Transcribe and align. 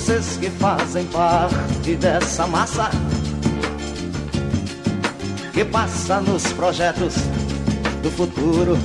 vocês 0.00 0.38
que 0.38 0.48
fazem 0.48 1.04
parte 1.08 1.94
dessa 1.96 2.46
massa 2.46 2.88
que 5.52 5.62
passa 5.62 6.22
nos 6.22 6.50
projetos 6.54 7.16
do 8.02 8.10
futuro. 8.10 8.78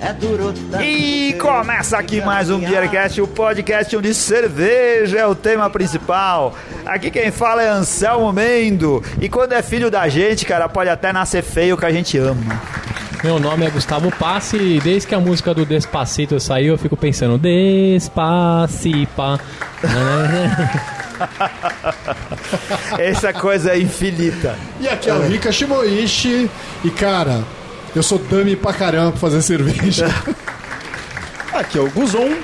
É 0.00 0.12
duro 0.12 0.54
E 0.80 1.32
começa 1.40 1.98
aqui 1.98 2.20
mais 2.20 2.48
um 2.48 2.60
Beercast, 2.60 3.20
o 3.20 3.26
podcast 3.26 3.96
onde 3.96 4.14
cerveja 4.14 5.18
é 5.18 5.26
o 5.26 5.34
tema 5.34 5.68
principal. 5.68 6.54
Aqui 6.84 7.10
quem 7.10 7.32
fala 7.32 7.64
é 7.64 7.68
Anselmo 7.68 8.32
Mendo. 8.32 9.02
E 9.20 9.28
quando 9.28 9.52
é 9.54 9.62
filho 9.62 9.90
da 9.90 10.08
gente, 10.08 10.46
cara, 10.46 10.68
pode 10.68 10.88
até 10.88 11.12
nascer 11.12 11.42
feio 11.42 11.76
que 11.76 11.86
a 11.86 11.90
gente 11.90 12.16
ama. 12.18 12.85
Meu 13.24 13.40
nome 13.40 13.66
é 13.66 13.70
Gustavo 13.70 14.10
Passe 14.16 14.56
e 14.56 14.80
desde 14.80 15.08
que 15.08 15.14
a 15.14 15.20
música 15.20 15.52
do 15.54 15.64
Despacito 15.64 16.38
saiu, 16.38 16.74
eu 16.74 16.78
fico 16.78 16.96
pensando 16.96 17.38
Despacipa. 17.38 19.40
Essa 22.98 23.32
coisa 23.32 23.72
é 23.72 23.80
infinita. 23.80 24.56
E 24.80 24.88
aqui 24.88 25.08
é 25.08 25.14
o 25.14 25.22
Rika 25.22 25.50
Shimoishi. 25.50 26.50
E 26.84 26.90
cara, 26.90 27.42
eu 27.94 28.02
sou 28.02 28.18
dummy 28.18 28.54
pra 28.54 28.72
caramba 28.72 29.12
pra 29.12 29.20
fazer 29.20 29.42
cerveja. 29.42 30.06
Aqui 31.52 31.78
é 31.78 31.80
o 31.80 31.90
Guzon. 31.90 32.34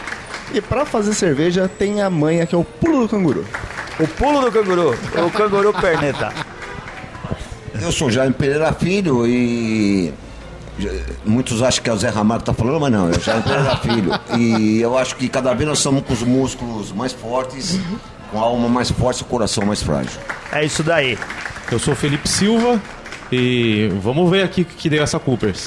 E 0.54 0.60
pra 0.60 0.86
fazer 0.86 1.12
cerveja 1.14 1.68
tem 1.78 2.00
a 2.00 2.08
manha 2.08 2.46
que 2.46 2.54
é 2.54 2.58
o 2.58 2.64
pulo 2.64 3.02
do 3.02 3.08
canguru. 3.08 3.44
O 4.00 4.08
pulo 4.08 4.40
do 4.40 4.50
canguru, 4.50 4.96
o 5.26 5.30
canguru 5.30 5.72
perneta. 5.74 6.32
Eu 7.80 7.92
sou 7.92 8.10
Jaime 8.10 8.32
Pereira 8.34 8.72
Filho 8.72 9.26
e 9.26 10.12
muitos 11.24 11.62
acham 11.62 11.82
que 11.82 11.90
é 11.90 11.92
o 11.92 11.96
Zé 11.96 12.08
Ramalho 12.08 12.40
que 12.40 12.46
tá 12.46 12.54
falando, 12.54 12.80
mas 12.80 12.92
não, 12.92 13.10
o 13.10 13.20
Jaime 13.20 13.42
Pereira 13.42 13.76
Filho. 13.76 14.12
E 14.38 14.80
eu 14.80 14.96
acho 14.96 15.16
que 15.16 15.28
cada 15.28 15.54
vez 15.54 15.68
nós 15.68 15.78
somos 15.78 16.02
com 16.02 16.12
os 16.12 16.22
músculos 16.22 16.92
mais 16.92 17.12
fortes, 17.12 17.78
com 18.30 18.38
a 18.38 18.42
alma 18.42 18.68
mais 18.68 18.90
forte 18.90 19.20
e 19.20 19.22
o 19.22 19.26
coração 19.26 19.64
mais 19.64 19.82
frágil. 19.82 20.20
É 20.50 20.64
isso 20.64 20.82
daí. 20.82 21.18
Eu 21.70 21.78
sou 21.78 21.94
o 21.94 21.96
Felipe 21.96 22.28
Silva 22.28 22.80
e 23.30 23.88
vamos 24.00 24.30
ver 24.30 24.42
aqui 24.42 24.62
o 24.62 24.64
que 24.64 24.90
deu 24.90 25.02
essa 25.02 25.18
Coopers. 25.18 25.66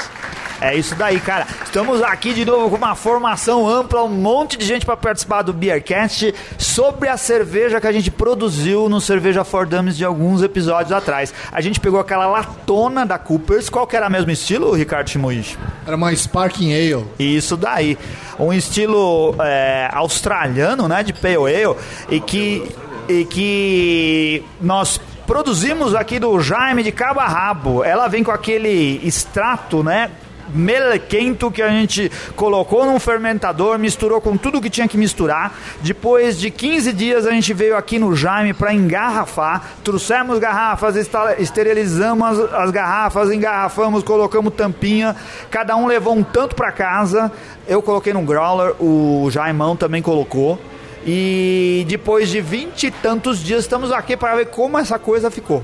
É 0.61 0.75
isso 0.75 0.95
daí, 0.95 1.19
cara. 1.19 1.45
Estamos 1.63 2.01
aqui 2.01 2.33
de 2.33 2.45
novo 2.45 2.69
com 2.69 2.77
uma 2.77 2.95
formação 2.95 3.67
ampla, 3.67 4.03
um 4.03 4.09
monte 4.09 4.57
de 4.57 4.65
gente 4.65 4.85
para 4.85 4.95
participar 4.95 5.41
do 5.41 5.51
Beercast 5.51 6.33
sobre 6.57 7.09
a 7.09 7.17
cerveja 7.17 7.81
que 7.81 7.87
a 7.87 7.91
gente 7.91 8.09
produziu 8.09 8.87
no 8.87 9.01
Cerveja 9.01 9.43
for 9.43 9.65
Dummies 9.65 9.97
de 9.97 10.05
alguns 10.05 10.41
episódios 10.41 10.91
atrás. 10.91 11.33
A 11.51 11.59
gente 11.59 11.79
pegou 11.79 11.99
aquela 11.99 12.25
latona 12.25 13.05
da 13.05 13.17
Coopers. 13.17 13.69
Qual 13.69 13.85
que 13.85 13.95
era 13.95 14.07
o 14.07 14.11
mesmo 14.11 14.31
estilo, 14.31 14.73
Ricardo 14.73 15.09
Shimoishi? 15.09 15.57
Era 15.85 15.95
uma 15.95 16.15
Sparking 16.15 16.73
Ale. 16.73 17.05
Isso 17.19 17.57
daí. 17.57 17.97
Um 18.39 18.53
estilo 18.53 19.35
é, 19.39 19.89
australiano, 19.91 20.87
né, 20.87 21.03
de 21.03 21.13
Pale 21.13 21.35
Ale, 21.35 21.75
e 22.09 22.19
que, 22.19 22.71
e 23.09 23.25
que 23.25 24.43
nós 24.61 24.99
produzimos 25.27 25.93
aqui 25.93 26.19
do 26.19 26.39
Jaime 26.39 26.81
de 26.83 26.91
Cabo 26.91 27.19
a 27.19 27.27
Rabo. 27.27 27.83
Ela 27.83 28.07
vem 28.07 28.23
com 28.23 28.31
aquele 28.31 29.01
extrato, 29.03 29.83
né? 29.83 30.11
Melequento 30.49 31.51
que 31.51 31.61
a 31.61 31.69
gente 31.69 32.11
colocou 32.35 32.85
num 32.85 32.99
fermentador, 32.99 33.77
misturou 33.79 34.21
com 34.21 34.37
tudo 34.37 34.61
que 34.61 34.69
tinha 34.69 34.87
que 34.87 34.97
misturar. 34.97 35.53
Depois 35.81 36.39
de 36.39 36.49
15 36.49 36.93
dias 36.93 37.25
a 37.25 37.31
gente 37.31 37.53
veio 37.53 37.75
aqui 37.75 37.99
no 37.99 38.15
Jaime 38.15 38.53
para 38.53 38.73
engarrafar. 38.73 39.75
Trouxemos 39.83 40.39
garrafas, 40.39 40.95
esterilizamos 41.37 42.39
as, 42.39 42.53
as 42.53 42.71
garrafas, 42.71 43.31
engarrafamos, 43.31 44.03
colocamos 44.03 44.53
tampinha. 44.53 45.15
Cada 45.49 45.75
um 45.75 45.87
levou 45.87 46.15
um 46.15 46.23
tanto 46.23 46.55
para 46.55 46.71
casa. 46.71 47.31
Eu 47.67 47.81
coloquei 47.81 48.13
no 48.13 48.21
growler, 48.21 48.75
o 48.79 49.29
Jaimão 49.31 49.75
também 49.75 50.01
colocou. 50.01 50.59
E 51.05 51.85
depois 51.87 52.29
de 52.29 52.41
vinte 52.41 52.87
e 52.87 52.91
tantos 52.91 53.39
dias 53.39 53.61
estamos 53.61 53.91
aqui 53.91 54.17
para 54.17 54.35
ver 54.35 54.47
como 54.47 54.77
essa 54.77 54.97
coisa 54.97 55.29
ficou. 55.29 55.63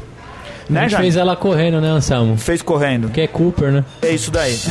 Né, 0.72 0.90
fez 0.90 1.18
ela 1.18 1.36
correndo, 1.36 1.82
né, 1.82 1.90
Anselmo? 1.90 2.38
Fez 2.38 2.62
correndo. 2.62 3.10
Que 3.10 3.22
é 3.22 3.28
Cooper, 3.28 3.72
né? 3.72 3.84
É 4.02 4.12
isso 4.12 4.32
daí. 4.32 4.58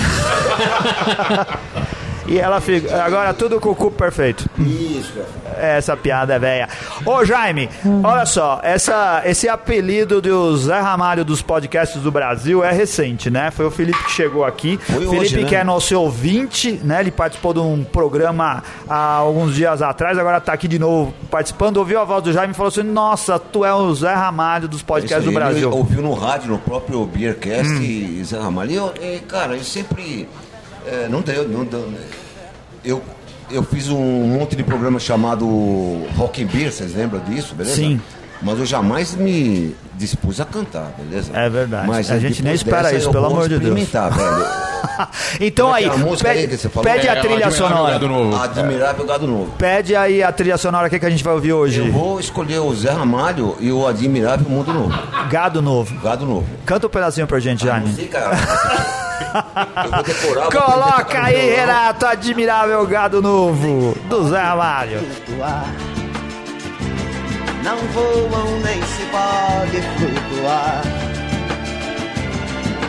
e 2.30 2.38
ela 2.38 2.60
fica. 2.60 3.02
Agora 3.02 3.34
tudo 3.34 3.60
com 3.60 3.70
o 3.70 3.74
cu 3.74 3.91
perfeito. 3.91 4.48
Isso, 4.56 5.12
Essa 5.58 5.96
piada 5.96 6.34
é 6.34 6.38
velha. 6.38 6.68
Ô 7.04 7.24
Jaime, 7.24 7.68
olha 8.04 8.24
só, 8.24 8.60
essa, 8.62 9.22
esse 9.24 9.48
apelido 9.48 10.22
do 10.22 10.56
Zé 10.56 10.78
Ramalho 10.78 11.24
dos 11.24 11.42
podcasts 11.42 12.00
do 12.00 12.12
Brasil 12.12 12.62
é 12.62 12.70
recente, 12.70 13.28
né? 13.28 13.50
Foi 13.50 13.66
o 13.66 13.70
Felipe 13.70 13.98
que 14.04 14.12
chegou 14.12 14.44
aqui. 14.44 14.78
Foi 14.78 15.00
Felipe, 15.00 15.16
hoje, 15.16 15.40
né? 15.42 15.48
que 15.48 15.56
é 15.56 15.64
nosso 15.64 15.98
ouvinte, 16.00 16.80
né? 16.84 17.00
Ele 17.00 17.10
participou 17.10 17.52
de 17.52 17.58
um 17.58 17.82
programa 17.82 18.62
há 18.88 19.14
alguns 19.14 19.56
dias 19.56 19.82
atrás, 19.82 20.16
agora 20.16 20.40
tá 20.40 20.52
aqui 20.52 20.69
de 20.69 20.78
novo 20.78 21.12
participando. 21.32 21.78
Ouviu 21.78 22.00
a 22.00 22.04
voz 22.04 22.22
do 22.22 22.32
Jaime 22.32 22.52
e 22.52 22.56
falou 22.56 22.69
assim: 22.69 22.84
Nossa, 22.84 23.40
tu 23.40 23.64
é 23.64 23.74
o 23.74 23.92
Zé 23.92 24.14
Ramalho 24.14 24.69
dos 24.69 24.82
podcasts 24.82 25.24
do 25.24 25.32
Brasil. 25.32 25.69
Ele 25.69 25.76
ouviu 25.76 26.00
no 26.00 26.14
rádio, 26.14 26.50
no 26.50 26.58
próprio 26.58 27.04
Beercast 27.06 27.72
e 27.82 28.22
Zé 28.24 28.38
Ramalho. 28.38 28.70
E 28.70 28.74
eu, 28.76 28.94
e, 29.00 29.19
cara, 29.19 29.56
eu 29.56 29.64
sempre. 29.64 30.28
É, 30.86 31.08
não 31.08 31.20
deu, 31.20 31.48
não 31.48 31.64
deu. 31.64 31.80
né? 31.86 31.98
Eu, 32.84 33.02
eu 33.50 33.62
fiz 33.62 33.88
um 33.88 33.98
monte 34.26 34.56
de 34.56 34.62
programa 34.62 34.98
chamado 34.98 35.46
Rock 36.16 36.42
and 36.42 36.46
Beer, 36.46 36.72
vocês 36.72 36.94
lembram 36.94 37.20
disso, 37.20 37.54
beleza? 37.54 37.76
Sim. 37.76 38.00
Mas 38.42 38.58
eu 38.58 38.64
jamais 38.64 39.14
me 39.14 39.76
dispus 39.98 40.40
a 40.40 40.46
cantar, 40.46 40.94
beleza? 40.96 41.30
É 41.34 41.46
verdade. 41.50 41.86
Mas 41.86 42.10
A 42.10 42.14
aí, 42.14 42.20
gente 42.20 42.42
nem 42.42 42.54
espera 42.54 42.84
dessa, 42.84 42.96
isso, 42.96 43.10
pelo 43.10 43.26
amor 43.26 43.42
de 43.50 43.58
Deus. 43.58 43.78
experimentar, 43.78 44.10
velho. 44.16 44.46
então 45.40 45.69
é 45.74 45.80
aí, 45.80 45.84
é 45.84 45.88
a 45.90 45.96
música 45.98 46.30
aí 46.30 46.36
pede, 46.42 46.48
que 46.48 46.56
você 46.56 46.69
falou? 46.70 46.90
pede 46.90 47.06
a 47.06 47.12
É, 47.12 47.20
trilha 47.20 47.46
Admirável 47.46 47.69
sonora. 47.69 47.92
Gado 47.92 48.08
Novo. 48.08 48.36
Admirável 48.42 49.04
Gado 49.06 49.26
Novo. 49.26 49.52
Pede 49.58 49.94
aí 49.94 50.22
a 50.22 50.32
trilha 50.32 50.56
sonora 50.56 50.88
que, 50.88 50.98
que 50.98 51.04
a 51.04 51.10
gente 51.10 51.22
vai 51.22 51.34
ouvir 51.34 51.52
hoje. 51.52 51.80
Eu 51.80 51.92
vou 51.92 52.19
escolher 52.19 52.60
o 52.60 52.74
Zé 52.74 52.90
Ramalho 52.92 53.56
e 53.60 53.70
o 53.70 53.86
Admirável 53.86 54.48
Mundo 54.48 54.72
Novo. 54.72 54.98
Gado 55.28 55.60
Novo. 55.60 55.94
Gado 56.00 56.24
Novo. 56.24 56.46
Canta 56.64 56.86
um 56.86 56.90
pedacinho 56.90 57.26
pra 57.26 57.38
gente, 57.40 57.62
Jaime. 57.66 57.92
sei, 57.92 58.08
Coloca 60.50 61.22
aí. 61.22 61.50
Renato, 61.54 62.06
admirável 62.06 62.86
gado 62.86 63.20
novo 63.22 63.97
do 64.08 64.28
Zé 64.28 64.41
Ramalho. 64.41 65.00
flutuar. 65.00 65.64
Não 67.62 67.76
voam 67.76 68.60
nem 68.60 68.82
se 68.82 69.03
pode 69.06 69.82
flutuar. 69.98 70.82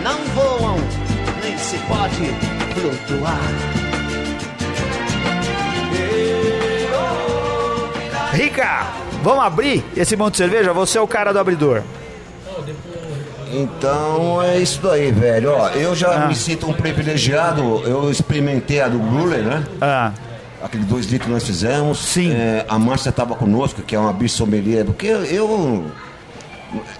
Não 0.03 0.17
voam 0.33 0.77
nem 1.43 1.57
se 1.57 1.77
pode 1.79 2.33
flutuar. 2.73 3.81
Rica, 8.33 8.87
vamos 9.21 9.43
abrir 9.43 9.83
esse 9.95 10.15
monte 10.15 10.33
de 10.33 10.37
cerveja? 10.37 10.71
Você 10.71 10.97
é 10.97 11.01
o 11.01 11.07
cara 11.07 11.33
do 11.33 11.39
abridor. 11.39 11.83
Então 13.53 14.41
é 14.41 14.59
isso 14.59 14.79
daí, 14.81 15.11
velho. 15.11 15.51
Ó, 15.51 15.69
eu 15.69 15.95
já 15.95 16.23
Ah. 16.23 16.27
me 16.27 16.35
sinto 16.35 16.67
um 16.69 16.73
privilegiado. 16.73 17.61
Eu 17.85 18.09
experimentei 18.09 18.81
a 18.81 18.87
do 18.87 18.99
Gruler, 18.99 19.43
né? 19.43 19.63
Ah, 19.81 20.11
Aquele 20.63 20.83
dois 20.83 21.07
litros 21.07 21.25
que 21.25 21.33
nós 21.33 21.43
fizemos. 21.43 21.97
Sim. 21.99 22.31
É, 22.33 22.65
a 22.69 22.77
Márcia 22.77 23.09
estava 23.09 23.33
conosco, 23.33 23.81
que 23.81 23.95
é 23.95 23.99
uma 23.99 24.13
bissommelier. 24.13 24.85
Porque 24.85 25.07
eu. 25.07 25.85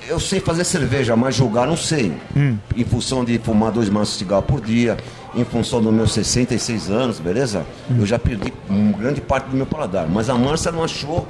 Eu 0.10 0.20
sei 0.20 0.40
fazer 0.42 0.64
cerveja, 0.66 1.16
mas 1.16 1.36
julgar 1.36 1.66
não 1.68 1.78
sei. 1.78 2.12
Hum. 2.36 2.58
Em 2.76 2.84
função 2.84 3.24
de 3.24 3.38
fumar 3.40 3.72
dois 3.72 3.88
maços 3.88 4.14
de 4.14 4.20
cigarro 4.20 4.42
por 4.42 4.60
dia, 4.60 4.98
em 5.36 5.46
função 5.46 5.80
dos 5.82 5.94
meus 5.94 6.12
66 6.12 6.90
anos, 6.90 7.20
beleza? 7.20 7.64
Hum. 7.90 7.98
Eu 8.00 8.06
já 8.06 8.18
perdi 8.20 8.52
grande 8.98 9.22
parte 9.22 9.46
do 9.50 9.56
meu 9.56 9.66
paladar. 9.68 10.08
Mas 10.10 10.28
a 10.30 10.34
Márcia 10.34 10.72
não 10.72 10.84
achou 10.84 11.26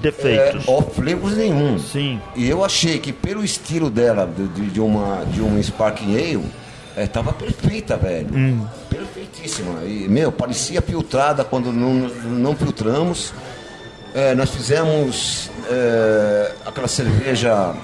defeitos. 0.00 0.66
off 0.68 0.94
flavors 0.94 1.36
nenhum. 1.36 1.78
Sim. 1.78 2.20
E 2.36 2.48
eu 2.48 2.64
achei 2.64 2.98
que 2.98 3.12
pelo 3.12 3.44
estilo 3.44 3.90
dela, 3.90 4.26
de, 4.26 4.46
de, 4.70 4.80
uma, 4.80 5.24
de 5.26 5.40
uma 5.40 5.62
Sparking 5.62 6.14
Ale, 6.16 6.44
é, 6.96 7.06
tava 7.06 7.32
perfeita, 7.32 7.96
velho. 7.96 8.28
Hum. 8.34 8.66
Perfeitíssima. 8.88 9.84
E, 9.84 10.06
meu, 10.08 10.30
parecia 10.32 10.80
filtrada 10.82 11.44
quando 11.44 11.72
não, 11.72 11.92
não 12.24 12.56
filtramos. 12.56 13.32
É, 14.14 14.34
nós 14.34 14.50
fizemos 14.50 15.50
é, 15.70 16.52
aquela 16.66 16.88
cerveja 16.88 17.74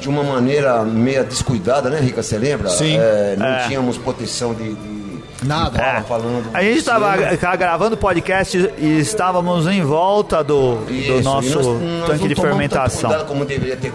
de 0.00 0.08
uma 0.08 0.22
maneira 0.22 0.84
meia 0.84 1.24
descuidada, 1.24 1.88
né, 1.88 1.98
Rica? 1.98 2.22
Você 2.22 2.36
lembra? 2.36 2.68
Sim. 2.68 2.98
É, 2.98 3.34
não 3.38 3.46
É. 3.46 3.66
tínhamos 3.66 3.96
proteção 3.96 4.54
de. 4.54 4.74
de 4.74 4.95
Nada. 5.42 5.78
Tava 5.78 6.04
falando. 6.04 6.50
A 6.54 6.62
gente 6.62 6.78
estava 6.78 7.56
gravando 7.56 7.96
podcast 7.96 8.56
e 8.78 8.98
estávamos 8.98 9.66
em 9.66 9.82
volta 9.82 10.42
do, 10.42 10.76
do 10.76 10.92
Isso, 10.92 11.12
e 11.12 11.22
nosso 11.22 11.54
nós- 11.56 11.66
nós 11.66 12.06
tanque 12.08 12.28
de 12.28 12.34
tanto 12.34 12.46
fermentação. 12.48 13.10
É. 13.10 13.14
Cuidado 13.14 13.28
como 13.28 13.44
deveria 13.44 13.76
ter, 13.76 13.92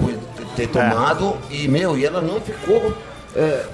ter 0.55 0.67
tomado. 0.67 1.35
E, 1.49 1.67
meu, 1.67 1.97
e 1.97 2.05
ela 2.05 2.21
não 2.21 2.39
ficou 2.39 2.93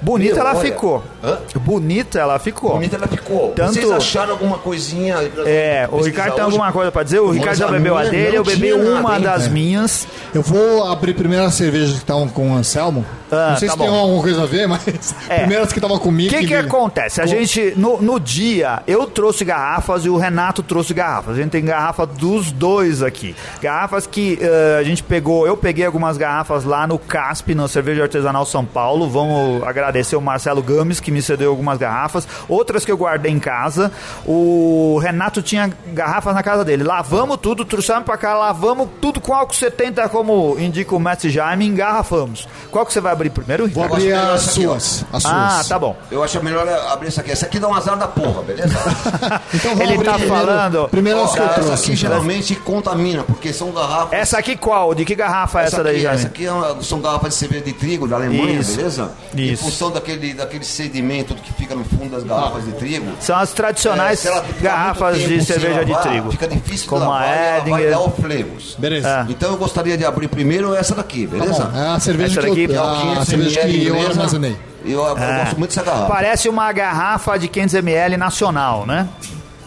Bonita 0.02 0.34
meu, 0.36 0.40
ela 0.46 0.50
olha. 0.58 0.60
ficou. 0.60 1.04
Hã? 1.22 1.38
Bonita 1.56 2.18
ela 2.18 2.38
ficou. 2.38 2.72
Bonita 2.72 2.96
ela 2.96 3.06
ficou. 3.08 3.52
Tanto- 3.56 3.74
Vocês 3.74 3.90
acharam 3.90 4.32
alguma 4.32 4.58
coisinha? 4.58 5.16
É, 5.46 5.88
o 5.90 6.00
Ricardo 6.00 6.34
tem 6.34 6.44
hoje? 6.44 6.52
alguma 6.54 6.72
coisa 6.72 6.92
pra 6.92 7.02
dizer? 7.02 7.20
O 7.20 7.30
Ricardo 7.30 7.56
já 7.58 7.68
bebeu 7.68 7.96
a 7.96 8.04
dele, 8.04 8.36
eu 8.36 8.44
bebi 8.44 8.70
nada, 8.72 9.00
uma 9.00 9.16
hein? 9.16 9.22
das 9.22 9.46
É. 9.46 9.48
minhas. 9.50 10.06
Eu 10.34 10.42
vou 10.42 10.84
abrir 10.90 11.14
primeiro 11.14 11.44
as 11.44 11.54
cervejas 11.54 11.90
que 11.90 11.96
estavam 11.98 12.28
com 12.28 12.52
o 12.52 12.54
Anselmo. 12.54 13.04
Ah, 13.30 13.50
não 13.50 13.56
sei 13.58 13.68
tá 13.68 13.74
se 13.74 13.80
tem 13.80 13.88
bom. 13.90 13.94
alguma 13.94 14.22
coisa 14.22 14.42
a 14.42 14.46
ver, 14.46 14.66
mas 14.66 15.14
É. 15.28 15.40
primeiro 15.40 15.62
as 15.64 15.70
que 15.72 15.78
estavam 15.78 15.98
O 15.98 16.00
comigo. 16.00 16.30
que 16.30 16.38
que 16.40 16.46
vi- 16.46 16.54
acontece? 16.54 17.20
A 17.20 17.24
Com- 17.24 17.30
gente, 17.30 17.74
no, 17.76 18.00
no 18.00 18.18
dia, 18.18 18.82
eu 18.86 19.06
trouxe 19.06 19.44
garrafas 19.44 20.04
e 20.06 20.08
o 20.08 20.16
Renato 20.16 20.62
trouxe 20.62 20.94
garrafas. 20.94 21.34
A 21.36 21.42
gente 21.42 21.50
tem 21.50 21.62
garrafa 21.64 22.06
dos 22.06 22.50
dois 22.50 23.02
aqui. 23.02 23.36
Garrafas 23.60 24.06
que 24.06 24.38
eh, 24.40 24.78
a 24.80 24.82
gente 24.82 25.02
pegou, 25.02 25.46
eu 25.46 25.56
peguei 25.58 25.84
algumas 25.84 26.16
garrafas 26.16 26.64
lá 26.64 26.86
no 26.86 26.98
CASP, 26.98 27.54
na 27.54 27.68
Cerveja 27.68 28.04
Artesanal 28.04 28.46
São 28.46 28.64
Paulo. 28.64 29.10
Vamos 29.10 29.47
agradecer 29.64 30.16
o 30.16 30.20
Marcelo 30.20 30.62
Gomes, 30.62 31.00
que 31.00 31.10
me 31.10 31.20
cedeu 31.22 31.50
algumas 31.50 31.78
garrafas. 31.78 32.26
Outras 32.48 32.84
que 32.84 32.92
eu 32.92 32.96
guardei 32.96 33.32
em 33.32 33.38
casa. 33.38 33.90
O 34.26 34.98
Renato 35.02 35.42
tinha 35.42 35.72
garrafas 35.92 36.34
na 36.34 36.42
casa 36.42 36.64
dele. 36.64 36.82
Lavamos 36.84 37.36
tudo, 37.38 37.64
trouxemos 37.64 38.04
pra 38.04 38.16
cá, 38.16 38.34
lavamos 38.36 38.88
tudo 39.00 39.20
com 39.20 39.34
álcool 39.34 39.54
70, 39.54 40.08
como 40.08 40.56
indica 40.58 40.94
o 40.94 41.00
Mestre 41.00 41.30
Jaime, 41.30 41.66
engarrafamos. 41.66 42.46
Qual 42.70 42.84
que 42.86 42.92
você 42.92 43.00
vai 43.00 43.12
abrir 43.12 43.30
primeiro, 43.30 43.66
Vou 43.68 43.82
Ricardo? 43.84 43.94
abrir 43.94 44.12
as 44.12 44.48
aqui, 44.50 44.66
ó. 44.66 44.70
suas. 44.70 45.04
As 45.12 45.22
suas. 45.22 45.34
Ah, 45.34 45.62
tá 45.68 45.78
bom. 45.78 45.96
Eu 46.10 46.22
acho 46.22 46.42
melhor 46.42 46.66
abrir 46.90 47.08
essa 47.08 47.20
aqui. 47.20 47.30
Essa 47.30 47.46
aqui 47.46 47.58
dá 47.58 47.68
um 47.68 47.74
azar 47.74 47.96
da 47.96 48.06
porra, 48.08 48.42
beleza? 48.42 48.74
Então 49.54 49.70
vamos 49.74 49.80
Ele 49.84 49.94
abrir 49.94 50.04
tá 50.04 50.12
primeiro- 50.14 50.34
falando- 50.46 50.88
Primeiro 50.88 51.22
as 51.22 51.32
que 51.32 51.38
eu 51.38 51.44
essa 51.44 51.54
trouxe. 51.54 51.72
aqui 51.72 51.84
então. 51.84 51.96
geralmente 51.96 52.54
contamina, 52.56 53.22
porque 53.24 53.52
são 53.52 53.70
garrafas. 53.72 54.12
Essa 54.12 54.38
aqui 54.38 54.56
qual? 54.56 54.94
De 54.94 55.04
que 55.04 55.14
garrafa 55.14 55.62
é 55.62 55.64
essa, 55.64 55.82
daí, 55.82 55.94
aqui, 55.96 56.02
Jaime? 56.02 56.18
essa 56.18 56.26
aqui 56.28 56.46
é 56.46 56.82
são 56.82 57.00
garrafas 57.00 57.30
de 57.30 57.34
cerveja 57.36 57.64
de 57.64 57.72
trigo 57.72 58.06
da 58.06 58.16
Alemanha, 58.16 58.60
Isso. 58.60 58.76
beleza? 58.76 59.10
Em 59.38 59.52
Isso. 59.52 59.64
função 59.64 59.90
daquele, 59.90 60.34
daquele 60.34 60.64
sedimento 60.64 61.34
que 61.34 61.52
fica 61.52 61.74
no 61.74 61.84
fundo 61.84 62.08
das 62.10 62.24
garrafas 62.24 62.64
de 62.64 62.72
trigo. 62.72 63.06
São 63.20 63.36
as 63.36 63.52
tradicionais 63.52 64.24
é, 64.26 64.44
garrafas 64.60 65.18
de 65.18 65.44
cerveja 65.44 65.84
de 65.84 65.92
lavar, 65.92 66.08
trigo. 66.08 66.30
Fica 66.32 66.48
difícil 66.48 66.88
Como 66.88 67.02
de 67.02 67.06
a 67.06 67.10
lavar 67.10 67.28
e 67.28 67.30
ela 67.38 67.60
vai 67.60 67.72
Edinger. 67.82 67.90
dar 67.90 68.00
o 68.00 68.10
flavors. 68.10 68.74
Beleza. 68.78 69.08
É. 69.28 69.30
Então 69.32 69.50
eu 69.52 69.56
gostaria 69.56 69.96
de 69.96 70.04
abrir 70.04 70.28
primeiro 70.28 70.74
essa 70.74 70.94
daqui, 70.94 71.26
Tá 71.26 71.36
beleza? 71.38 71.64
bom. 71.64 71.78
É 71.78 71.88
a 71.88 72.00
cerveja 72.00 72.40
Essa 72.40 72.50
que 72.50 72.66
daqui, 72.66 72.74
eu, 72.74 72.82
ó, 72.82 72.94
a 72.94 73.00
500 73.00 73.28
cerveja 73.28 73.60
que 73.60 73.86
eu 73.86 74.06
armazenei. 74.08 74.56
Eu, 74.84 75.00
eu 75.04 75.16
gosto 75.16 75.58
muito 75.58 75.68
dessa 75.70 75.82
garrafa. 75.82 76.06
Parece 76.06 76.48
uma 76.48 76.72
garrafa 76.72 77.38
de 77.38 77.48
500ml 77.48 78.16
nacional, 78.16 78.86
né? 78.86 79.08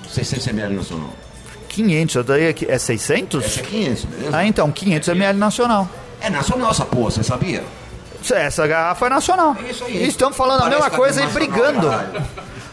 600 0.10 0.48
ml 0.48 0.76
nacional. 0.76 1.10
500, 1.70 2.16
essa 2.18 2.24
daí 2.24 2.48
aqui 2.50 2.66
é 2.70 2.78
600? 2.78 3.46
Essa 3.46 3.60
é 3.60 3.64
500, 3.64 4.06
beleza? 4.06 4.38
Ah, 4.38 4.46
então, 4.46 4.72
500ml 4.72 5.34
nacional. 5.36 5.88
É 6.20 6.30
nacional 6.30 6.72
essa 6.72 6.86
porra, 6.86 7.12
você 7.12 7.24
sabia? 7.24 7.64
Essa 8.30 8.68
garrafa 8.68 9.06
é 9.06 9.10
nacional. 9.10 9.56
É 9.66 9.72
isso 9.72 9.84
aí. 9.86 10.08
Estão 10.08 10.32
falando 10.32 10.58
a 10.60 10.62
Parece 10.64 10.76
mesma 10.76 10.90
que 10.90 10.96
é 10.96 11.00
coisa 11.00 11.24
e 11.24 11.28
brigando. 11.28 11.90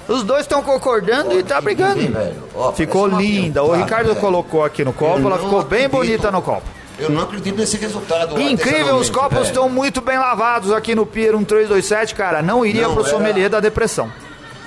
Os 0.09 0.23
dois 0.23 0.43
estão 0.43 0.63
concordando 0.63 1.39
e 1.39 1.43
tá 1.43 1.61
brigando. 1.61 2.01
velho. 2.13 2.43
Ó, 2.55 2.73
Ficou 2.73 3.07
linda. 3.07 3.63
O 3.63 3.73
Ricardo 3.75 4.09
velho. 4.09 4.21
colocou 4.21 4.65
aqui 4.65 4.85
no 4.85 4.93
copo, 4.93 5.19
Eu 5.21 5.27
ela 5.27 5.39
ficou 5.39 5.63
bem 5.63 5.85
acredito. 5.87 5.91
bonita 5.91 6.31
no 6.31 6.41
copo. 6.43 6.63
Eu 6.99 7.11
não 7.11 7.23
acredito 7.23 7.57
nesse 7.57 7.77
resultado. 7.77 8.41
Incrível, 8.41 8.97
os 8.97 9.09
copos 9.11 9.47
estão 9.47 9.69
muito 9.69 10.01
bem 10.01 10.19
lavados 10.19 10.73
aqui 10.73 10.95
no 10.95 11.07
Pier 11.07 11.33
1327, 11.33 12.15
cara. 12.15 12.43
Não 12.43 12.65
iria 12.67 12.83
Não, 12.89 12.95
pro 12.95 13.03
era- 13.03 13.11
sommelier 13.13 13.49
da 13.51 13.61
depressão. 13.61 14.11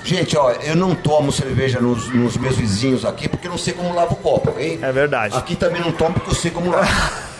Gente, 0.04 0.36
ó, 0.36 0.50
eu 0.52 0.74
não 0.74 0.94
tomo 0.94 1.30
cerveja 1.30 1.78
nos, 1.80 2.08
nos 2.08 2.36
meus 2.36 2.56
vizinhos 2.56 3.04
aqui 3.04 3.28
porque 3.28 3.46
eu 3.46 3.50
não 3.52 3.58
sei 3.58 3.72
como 3.74 3.94
lava 3.94 4.12
o 4.12 4.16
copo, 4.16 4.50
ok? 4.50 4.78
É 4.82 4.90
verdade. 4.92 5.36
Aqui 5.36 5.54
também 5.54 5.80
não 5.80 5.92
tomo 5.92 6.14
porque 6.14 6.30
eu 6.30 6.34
sei 6.34 6.50
como 6.50 6.70
lava. 6.70 6.88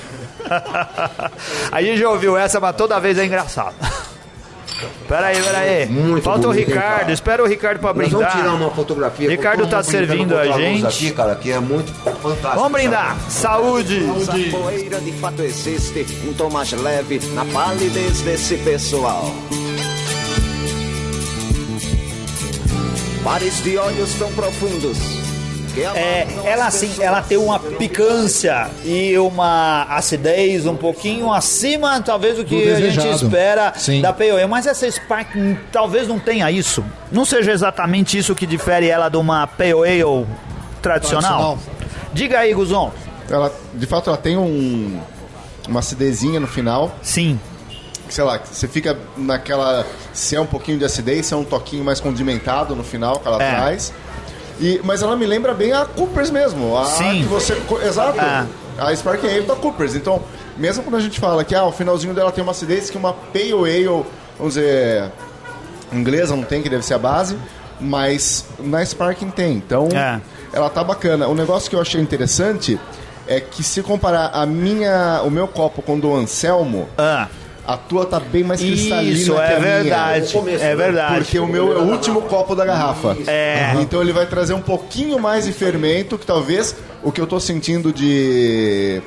A 1.71 1.83
gente 1.83 1.99
já 1.99 2.09
ouviu 2.11 2.37
essa, 2.37 2.61
mas 2.61 2.77
toda 2.77 2.99
vez 3.01 3.19
é 3.19 3.25
engraçado. 3.25 3.75
Peraí, 5.07 5.41
peraí. 5.41 5.87
Muito 5.87 6.25
Falta 6.25 6.49
o 6.49 6.53
hein, 6.53 6.65
Ricardo. 6.65 6.99
cara? 7.01 7.13
Espera 7.13 7.43
o 7.45 7.47
Ricardo 7.47 7.79
pra 7.79 7.93
Nós 7.95 8.09
vamos 8.11 8.27
tirar 8.29 8.43
brindar. 8.43 8.55
uma 8.61 8.71
fotografia. 8.71 9.29
Ricardo 9.31 9.67
tá 9.67 9.83
servindo 9.83 10.37
a 10.37 10.47
gente. 10.53 10.87
Aqui, 10.87 11.11
cara, 11.13 11.35
que 11.37 11.53
é 11.53 11.59
muito 11.61 11.93
fantástico. 11.93 12.55
Vamos 12.57 12.73
brindar. 12.73 13.17
Saúde. 13.29 14.03
Essa 14.21 14.33
poeira 14.51 14.99
de 15.01 15.13
fato 15.13 15.43
existe, 15.43 16.07
um 16.27 16.33
tom 16.33 16.51
mais 16.51 16.73
leve 16.73 17.21
na 17.35 17.45
palidez 17.45 18.23
desse 18.23 18.57
pessoal. 18.59 19.31
Pares 23.23 23.63
de 23.63 23.77
olhos 23.79 24.15
tão 24.15 24.33
profundos. 24.33 24.99
É, 25.81 26.27
não 26.37 26.47
ela 26.47 26.67
as 26.67 26.75
assim, 26.75 27.03
ela 27.03 27.23
tem 27.23 27.39
uma 27.39 27.59
picância 27.59 28.71
e 28.85 29.17
uma 29.19 29.85
acidez 29.85 30.67
um 30.67 30.77
pouquinho 30.77 31.33
acima, 31.33 32.01
talvez, 32.01 32.37
do 32.37 32.45
que 32.45 32.65
Do 32.67 32.73
a 32.75 32.91
gente 32.91 33.07
espera 33.09 33.73
Sim. 33.77 34.01
da 34.01 34.11
Ale. 34.11 34.47
Mas 34.49 34.67
essa 34.67 34.91
Spark 34.91 35.29
talvez 35.71 36.07
não 36.09 36.19
tenha 36.19 36.51
isso. 36.51 36.85
Não 37.11 37.25
seja 37.25 37.53
exatamente 37.53 38.19
isso 38.19 38.35
que 38.35 38.47
difere 38.47 38.89
ela 38.89 39.09
de 39.09 39.17
uma 39.17 39.47
Pale 39.47 39.73
Ale 39.73 40.27
tradicional. 40.83 41.57
Tradicional. 41.57 41.59
Diga 42.13 42.41
aí, 42.41 42.53
Guzon. 42.53 42.93
Ela, 43.31 43.53
de 43.75 43.87
fato, 43.87 44.11
ela 44.11 44.17
tem 44.19 44.37
um, 44.37 45.01
uma 45.69 45.81
acidezinha 45.81 46.39
no 46.39 46.47
final. 46.47 46.95
Sim. 47.01 47.41
Sei 48.09 48.23
lá, 48.23 48.39
você 48.45 48.69
fica 48.69 48.99
naquela. 49.17 49.87
Se 50.13 50.37
é 50.37 50.41
um 50.41 50.45
pouquinho 50.47 50.77
de 50.79 50.85
acidez, 50.85 51.25
se 51.27 51.33
é 51.33 51.37
um 51.37 51.45
toquinho 51.45 51.83
mais 51.83 51.99
condimentado 51.99 52.77
no 52.77 52.85
final 52.85 53.19
que 53.19 53.27
ela 53.27 53.43
É. 53.43 53.51
traz. 53.55 53.93
E, 54.61 54.81
mas 54.85 55.03
ela 55.03 55.17
me 55.17 55.27
lembra 55.27 55.55
bem 55.55 55.73
a 55.73 55.85
Coopers 55.85 56.31
mesmo. 56.31 56.77
A 56.77 56.85
Sim. 56.87 57.23
que 57.23 57.29
você. 57.29 57.61
Exato. 57.87 58.21
É. 58.21 58.47
A 58.79 58.95
Spark 58.97 59.25
Ale 59.25 59.43
da 59.43 59.55
Coopers. 59.55 59.95
Então, 59.95 60.23
mesmo 60.57 60.83
quando 60.83 60.97
a 60.97 61.01
gente 61.01 61.19
fala 61.21 61.45
que 61.45 61.55
ah, 61.55 61.65
o 61.65 61.73
finalzinho 61.73 62.15
dela 62.15 62.33
tem 62.33 62.43
uma 62.43 62.53
acidez 62.53 62.89
que 62.91 62.97
uma 62.97 63.13
Pale 63.13 63.53
Ale, 63.53 64.05
vamos 64.39 64.55
dizer, 64.55 65.11
inglesa 65.93 66.35
não 66.37 66.43
tem, 66.45 66.63
que 66.63 66.69
deve 66.69 66.85
ser 66.85 66.95
a 66.95 66.99
base, 66.99 67.37
mas 67.81 68.45
na 68.59 68.85
Sparking 68.85 69.31
tem. 69.31 69.55
Então, 69.57 69.89
É. 69.93 70.21
ela 70.53 70.71
tá 70.71 70.83
bacana. 70.83 71.27
O 71.29 71.35
negócio 71.35 71.69
que 71.69 71.77
eu 71.77 71.81
achei 71.81 72.01
interessante 72.01 72.79
é 73.27 73.41
que 73.41 73.63
se 73.63 73.83
comparar 73.83 74.31
a 74.33 74.45
minha, 74.47 75.21
o 75.25 75.31
meu 75.31 75.47
copo 75.47 75.81
com 75.83 75.97
o 75.97 76.01
do 76.01 76.15
Anselmo, 76.15 76.89
Ah, 76.99 77.29
a 77.67 77.77
tua 77.77 78.05
tá 78.05 78.19
bem 78.19 78.43
mais 78.43 78.61
cristalina 78.61 79.03
isso 79.13 79.33
que 79.35 79.41
é 79.41 79.57
a 79.57 79.59
verdade. 79.59 80.39
minha. 80.43 80.59
É 80.59 80.75
verdade. 80.77 81.15
Porque 81.17 81.39
o 81.39 81.47
meu 81.47 81.73
é 81.73 81.77
o 81.77 81.83
último 81.91 82.23
copo 82.23 82.55
da 82.57 82.65
garrafa. 82.65 83.17
É. 83.27 83.73
Então 83.81 84.01
ele 84.01 84.13
vai 84.13 84.27
trazer 84.27 84.53
um 84.55 84.61
pouquinho 84.61 85.19
mais 85.19 85.45
de 85.45 85.53
fermento, 85.53 86.19
que 86.19 86.27
talvez 86.27 86.75
o 87.03 87.13
que 87.13 87.21
eu 87.21 87.27
tô 87.27 87.39
sentindo 87.39 87.93
de 87.93 89.01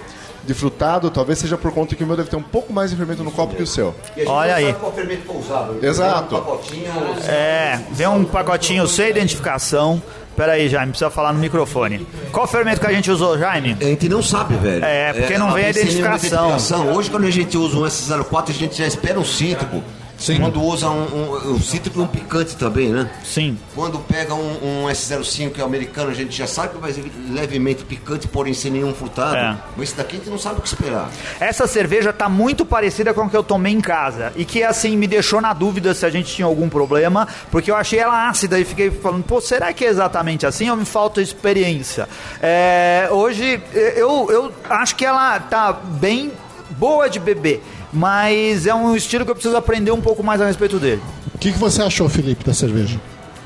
de 0.46 0.54
frutado, 0.54 1.10
talvez 1.10 1.40
seja 1.40 1.58
por 1.58 1.72
conta 1.72 1.96
que 1.96 2.04
o 2.04 2.08
meu 2.08 2.16
deve 2.16 2.30
ter 2.30 2.36
um 2.36 2.42
pouco 2.44 2.72
mais 2.72 2.92
de 2.92 2.96
fermento 2.96 3.24
no 3.24 3.32
copo 3.32 3.56
que 3.56 3.64
o 3.64 3.68
seu. 3.68 3.96
E 4.16 4.22
a 4.22 4.24
gente 4.26 4.32
Olha 4.32 4.56
aí. 4.56 4.66
sabe 4.68 4.80
qual 4.80 4.94
fermento 4.94 5.22
que 5.24 5.32
é 5.32 5.40
usado. 5.40 5.80
Exato. 5.86 6.36
Um 6.36 6.40
pacotinho, 6.40 6.92
É, 7.28 7.80
vem 7.92 8.08
um 8.08 8.24
pacotinho 8.26 8.88
sem 8.88 9.10
identificação. 9.10 10.00
Pera 10.36 10.54
aí, 10.54 10.68
Jaime, 10.68 10.92
precisa 10.92 11.10
falar 11.10 11.32
no 11.32 11.40
microfone. 11.40 12.06
Qual 12.32 12.46
fermento 12.46 12.82
que 12.82 12.88
a 12.88 12.92
gente 12.92 13.10
usou, 13.10 13.38
Jaime? 13.38 13.78
A 13.80 13.84
gente 13.86 14.10
não 14.10 14.22
sabe, 14.22 14.56
velho. 14.56 14.84
É, 14.84 15.14
porque 15.14 15.38
não 15.38 15.54
vem 15.54 15.66
a 15.66 15.70
identificação. 15.70 16.50
identificação. 16.50 16.94
Hoje, 16.94 17.10
quando 17.10 17.26
a 17.26 17.32
gente 17.32 17.58
usa 17.58 17.78
um 17.78 17.84
S04, 17.84 18.50
a 18.50 18.54
gente 18.54 18.78
já 18.78 18.86
espera 18.86 19.20
um 19.20 19.24
cítrico. 19.26 19.82
Sim. 20.18 20.40
Quando 20.40 20.62
usa 20.62 20.90
um, 20.90 21.04
um, 21.04 21.52
um 21.54 21.60
cítrico 21.60 22.00
e 22.00 22.02
um 22.02 22.08
picante 22.08 22.56
também, 22.56 22.90
né? 22.90 23.10
Sim. 23.24 23.58
Quando 23.74 24.00
pega 24.00 24.34
um, 24.34 24.86
um 24.86 24.88
S05 24.88 25.52
que 25.52 25.62
é 25.62 25.64
americano, 25.64 26.10
a 26.10 26.14
gente 26.14 26.36
já 26.36 26.48
sabe 26.48 26.70
que 26.70 26.78
vai 26.78 26.94
ser 26.94 27.12
levemente 27.30 27.84
picante, 27.84 28.28
porém 28.28 28.54
sem 28.54 28.72
nenhum 28.72 28.94
frutado. 28.94 29.36
É. 29.36 29.58
Mas 29.76 29.90
esse 29.90 29.98
daqui 29.98 30.16
a 30.16 30.20
gente 30.20 30.30
não 30.30 30.38
sabe 30.38 30.60
o 30.60 30.62
que 30.62 30.68
esperar. 30.68 31.10
Essa 31.40 31.68
cerveja 31.68 32.14
tá 32.14 32.30
muito 32.30 32.66
parecida 32.66 33.14
com 33.14 33.22
a 33.22 33.30
que 33.30 33.38
eu 33.38 33.44
tomei 33.44 33.74
em 33.74 33.82
casa. 33.82 34.32
E 34.36 34.46
que, 34.46 34.64
assim, 34.64 34.96
me 34.98 35.08
deixou 35.08 35.42
na 35.42 35.54
dúvida 35.54 35.94
se 35.94 36.06
a 36.06 36.10
gente 36.10 36.34
tinha 36.34 36.46
algum 36.46 36.70
problema. 36.70 37.28
Porque 37.52 37.70
eu 37.70 37.76
achei 37.76 38.00
ela 38.00 38.28
ácida 38.30 38.60
e 38.60 38.66
fiquei 38.66 38.90
falando, 38.92 39.24
pô, 39.24 39.42
será 39.42 39.74
que 39.74 39.86
é 39.86 39.90
exatamente 39.90 40.46
assim 40.46 40.70
ou 40.70 40.78
me 40.78 40.86
falta 40.86 41.22
experiência? 41.22 42.08
É, 42.42 43.08
hoje, 43.12 43.62
eu, 43.74 44.28
eu 44.32 44.54
acho 44.70 44.96
que 44.96 45.06
ela 45.06 45.40
tá 45.40 45.74
bem 45.74 46.32
boa 46.72 47.10
de 47.10 47.20
beber. 47.20 47.62
Mas 47.96 48.68
é 48.68 48.76
um 48.76 48.94
estilo 48.94 49.24
que 49.24 49.32
eu 49.32 49.36
preciso 49.36 49.56
aprender 49.56 49.92
um 49.92 50.02
pouco 50.02 50.22
mais 50.22 50.42
a 50.42 50.46
respeito 50.46 50.78
dele. 50.78 51.02
O 51.34 51.38
que, 51.38 51.54
que 51.54 51.58
você 51.58 51.82
achou, 51.82 52.10
Felipe, 52.10 52.44
da 52.44 52.54
cerveja? 52.54 53.00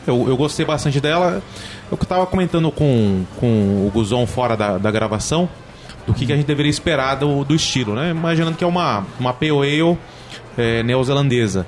Eu, 0.08 0.28
eu 0.28 0.36
gostei 0.36 0.66
bastante 0.66 1.00
dela. 1.00 1.42
Eu 1.92 1.96
que 1.96 2.06
tava 2.06 2.26
comentando 2.26 2.72
com, 2.72 3.24
com 3.40 3.86
o 3.86 3.92
Guzon 3.94 4.26
fora 4.26 4.58
da, 4.58 4.80
da 4.80 4.90
gravação 4.90 5.48
do 6.08 6.16
que, 6.16 6.26
que 6.26 6.34
a 6.34 6.36
gente 6.36 6.48
deveria 6.48 6.70
esperar 6.70 7.16
do, 7.16 7.44
do 7.46 7.54
estilo, 7.54 7.94
né? 7.94 8.10
Imaginando 8.10 8.58
que 8.58 8.64
é 8.64 8.68
uma, 8.68 9.06
uma 9.20 9.32
Pale 9.34 9.52
Ale 9.52 9.98
é, 10.58 10.82
neozelandesa. 10.82 11.68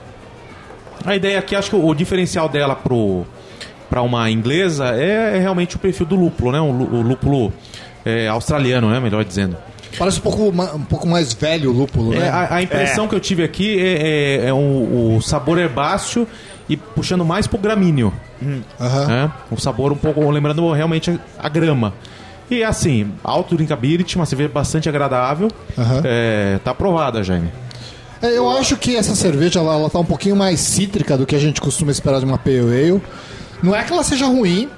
A 1.06 1.16
ideia 1.16 1.38
aqui, 1.38 1.56
acho 1.56 1.70
que 1.70 1.76
o, 1.76 1.86
o 1.86 1.94
diferencial 1.94 2.50
dela 2.50 2.76
pro 2.76 3.26
para 3.88 4.02
uma 4.02 4.32
inglesa 4.32 4.96
é, 4.96 5.36
é 5.36 5.40
realmente 5.40 5.76
o 5.76 5.80
perfil 5.80 6.06
do 6.06 6.16
lúpulo, 6.16 6.52
né? 6.52 6.62
O, 6.62 6.66
o 6.66 7.02
lúpulo 7.02 7.54
é, 8.06 8.28
australiano, 8.28 8.90
né? 8.90 9.00
Melhor 9.00 9.24
dizendo. 9.24 9.58
Parece 9.98 10.20
um 10.20 10.22
pouco, 10.22 10.44
um 10.50 10.84
pouco 10.84 11.08
mais 11.08 11.34
velho 11.34 11.70
o 11.70 11.74
lúpulo, 11.74 12.14
É, 12.14 12.20
né? 12.20 12.30
a, 12.30 12.56
a 12.56 12.62
impressão 12.62 13.08
que 13.08 13.16
eu 13.16 13.20
tive 13.20 13.44
aqui 13.44 13.80
é, 13.80 14.42
é, 14.44 14.48
é 14.48 14.54
um- 14.54 15.18
o 15.18 15.22
sabor 15.22 15.58
herbáceo 15.60 16.28
e 16.70 16.78
puxando 16.78 17.26
mais 17.26 17.48
pro 17.48 17.58
gramíneo. 17.58 18.14
Aham. 18.80 19.08
né? 19.08 19.32
Um 19.52 19.58
sabor 19.58 19.92
um 19.92 19.96
pouco 19.98 20.28
lembrando 20.30 20.72
realmente 20.72 21.12
a, 21.12 21.20
a 21.46 21.50
grama. 21.50 21.94
E 22.50 22.64
assim, 22.64 23.12
alto 23.24 23.56
drinkability, 23.56 24.16
uma 24.16 24.26
cerveja 24.26 24.50
bastante 24.50 24.90
agradável. 24.90 25.48
Aham. 25.78 26.02
É, 26.04 26.60
tá 26.64 26.72
aprovada, 26.72 27.24
Jaime. 27.24 27.50
É, 28.22 28.38
eu 28.38 28.50
acho 28.50 28.76
que 28.78 28.96
essa 28.96 29.16
cerveja 29.16 29.60
ela, 29.60 29.74
ela 29.74 29.90
tá 29.90 30.00
um 30.00 30.06
pouquinho 30.06 30.36
mais 30.36 30.60
cítrica 30.60 31.18
do 31.18 31.26
que 31.26 31.36
a 31.36 31.40
gente 31.40 31.60
costuma 31.62 31.92
esperar 31.92 32.20
de 32.20 32.26
uma 32.26 32.38
Pale 32.38 32.60
Ale. 32.60 33.02
Não 33.64 33.76
é 33.76 33.84
que 33.84 33.92
ela 33.94 34.04
seja 34.04 34.26
ruim. 34.26 34.70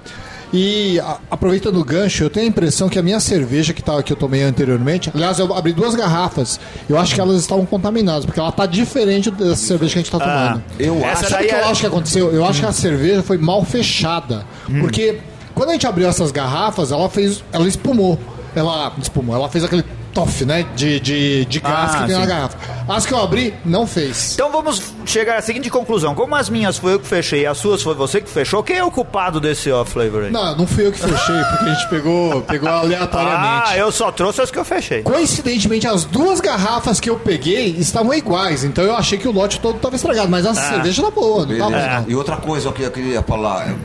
E 0.53 0.99
a- 0.99 1.17
aproveitando 1.31 1.77
o 1.79 1.83
gancho, 1.83 2.23
eu 2.23 2.29
tenho 2.29 2.45
a 2.45 2.49
impressão 2.49 2.87
que 2.87 2.99
a 2.99 3.01
minha 3.01 3.19
cerveja 3.19 3.73
que, 3.73 3.81
tá, 3.81 4.01
que 4.03 4.13
eu 4.13 4.17
tomei 4.17 4.43
anteriormente, 4.43 5.11
aliás, 5.13 5.39
eu 5.39 5.51
abri 5.53 5.73
duas 5.73 5.95
garrafas, 5.95 6.59
eu 6.87 6.95
acho 6.97 7.15
que 7.15 7.19
elas 7.19 7.37
estavam 7.41 7.65
contaminadas, 7.65 8.23
porque 8.23 8.39
ela 8.39 8.51
tá 8.51 8.67
diferente 8.67 9.31
dessa 9.31 9.55
cerveja 9.55 9.93
que 9.93 9.99
a 9.99 10.01
gente 10.03 10.11
tá 10.11 10.19
tomando. 10.19 10.63
Eu 10.79 10.97
Essa 11.03 11.21
acho. 11.21 11.29
Sabe 11.31 11.45
o 11.45 11.47
que 11.47 11.53
eu 11.55 11.57
é- 11.57 11.63
acho 11.71 11.81
que 11.81 11.87
aconteceu? 11.87 12.31
Eu 12.31 12.45
acho 12.45 12.59
que 12.59 12.65
a 12.67 12.71
cerveja 12.71 13.23
foi 13.23 13.37
mal 13.39 13.65
fechada. 13.65 14.45
Porque 14.79 15.17
quando 15.55 15.69
a 15.69 15.73
gente 15.73 15.87
abriu 15.87 16.07
essas 16.07 16.31
garrafas, 16.31 16.91
ela 16.91 17.09
fez. 17.09 17.43
Ela 17.51 17.67
espumou. 17.67 18.19
Ela 18.55 18.93
espumou, 19.01 19.35
ela 19.35 19.49
fez 19.49 19.63
aquele 19.63 19.83
toff, 20.13 20.45
né? 20.45 20.65
De, 20.75 20.99
de, 20.99 21.45
de 21.45 21.59
gás 21.59 21.95
Ah, 21.95 21.97
que 22.01 22.07
tem 22.07 22.17
na 22.19 22.25
garrafa. 22.25 22.57
As 22.87 23.05
que 23.05 23.13
eu 23.13 23.21
abri, 23.21 23.53
não 23.65 23.87
fez. 23.87 24.33
Então 24.33 24.51
vamos 24.51 24.81
chegar 25.05 25.37
à 25.37 25.41
seguinte 25.41 25.69
conclusão. 25.69 26.13
Como 26.13 26.35
as 26.35 26.49
minhas 26.49 26.77
foi 26.77 26.93
eu 26.93 26.99
que 26.99 27.07
fechei 27.07 27.41
e 27.41 27.45
as 27.45 27.57
suas 27.57 27.81
foi 27.81 27.93
você 27.95 28.21
que 28.21 28.29
fechou, 28.29 28.61
quem 28.63 28.77
é 28.77 28.83
o 28.83 28.91
culpado 28.91 29.39
desse 29.39 29.71
off 29.71 29.91
flavor 29.91 30.25
aí? 30.25 30.31
Não, 30.31 30.55
não 30.57 30.67
fui 30.67 30.85
eu 30.87 30.91
que 30.91 30.99
fechei, 30.99 31.43
porque 31.49 31.69
a 31.69 31.73
gente 31.73 31.89
pegou, 31.89 32.41
pegou 32.41 32.69
aleatoriamente. 32.71 33.69
Ah, 33.71 33.77
eu 33.77 33.91
só 33.91 34.11
trouxe 34.11 34.41
as 34.41 34.51
que 34.51 34.59
eu 34.59 34.65
fechei. 34.65 35.01
Coincidentemente, 35.03 35.87
as 35.87 36.03
duas 36.05 36.39
garrafas 36.39 36.99
que 36.99 37.09
eu 37.09 37.17
peguei 37.17 37.67
estavam 37.77 38.13
iguais, 38.13 38.63
então 38.63 38.83
eu 38.83 38.95
achei 38.95 39.17
que 39.17 39.27
o 39.27 39.31
lote 39.31 39.59
todo 39.59 39.77
estava 39.77 39.95
estragado, 39.95 40.29
mas 40.29 40.45
a 40.45 40.53
cerveja 40.53 41.01
tá 41.03 41.11
boa, 41.11 41.45
não 41.45 41.57
tá 41.57 41.65
ruim, 41.65 41.73
não. 42.03 42.05
E 42.09 42.15
outra 42.15 42.37
coisa 42.37 42.71
que 42.71 42.83
eu 42.83 42.91
queria 42.91 43.21
falar. 43.23 43.69
é, 43.69 43.75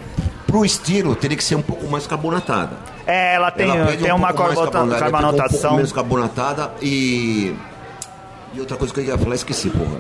Pro 0.47 0.65
estilo, 0.65 1.15
teria 1.15 1.37
que 1.37 1.45
ser 1.45 1.55
um 1.57 1.63
pouco 1.63 1.87
mais 1.89 2.07
carbonatada. 2.07 2.73
É, 3.09 3.35
ela 3.37 3.51
tem, 3.51 3.71
Ela 3.71 3.97
tem 3.97 4.13
um 4.13 4.17
uma 4.17 4.29
pouco 4.35 4.43
mais 4.45 4.55
carbonata- 4.55 4.71
carbonada, 4.71 4.97
ela 4.97 5.07
fica 5.07 5.09
Um 5.09 5.21
carbonatação. 5.23 5.75
menos 5.77 5.93
carbonatada 5.93 6.71
e. 6.83 7.55
E 8.55 8.61
outra 8.61 8.77
coisa 8.77 8.93
que 8.93 9.01
eu 9.01 9.05
ia 9.05 9.17
falar, 9.19 9.35
esqueci, 9.35 9.71
porra. 9.71 9.99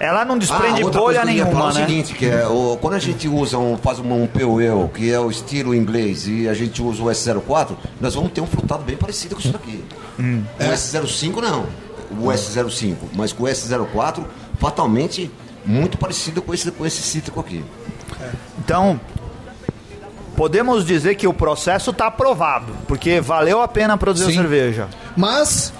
Ela 0.00 0.24
não 0.24 0.36
desprende 0.36 0.82
Ah, 0.82 0.84
outra 0.84 1.00
bolha 1.00 1.20
coisa 1.20 1.32
que 1.32 1.40
eu 1.40 1.46
ia 1.46 1.52
falar 1.52 1.68
nenhuma, 1.68 1.68
é 1.68 1.70
o 1.70 1.74
né? 1.78 1.86
seguinte, 1.86 2.14
que 2.14 2.26
é, 2.26 2.46
o, 2.48 2.76
quando 2.80 2.94
a 2.94 2.98
gente 2.98 3.28
usa 3.28 3.56
um, 3.58 3.76
faz 3.76 4.00
um, 4.00 4.12
um 4.22 4.26
POL, 4.26 4.88
que 4.88 5.12
é 5.12 5.20
o 5.20 5.30
estilo 5.30 5.72
inglês, 5.72 6.26
e 6.26 6.48
a 6.48 6.54
gente 6.54 6.82
usa 6.82 7.00
o 7.02 7.06
S04, 7.06 7.76
nós 8.00 8.14
vamos 8.16 8.32
ter 8.32 8.40
um 8.40 8.46
frutado 8.46 8.82
bem 8.82 8.96
parecido 8.96 9.36
com 9.36 9.40
isso 9.40 9.52
daqui. 9.52 9.84
Hum. 10.18 10.42
O 10.58 10.62
S05 10.64 11.40
não, 11.40 11.66
o 12.18 12.26
S05, 12.32 12.96
mas 13.14 13.32
com 13.32 13.44
o 13.44 13.46
S04, 13.46 14.24
fatalmente, 14.58 15.30
muito 15.64 15.96
parecido 15.96 16.42
com 16.42 16.52
esse, 16.52 16.68
com 16.72 16.84
esse 16.84 17.00
cítrico 17.02 17.38
aqui. 17.38 17.64
Então, 18.58 19.00
podemos 20.42 20.84
dizer 20.84 21.14
que 21.14 21.28
o 21.28 21.32
processo 21.32 21.92
está 21.92 22.08
aprovado, 22.08 22.72
porque 22.88 23.20
valeu 23.20 23.62
a 23.62 23.68
pena 23.68 23.96
produzir 23.96 24.24
a 24.24 24.26
Sim. 24.26 24.34
cerveja. 24.38 24.88
Mas 25.16 25.72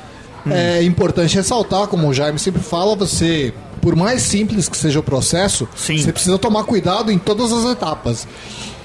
é 0.48 0.80
importante 0.84 1.34
ressaltar, 1.34 1.88
como 1.88 2.06
o 2.06 2.14
Jaime 2.14 2.38
sempre 2.38 2.62
fala, 2.62 2.94
você, 2.94 3.52
por 3.80 3.96
mais 3.96 4.22
simples 4.22 4.68
que 4.68 4.76
seja 4.76 5.00
o 5.00 5.02
processo, 5.02 5.68
Sim. 5.74 5.98
você 5.98 6.12
precisa 6.12 6.38
tomar 6.38 6.62
cuidado 6.62 7.10
em 7.10 7.18
todas 7.18 7.52
as 7.52 7.72
etapas. 7.72 8.28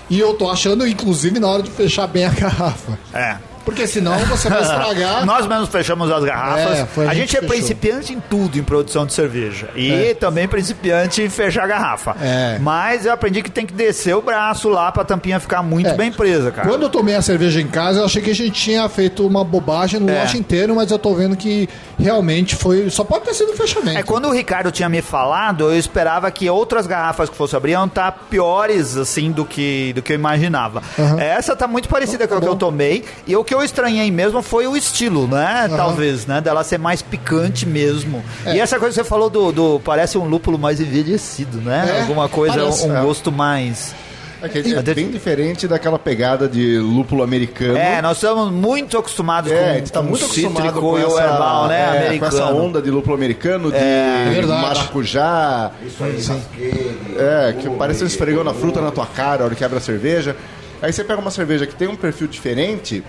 E 0.10 0.20
eu 0.20 0.34
tô 0.34 0.50
achando, 0.50 0.88
inclusive, 0.88 1.40
na 1.40 1.48
hora 1.48 1.62
de 1.62 1.70
fechar 1.70 2.08
bem 2.08 2.26
a 2.26 2.30
garrafa. 2.34 2.98
É. 3.14 3.38
Porque 3.68 3.86
senão 3.86 4.18
você 4.20 4.50
vai 4.50 4.62
estragar. 4.62 5.26
Nós 5.28 5.46
mesmos 5.46 5.68
fechamos 5.68 6.10
as 6.10 6.24
garrafas. 6.24 6.78
É, 6.80 6.82
a 6.82 7.10
a, 7.10 7.14
gente 7.14 7.18
gente 7.18 7.36
é 7.38 7.40
fechou. 7.42 7.50
principiante 7.50 8.14
em 8.14 8.20
tudo 8.22 8.58
em 8.58 8.64
produção 8.64 9.06
de 9.06 9.12
cerveja. 9.14 9.68
E 9.76 9.92
É. 9.92 10.14
também 10.14 10.48
principiante 10.48 11.22
em 11.22 11.28
fechar 11.30 11.66
a 11.66 11.68
garrafa. 11.68 12.16
É. 12.22 12.58
Mas 12.62 13.06
eu 13.06 13.12
aprendi 13.12 13.42
que 13.42 13.52
tem 13.52 13.66
que 13.66 13.74
descer 13.74 14.16
o 14.16 14.22
braço 14.22 14.70
lá 14.70 14.90
pra 14.90 15.04
tampinha 15.04 15.38
ficar 15.40 15.62
muito 15.62 15.90
É. 15.90 15.94
bem 15.96 16.12
presa, 16.14 16.50
cara. 16.50 16.66
Quando 16.68 16.84
eu 16.84 16.90
tomei 16.90 17.16
a 17.16 17.22
cerveja 17.22 17.60
em 17.60 17.68
casa, 17.68 18.00
eu 18.00 18.06
achei 18.06 18.22
que 18.22 18.32
a 18.32 18.36
gente 18.36 18.52
tinha 18.52 18.88
feito 18.88 19.28
uma 19.28 19.44
bobagem 19.44 20.00
no 20.00 20.10
É. 20.10 20.22
lote 20.22 20.38
inteiro, 20.38 20.74
mas 20.74 20.90
eu 20.90 20.98
tô 20.98 21.14
vendo 21.14 21.36
que 21.36 21.68
realmente 22.00 22.56
foi. 22.56 22.90
Só 22.90 23.04
pode 23.04 23.26
ter 23.26 23.34
sido 23.34 23.52
um 23.52 23.56
fechamento. 23.56 23.98
É 23.98 24.04
quando 24.04 24.30
o 24.30 24.32
Ricardo 24.32 24.72
tinha 24.72 24.88
me 24.88 25.02
falado, 25.02 25.66
eu 25.66 25.78
esperava 25.78 26.32
que 26.32 26.50
outras 26.50 26.88
garrafas 26.88 27.30
que 27.30 27.36
fosse 27.36 27.56
abrir 27.56 27.72
iam 27.74 27.86
estar 27.86 28.12
piores 28.30 28.96
assim 28.96 29.30
do 29.32 29.44
que 29.44 29.92
do 29.94 30.02
que 30.02 30.14
eu 30.14 30.16
imaginava. 30.16 30.82
Aham. 30.98 31.20
Essa 31.20 31.56
tá 31.56 31.68
muito 31.68 31.90
parecida 31.90 32.28
com 32.28 32.36
a 32.36 32.42
que 32.42 32.48
eu 32.48 32.56
tomei 32.56 33.04
e 33.26 33.36
o 33.36 33.44
que 33.44 33.54
eu 33.60 33.66
estranhei 33.66 34.10
mesmo 34.12 34.42
foi 34.42 34.68
o 34.68 34.76
estilo, 34.76 35.28
né? 35.28 35.70
Talvez, 35.76 36.26
né? 36.26 36.40
Dela 36.42 36.64
ser 36.64 36.78
mais 36.78 37.02
picante 37.02 37.66
mesmo. 37.66 38.24
É. 38.46 38.56
E 38.56 38.60
essa 38.60 38.80
coisa 38.80 38.96
que 38.98 39.04
você 39.04 39.10
falou 39.10 39.30
do, 39.30 39.52
do- 39.52 39.82
parece 39.84 40.18
um 40.18 40.26
lúpulo 40.28 40.58
mais 40.58 40.80
envelhecido, 40.80 41.58
né? 41.60 41.96
É, 41.98 42.02
Alguma 42.02 42.28
coisa, 42.30 42.58
parece. 42.60 42.86
um 42.88 42.96
É. 42.98 43.02
gosto 43.02 43.32
mais 43.32 43.94
É, 44.42 44.48
que 44.50 44.60
é 44.76 44.82
bem 44.94 45.10
diferente 45.10 45.68
daquela 45.68 45.98
pegada 45.98 46.48
de 46.48 46.78
lúpulo 46.78 47.24
americano. 47.24 47.76
É, 47.78 48.02
nós 48.04 48.18
estamos 48.18 48.52
muito 48.52 48.96
acostumados 48.98 49.52
É, 49.52 49.58
com, 49.58 49.70
a 49.70 49.74
gente 49.74 49.92
tá 49.92 50.00
com 50.00 50.06
muito 50.08 50.22
o 50.22 50.26
acostumado 50.26 50.56
cítrico 50.58 50.80
com 50.80 51.00
e 51.00 51.04
o 51.04 51.08
essa, 51.08 51.22
herbal, 51.24 51.68
né? 51.68 51.80
é, 51.82 51.86
americano. 52.06 52.20
com 52.20 52.26
essa 52.38 52.46
onda 52.54 52.80
de 52.82 52.92
lúpulo 52.92 53.16
americano, 53.16 53.72
de 53.72 53.78
É, 53.78 54.42
maracujá. 54.46 55.72
Isso 55.84 56.04
aí, 56.04 56.18
É, 57.18 57.54
que 57.60 57.70
parece 57.72 58.04
um 58.04 58.08
esfregão 58.08 58.44
na 58.44 58.54
fruta 58.54 58.80
na 58.82 58.92
tua 58.92 59.06
cara 59.08 59.42
a 59.44 59.46
hora 59.46 59.56
que 59.56 59.64
abre 59.64 59.78
a 59.78 59.82
cerveja. 59.82 60.36
Aí 60.82 60.94
você 60.94 61.04
pega 61.04 61.20
uma 61.20 61.32
cerveja 61.32 61.66
que 61.66 61.74
tem 61.74 61.88
um 61.88 61.96
perfil 61.96 62.28
diferente, 62.28 63.04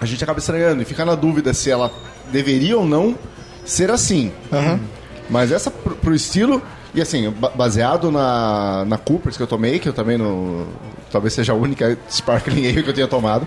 a 0.00 0.06
gente 0.06 0.22
acaba 0.22 0.38
estranhando 0.38 0.82
e 0.82 0.84
fica 0.84 1.04
na 1.04 1.14
dúvida 1.14 1.52
se 1.54 1.70
ela 1.70 1.90
deveria 2.30 2.76
ou 2.76 2.86
não 2.86 3.16
ser 3.64 3.90
assim. 3.90 4.32
Mas 5.28 5.50
essa 5.50 5.70
pro, 5.70 5.96
pro 5.96 6.14
estilo, 6.14 6.62
e 6.94 7.00
assim, 7.00 7.30
ba- 7.30 7.50
baseado 7.50 8.10
na, 8.12 8.84
na 8.86 8.96
Coopers 8.98 9.36
que 9.36 9.42
eu 9.42 9.46
tomei, 9.46 9.78
que 9.78 9.88
eu 9.88 9.92
também 9.92 10.16
no. 10.16 10.66
Talvez 11.10 11.32
seja 11.34 11.52
a 11.52 11.56
única 11.56 11.96
Sparkling 12.10 12.66
Ale 12.68 12.82
que 12.82 12.90
eu 12.90 12.94
tenha 12.94 13.06
tomado. 13.08 13.46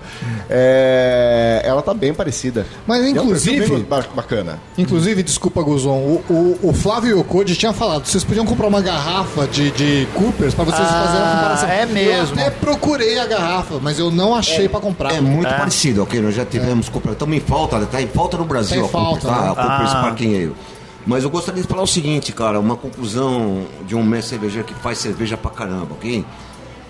é, 0.49 1.61
ela 1.63 1.81
tá 1.81 1.93
bem 1.93 2.13
parecida. 2.13 2.65
Mas, 2.87 3.01
E 3.03 3.09
é 3.09 3.21
um 3.21 3.23
inclusive- 3.25 3.85
bacana. 4.15 4.59
Inclusive, 4.77 5.21
desculpa, 5.23 5.61
Guzon, 5.61 5.97
o, 5.97 6.23
o, 6.29 6.69
o 6.69 6.73
Flávio 6.73 7.17
Yokode 7.19 7.55
tinha 7.55 7.73
falado, 7.73 8.05
vocês 8.05 8.23
podiam 8.23 8.45
comprar 8.45 8.67
uma 8.67 8.81
garrafa 8.81 9.47
de, 9.47 9.71
de 9.71 10.07
Coopers 10.13 10.53
pra 10.53 10.63
vocês 10.65 10.87
Ah, 10.87 11.05
fazerem 11.05 11.27
a 11.27 11.31
comparação. 11.35 11.69
é 11.69 11.85
mesmo. 11.85 12.39
Eu 12.39 12.47
até 12.47 12.49
procurei 12.49 13.19
a 13.19 13.25
garrafa, 13.27 13.79
mas 13.81 13.99
eu 13.99 14.09
não 14.11 14.35
achei 14.35 14.67
pra 14.69 14.79
comprar. 14.79 15.13
É 15.13 15.21
muito 15.21 15.49
parecido, 15.49 16.03
ok? 16.03 16.19
Nós 16.21 16.35
já 16.35 16.45
tivemos 16.45 16.89
Cooper. 16.89 17.11
Estamos 17.13 17.35
em 17.37 17.39
falta, 17.41 17.79
tá 17.85 18.01
em 18.01 18.07
falta 18.07 18.37
no 18.37 18.45
Brasil 18.45 18.77
Tá 18.87 18.97
em 18.99 19.01
a 19.01 19.03
Cooper, 19.05 19.21
falta, 19.21 19.27
tá? 19.27 19.41
né? 19.41 19.47
Cooper 19.49 19.65
Ah. 19.69 19.87
Sparking 19.87 20.35
Ale. 20.35 20.55
Mas 21.05 21.23
eu 21.23 21.29
gostaria 21.29 21.61
de 21.61 21.67
falar 21.67 21.81
o 21.81 21.87
seguinte, 21.87 22.31
cara, 22.31 22.59
uma 22.59 22.75
conclusão 22.75 23.63
de 23.87 23.95
um 23.95 24.03
mestre 24.03 24.31
cervejeiro 24.31 24.67
que 24.67 24.73
faz 24.75 24.97
cerveja 24.97 25.35
pra 25.37 25.49
caramba, 25.49 25.87
ok? 25.93 26.23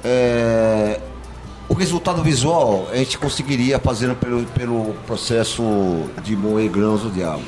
É, 0.04 1.00
O 1.68 1.74
resultado 1.74 2.24
visual 2.24 2.88
a 2.92 2.96
gente 2.98 3.18
conseguiria 3.18 3.78
fazendo 3.80 4.16
pelo, 4.16 4.44
pelo 4.48 4.94
processo 5.06 5.62
de 6.24 6.36
moer 6.36 6.70
grãos 6.70 7.02
do 7.02 7.12
diabo. 7.12 7.44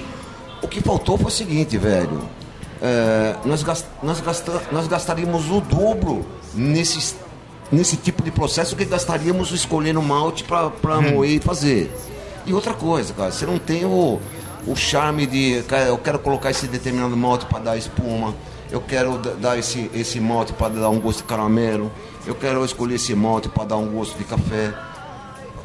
O 0.62 0.68
que 0.68 0.80
faltou 0.82 1.18
foi 1.18 1.28
o 1.28 1.32
seguinte, 1.32 1.76
velho. 1.78 2.22
É, 2.82 3.36
nós, 3.46 3.64
gas- 3.64 3.86
nós, 4.04 4.20
gasta- 4.22 4.62
nós 4.72 4.88
gastaríamos 4.88 5.50
o 5.50 5.60
dobro 5.62 6.24
nesse, 6.54 7.16
nesse 7.72 7.98
tipo 7.98 8.22
de 8.24 8.30
processo 8.32 8.76
que 8.76 8.86
gastaríamos 8.86 9.52
escolhendo 9.52 10.02
malte 10.02 10.44
para 10.44 11.02
moer 11.02 11.32
e 11.32 11.40
fazer. 11.40 11.92
E 12.46 12.54
outra 12.54 12.74
coisa, 12.74 13.14
cara, 13.14 13.32
você 13.32 13.46
não 13.46 13.58
tem 13.58 13.86
o, 13.86 14.20
o 14.68 14.76
charme 14.76 15.26
de. 15.26 15.64
cara, 15.68 15.86
eu 15.86 15.98
quero 15.98 16.20
colocar 16.20 16.50
esse 16.52 16.68
determinado 16.68 17.16
malte 17.18 17.46
para 17.46 17.60
dar 17.60 17.78
espuma, 17.78 18.34
eu 18.72 18.82
quero 18.82 19.18
dar 19.18 19.58
esse, 19.58 19.92
esse 19.94 20.20
malte 20.20 20.54
para 20.54 20.70
dar 20.74 20.90
um 20.90 21.00
gosto 21.00 21.18
de 21.20 21.24
caramelo, 21.26 21.92
eu 22.26 22.34
quero 22.36 22.64
escolher 22.66 22.96
esse 22.96 23.14
malte 23.14 23.50
para 23.50 23.66
dar 23.66 23.78
um 23.78 23.88
gosto 23.88 24.18
de 24.18 24.24
café 24.24 24.74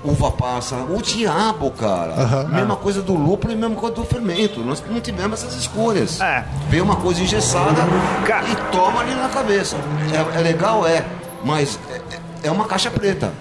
uva 0.05 0.31
passa, 0.31 0.77
o 0.77 1.03
diabo, 1.03 1.71
cara. 1.73 2.47
mesma 2.53 2.77
coisa 2.77 3.03
do 3.03 3.15
lúpulo 3.15 3.53
e 3.53 3.57
mesma 3.57 3.75
coisa 3.75 3.95
do 3.97 4.05
fermento. 4.05 4.61
Nós 4.61 4.83
não 4.89 5.01
tivemos 5.01 5.43
essas 5.43 5.57
escolhas. 5.57 6.21
É. 6.21 6.45
Vê 6.69 6.81
uma 6.81 6.95
coisa 6.97 7.21
engessada 7.23 7.83
Ca- 8.25 8.45
e 8.45 8.55
toma 8.71 9.01
ali 9.01 9.15
na 9.15 9.29
cabeça. 9.29 9.77
É, 10.35 10.39
é 10.39 10.43
legal, 10.43 10.87
é, 10.87 11.05
mas 11.45 11.79
é, 11.91 12.47
é 12.49 12.51
uma 12.53 12.67
caixa 12.67 12.89
preta. 12.91 13.33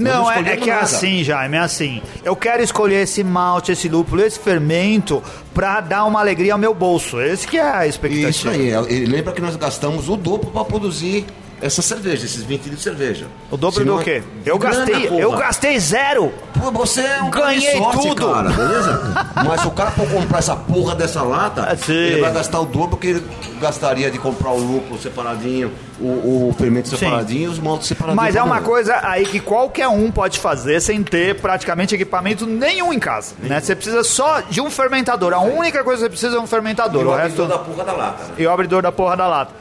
Nós 0.00 0.12
Não, 0.14 0.30
é, 0.30 0.40
é 0.40 0.56
que 0.56 0.70
é 0.70 0.72
nada. 0.74 0.84
assim, 0.84 1.22
Jaime, 1.22 1.56
é 1.56 1.60
assim. 1.60 2.02
Eu 2.24 2.34
quero 2.34 2.62
escolher 2.62 3.02
esse 3.02 3.22
malte, 3.22 3.72
esse 3.72 3.88
lúpulo, 3.88 4.22
esse 4.22 4.38
fermento 4.38 5.22
pra 5.54 5.80
dar 5.80 6.04
uma 6.06 6.20
alegria 6.20 6.52
ao 6.54 6.58
meu 6.58 6.72
bolso. 6.74 7.20
Esse 7.20 7.46
que 7.46 7.58
é 7.58 7.62
a 7.62 7.86
expectativa. 7.86 8.30
Isso 8.30 8.48
aí. 8.48 8.70
é- 8.70 8.92
e 8.92 9.04
lembra 9.06 9.32
que 9.32 9.40
nós 9.40 9.56
gastamos 9.56 10.08
o 10.08 10.16
dobro 10.16 10.50
para 10.50 10.64
produzir 10.64 11.26
essa 11.60 11.82
cerveja, 11.82 12.24
esses 12.24 12.42
20 12.42 12.62
litros 12.64 12.76
de 12.78 12.82
cerveja. 12.82 13.26
O 13.50 13.56
dobro 13.56 13.80
Senão 13.80 13.96
do 13.96 14.00
é- 14.00 14.04
quê? 14.04 14.22
Eu 14.46 14.58
gastei, 14.58 15.08
porra. 15.08 15.20
eu 15.20 15.32
gastei 15.32 15.78
zero. 15.78 16.32
Pô, 16.58 16.70
você 16.70 17.02
é 17.02 17.22
um 17.22 17.30
Ganhei 17.30 17.76
sorte, 17.76 18.08
tudo. 18.08 18.26
cara, 18.32 18.48
beleza? 18.50 19.02
Mas 19.46 19.60
se 19.60 19.66
o 19.66 19.70
cara 19.70 19.90
for 19.90 20.08
comprar 20.08 20.38
essa 20.38 20.56
porra 20.56 20.94
dessa 20.94 21.22
lata, 21.22 21.62
Ah, 21.70 21.76
sim. 21.76 21.92
ele 21.92 22.20
vai 22.20 22.32
gastar 22.32 22.60
o 22.60 22.64
dobro 22.66 22.96
que 22.96 23.06
ele 23.08 23.26
gastaria 23.60 24.10
de 24.10 24.18
comprar 24.18 24.50
o 24.50 24.58
lúpulo 24.58 24.98
separadinho, 25.00 25.70
o, 26.00 26.48
o 26.48 26.54
fermento 26.56 26.88
Sim. 26.88 26.96
separadinho 26.96 27.44
e 27.44 27.48
os 27.48 27.58
maltes 27.58 27.88
separadinhos. 27.88 28.24
Mas 28.24 28.34
é 28.36 28.42
uma 28.42 28.62
coisa 28.62 28.98
aí 29.02 29.26
que 29.26 29.38
qualquer 29.38 29.86
um 29.88 30.10
pode 30.10 30.38
fazer 30.38 30.80
sem 30.80 31.02
ter 31.02 31.36
praticamente 31.40 31.94
equipamento 31.94 32.46
nenhum 32.46 32.90
em 32.92 32.98
casa. 32.98 33.34
Né? 33.38 33.60
Você 33.60 33.74
precisa 33.76 34.02
só 34.02 34.40
de 34.40 34.60
um 34.62 34.70
fermentador. 34.70 35.34
A 35.34 35.40
única 35.40 35.84
coisa 35.84 35.98
que 35.98 36.04
você 36.04 36.08
precisa 36.10 36.36
é 36.36 36.40
um 36.40 36.46
fermentador. 36.46 37.02
E 37.02 37.04
O 37.04 37.08
o 37.10 37.14
resto... 37.14 37.42
abridor 37.42 37.48
da 37.48 37.58
porra 37.58 37.84
da 37.84 37.92
lata. 37.92 38.24
né? 38.24 38.30
e 38.38 38.46
o 38.46 38.50
abridor 38.50 38.82
da 38.82 38.92
porra 38.92 39.16
da 39.16 39.26
lata. 39.26 39.52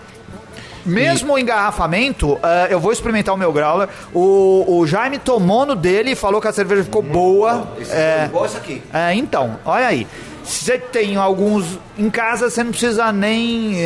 Mesmo 0.89 1.33
o 1.33 1.39
engarrafamento, 1.39 2.37
eh, 2.43 2.67
eu 2.71 2.79
vou 2.79 2.91
experimentar 2.91 3.33
o 3.33 3.37
meu 3.37 3.51
growler. 3.53 3.87
O, 4.13 4.65
o 4.79 4.87
Jaime 4.87 5.17
tomou 5.17 5.65
no 5.65 5.75
dele 5.75 6.11
e 6.11 6.15
falou 6.15 6.41
que 6.41 6.47
a 6.47 6.53
cerveja 6.53 6.83
ficou 6.83 7.01
boa. 7.01 7.67
Esse 7.79 7.91
É, 7.93 8.21
é 8.21 8.25
igual 8.25 8.45
esse 8.45 8.57
aqui. 8.57 8.81
é, 8.93 9.13
então, 9.13 9.57
olha 9.65 9.87
aí. 9.87 10.07
você 10.43 10.77
tem 10.77 11.15
alguns 11.15 11.79
em 11.97 12.09
casa, 12.09 12.49
você 12.49 12.63
não 12.63 12.71
precisa 12.71 13.11
nem 13.11 13.77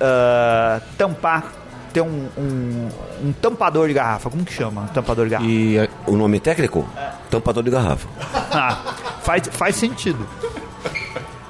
ah, 0.00 0.80
tampar. 0.98 1.44
Ter 1.92 2.00
um, 2.00 2.26
um, 2.38 2.88
um 3.22 3.32
tampador 3.34 3.86
de 3.86 3.92
garrafa. 3.92 4.30
Como 4.30 4.44
que 4.46 4.52
chama? 4.54 4.88
Tampador 4.94 5.26
de 5.26 5.30
garrafa. 5.32 5.50
E 5.50 5.90
o 6.06 6.16
nome 6.16 6.40
técnico? 6.40 6.88
Tampador 7.30 7.62
de 7.62 7.70
garrafa. 7.70 8.08
Ah, 8.54 8.76
faz, 9.22 9.42
faz 9.50 9.76
sentido. 9.76 10.26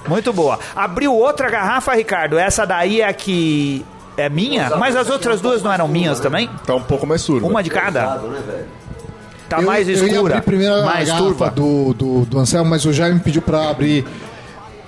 Muito 0.09 0.33
boa. 0.33 0.59
Abriu 0.75 1.13
outra 1.15 1.49
garrafa, 1.51 1.95
Ricardo. 1.95 2.39
Essa 2.39 2.65
daí 2.65 3.01
é 3.01 3.09
a 3.09 3.13
que 3.13 3.85
é 4.17 4.29
minha, 4.29 4.71
mas 4.77 4.95
as 4.97 5.09
outras 5.11 5.41
duas 5.41 5.63
não 5.63 5.73
eram 5.73 5.89
minhas 5.89 6.21
também? 6.21 6.49
Tá 6.67 6.75
um 6.75 6.83
pouco 6.83 7.07
mais 7.07 7.23
turva. 7.25 7.47
Uma 7.47 7.63
de 7.63 7.71
cada? 7.71 8.21
Tá 9.49 9.59
Eu- 9.61 9.67
mais 9.67 9.89
Eu 9.89 9.97
ia 9.97 10.13
escura, 10.13 10.35
abrir 10.37 10.45
primeiro 10.47 10.75
a 10.77 10.83
mais 10.85 11.09
garrafa 11.09 11.25
turva. 11.27 11.51
do, 11.51 11.95
do, 11.95 12.25
do 12.25 12.39
Anselmo, 12.39 12.71
mas 12.71 12.85
o 12.85 12.93
Jaime 12.93 13.21
pediu 13.21 13.43
pra 13.43 13.69
abrir 13.71 14.05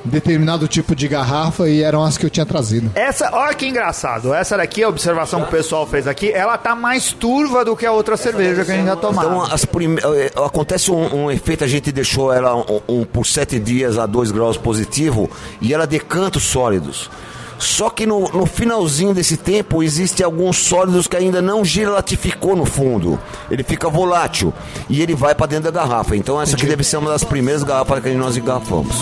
determinado 0.07 0.69
tipo 0.69 0.95
de 0.95 1.09
garrafa 1.09 1.67
e 1.69 1.83
eram 1.83 2.03
as 2.05 2.19
que 2.19 2.27
eu 2.27 2.31
tinha 2.31 2.45
trazido. 2.45 2.91
Essa, 2.95 3.31
olha 3.33 3.55
que 3.55 3.67
engraçado. 3.67 4.35
Essa 4.35 4.55
daqui, 4.57 4.83
a 4.83 4.89
observação 4.89 5.41
que 5.41 5.49
o 5.49 5.51
pessoal 5.51 5.87
fez 5.87 6.07
aqui, 6.07 6.31
ela 6.31 6.59
tá 6.59 6.75
mais 6.77 7.13
turva 7.13 7.65
do 7.65 7.75
que 7.75 7.87
a 7.87 7.93
outra 7.93 8.15
cerveja 8.17 8.65
que 8.67 8.71
a 8.73 8.75
gente 8.75 8.87
já 8.87 8.97
tomava. 8.97 9.29
Então 9.29 9.43
as 9.43 9.65
prime... 9.65 9.99
eh, 10.03 10.31
acontece 10.45 10.91
um, 10.91 11.25
um 11.25 11.31
efeito, 11.31 11.65
a 11.65 11.67
gente 11.67 11.91
deixou 11.91 12.31
ela 12.33 12.55
um, 12.55 12.81
um 12.87 13.05
por 13.05 13.27
sete 13.27 13.59
dias 13.59 13.99
a 13.99 14.05
2 14.05 14.31
graus 14.31 14.59
positivo 14.59 15.31
e 15.61 15.73
ela 15.73 15.87
decanta 15.87 16.37
os 16.37 16.45
sólidos. 16.45 17.11
Só 17.59 17.91
que 17.91 18.07
no, 18.07 18.29
no 18.29 18.47
finalzinho 18.47 19.15
desse 19.15 19.37
tempo 19.37 19.83
existem 19.83 20.25
alguns 20.25 20.59
sólidos 20.59 21.07
que 21.07 21.17
ainda 21.17 21.41
não 21.41 21.65
gelatificou 21.65 22.57
no 22.57 22.65
fundo. 22.65 23.19
Ele 23.51 23.63
fica 23.63 23.89
volátil 23.89 24.53
e 24.89 25.01
ele 25.03 25.15
vai 25.15 25.35
para 25.35 25.47
dentro 25.47 25.71
da 25.71 25.81
garrafa. 25.81 26.17
Então 26.17 26.41
essa 26.41 26.57
aqui 26.57 26.67
deve 26.67 26.85
ser 26.85 26.97
uma 26.97 27.11
das 27.11 27.25
primeiras 27.25 27.63
garrafas 27.63 28.03
que 28.03 28.11
nós 28.11 28.37
engarrafamos. 28.37 28.95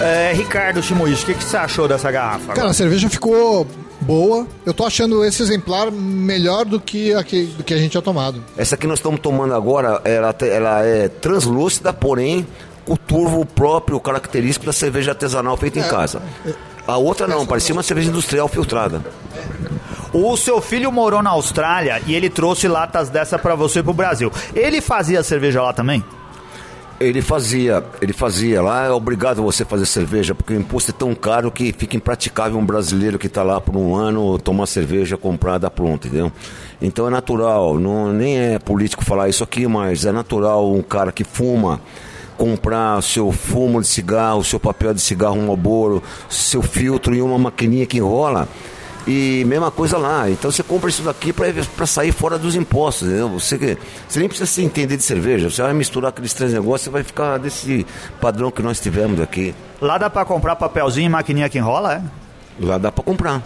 É, 0.00 0.32
Ricardo 0.32 0.82
Shimuishi, 0.82 1.22
o 1.24 1.26
que, 1.26 1.34
que 1.34 1.44
você 1.44 1.58
achou 1.58 1.86
dessa 1.86 2.10
garrafa? 2.10 2.54
Cara, 2.54 2.70
a 2.70 2.72
cerveja 2.72 3.10
ficou 3.10 3.66
boa. 4.10 4.44
Eu 4.66 4.74
tô 4.74 4.84
achando 4.84 5.24
esse 5.24 5.40
exemplar 5.40 5.92
melhor 5.92 6.64
do 6.64 6.80
que 6.80 7.14
a 7.14 7.22
que, 7.22 7.44
do 7.44 7.62
que 7.62 7.72
a 7.72 7.78
gente 7.78 7.92
tinha 7.92 8.02
tomado. 8.02 8.42
Essa 8.56 8.76
que 8.76 8.84
nós 8.84 8.98
estamos 8.98 9.20
tomando 9.20 9.54
agora, 9.54 10.02
ela, 10.04 10.34
ela 10.40 10.84
é 10.84 11.08
translúcida, 11.08 11.92
porém 11.92 12.44
com 12.84 12.94
o 12.94 12.96
turvo 12.96 13.46
próprio, 13.46 14.00
característico 14.00 14.66
da 14.66 14.72
cerveja 14.72 15.12
artesanal 15.12 15.56
feita 15.56 15.78
em 15.78 15.82
casa. 15.82 16.20
A 16.88 16.96
outra 16.96 17.28
não, 17.28 17.46
parecia 17.46 17.72
uma 17.72 17.84
cerveja 17.84 18.08
industrial 18.08 18.48
filtrada. 18.48 19.00
O 20.12 20.36
seu 20.36 20.60
filho 20.60 20.90
morou 20.90 21.22
na 21.22 21.30
Austrália 21.30 22.02
e 22.04 22.14
ele 22.16 22.28
trouxe 22.28 22.66
latas 22.66 23.08
dessa 23.08 23.38
pra 23.38 23.54
você 23.54 23.80
pro 23.80 23.94
Brasil. 23.94 24.32
Ele 24.56 24.80
fazia 24.80 25.22
cerveja 25.22 25.62
lá 25.62 25.72
também? 25.72 26.02
Ele 27.00 27.22
fazia, 27.22 27.82
ele 28.02 28.12
fazia 28.12 28.60
lá, 28.60 28.84
é 28.84 28.90
obrigado 28.90 29.42
você 29.42 29.64
fazer 29.64 29.86
cerveja, 29.86 30.34
porque 30.34 30.52
o 30.52 30.56
imposto 30.60 30.90
é 30.90 30.94
tão 30.94 31.14
caro 31.14 31.50
que 31.50 31.72
fica 31.72 31.96
impraticável 31.96 32.58
um 32.58 32.64
brasileiro 32.64 33.18
que 33.18 33.26
está 33.26 33.42
lá 33.42 33.58
por 33.58 33.74
um 33.74 33.94
ano 33.94 34.38
tomar 34.38 34.66
cerveja 34.66 35.16
comprada 35.16 35.70
pronta, 35.70 36.08
entendeu? 36.08 36.30
Então 36.78 37.06
é 37.06 37.10
natural, 37.10 37.78
não, 37.78 38.12
nem 38.12 38.38
é 38.38 38.58
político 38.58 39.02
falar 39.02 39.30
isso 39.30 39.42
aqui, 39.42 39.66
mas 39.66 40.04
é 40.04 40.12
natural 40.12 40.70
um 40.70 40.82
cara 40.82 41.10
que 41.10 41.24
fuma 41.24 41.80
comprar 42.36 43.02
seu 43.02 43.32
fumo 43.32 43.80
de 43.80 43.86
cigarro, 43.86 44.44
seu 44.44 44.60
papel 44.60 44.92
de 44.92 45.00
cigarro, 45.00 45.36
um 45.36 45.48
oboro, 45.48 46.02
seu 46.28 46.60
filtro 46.60 47.14
e 47.14 47.22
uma 47.22 47.38
maquininha 47.38 47.86
que 47.86 47.96
enrola. 47.96 48.46
E 49.06 49.44
mesma 49.46 49.70
coisa 49.70 49.96
lá. 49.96 50.28
Então 50.30 50.50
você 50.50 50.62
compra 50.62 50.90
isso 50.90 51.02
daqui 51.02 51.32
para 51.32 51.86
sair 51.86 52.12
fora 52.12 52.38
dos 52.38 52.54
impostos. 52.54 53.08
Entendeu? 53.08 53.28
Você, 53.30 53.78
você 54.08 54.18
nem 54.18 54.28
precisa 54.28 54.50
se 54.50 54.62
entender 54.62 54.96
de 54.96 55.02
cerveja. 55.02 55.50
Você 55.50 55.62
vai 55.62 55.72
misturar 55.72 56.10
aqueles 56.10 56.34
três 56.34 56.52
negócios 56.52 56.86
e 56.86 56.90
vai 56.90 57.02
ficar 57.02 57.38
desse 57.38 57.86
padrão 58.20 58.50
que 58.50 58.62
nós 58.62 58.80
tivemos 58.80 59.20
aqui. 59.20 59.54
Lá 59.80 59.98
dá 59.98 60.10
pra 60.10 60.24
comprar 60.24 60.56
papelzinho 60.56 61.06
e 61.06 61.08
maquininha 61.08 61.48
que 61.48 61.58
enrola, 61.58 61.94
é? 61.94 62.02
Lá 62.64 62.78
dá 62.78 62.92
para 62.92 63.02
comprar. 63.02 63.42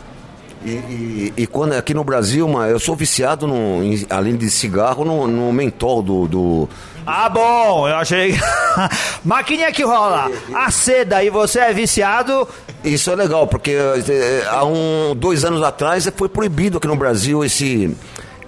E, 0.64 0.70
e- 0.70 1.32
e 1.36 1.46
quando 1.46 1.74
aqui 1.74 1.92
no 1.92 2.02
Brasil, 2.02 2.48
eu 2.64 2.78
sou 2.80 2.96
viciado, 2.96 3.46
no, 3.46 3.82
em- 3.84 4.06
além 4.08 4.34
de 4.36 4.48
cigarro, 4.48 5.04
no, 5.04 5.26
no 5.26 5.52
mentol 5.52 6.02
do, 6.02 6.26
do, 6.26 6.68
Ah, 7.06 7.28
bom, 7.28 7.86
eu 7.86 7.96
achei. 7.96 8.34
maquininha 9.24 9.70
que 9.72 9.82
rola, 9.82 10.30
a 10.54 10.70
seda 10.70 11.22
e 11.22 11.28
você 11.30 11.58
é 11.60 11.72
viciado. 11.72 12.48
Isso 12.82 13.10
é 13.10 13.14
legal, 13.16 13.46
porque 13.46 13.72
eh, 13.72 14.46
há 14.50 14.64
um, 14.64 15.14
dois 15.16 15.44
anos 15.44 15.62
atrás 15.62 16.10
foi 16.16 16.28
proibido 16.28 16.78
aqui 16.78 16.86
no 16.86 16.96
Brasil 16.96 17.44
esse, 17.44 17.94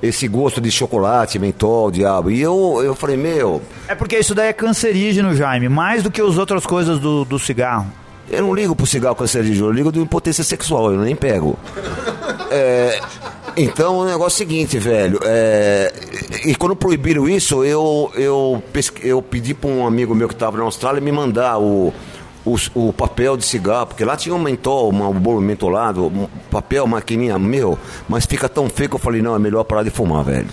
esse 0.03 0.27
gosto 0.29 0.59
de 0.61 0.71
chocolate, 0.71 1.39
mentol, 1.39 1.91
diabo. 1.91 2.31
E 2.31 2.41
eu, 2.41 2.81
eu 2.83 2.95
falei, 2.95 3.17
meu, 3.19 3.61
É 3.89 3.95
porque 3.95 4.19
isso 4.19 4.35
daí 4.35 4.49
é 4.49 4.53
cancerígeno, 4.55 5.35
Jaime, 5.37 5.69
mais 5.69 6.03
do 6.03 6.11
que 6.11 6.21
as 6.21 6.39
outras 6.39 6.65
coisas 6.67 6.99
do, 6.99 7.25
do 7.27 7.39
cigarro. 7.39 7.87
Eu 8.31 8.43
não 8.43 8.55
ligo 8.55 8.75
pro 8.75 8.87
cigarro 8.87 9.15
cancerígeno, 9.15 9.69
eu 9.69 9.73
ligo 9.73 9.93
do 9.93 10.01
impotência 10.01 10.43
sexual, 10.43 10.93
eu 10.93 11.01
nem 11.01 11.15
pego. 11.15 11.59
É, 12.51 13.01
então 13.57 13.99
o 13.99 14.05
negócio 14.05 14.43
é 14.43 14.45
o 14.45 14.49
seguinte, 14.49 14.79
velho. 14.79 15.19
é, 15.25 15.93
e 16.45 16.55
quando 16.55 16.77
proibiram 16.77 17.29
isso, 17.29 17.65
eu, 17.65 18.11
eu, 18.15 18.63
eu 19.03 19.23
pedi 19.23 19.55
para 19.55 19.71
um 19.71 19.87
amigo 19.87 20.15
meu 20.15 20.29
que 20.29 20.35
estava 20.35 20.59
na 20.59 20.65
Austrália 20.65 21.01
me 21.01 21.11
mandar 21.11 21.59
o, 21.59 21.93
o, 22.45 22.57
o 22.75 22.93
papel 22.93 23.37
de 23.37 23.45
cigarro, 23.45 23.89
porque 23.89 24.05
lá 24.05 24.17
tinha 24.17 24.35
um 24.35 24.39
mentol, 24.39 24.93
um 24.93 25.13
bolo 25.13 25.41
mentolado, 25.41 26.07
um 26.07 26.29
papel, 26.51 26.87
maquininha, 26.87 27.39
meu, 27.39 27.79
mas 28.09 28.27
fica 28.27 28.49
tão 28.49 28.69
feio 28.69 28.89
que 28.89 28.95
eu 28.95 29.01
falei, 29.01 29.23
não, 29.23 29.35
é 29.35 29.39
melhor 29.39 29.65
parar 29.65 29.83
de 29.83 29.91
fumar, 29.91 30.25
velho. 30.25 30.49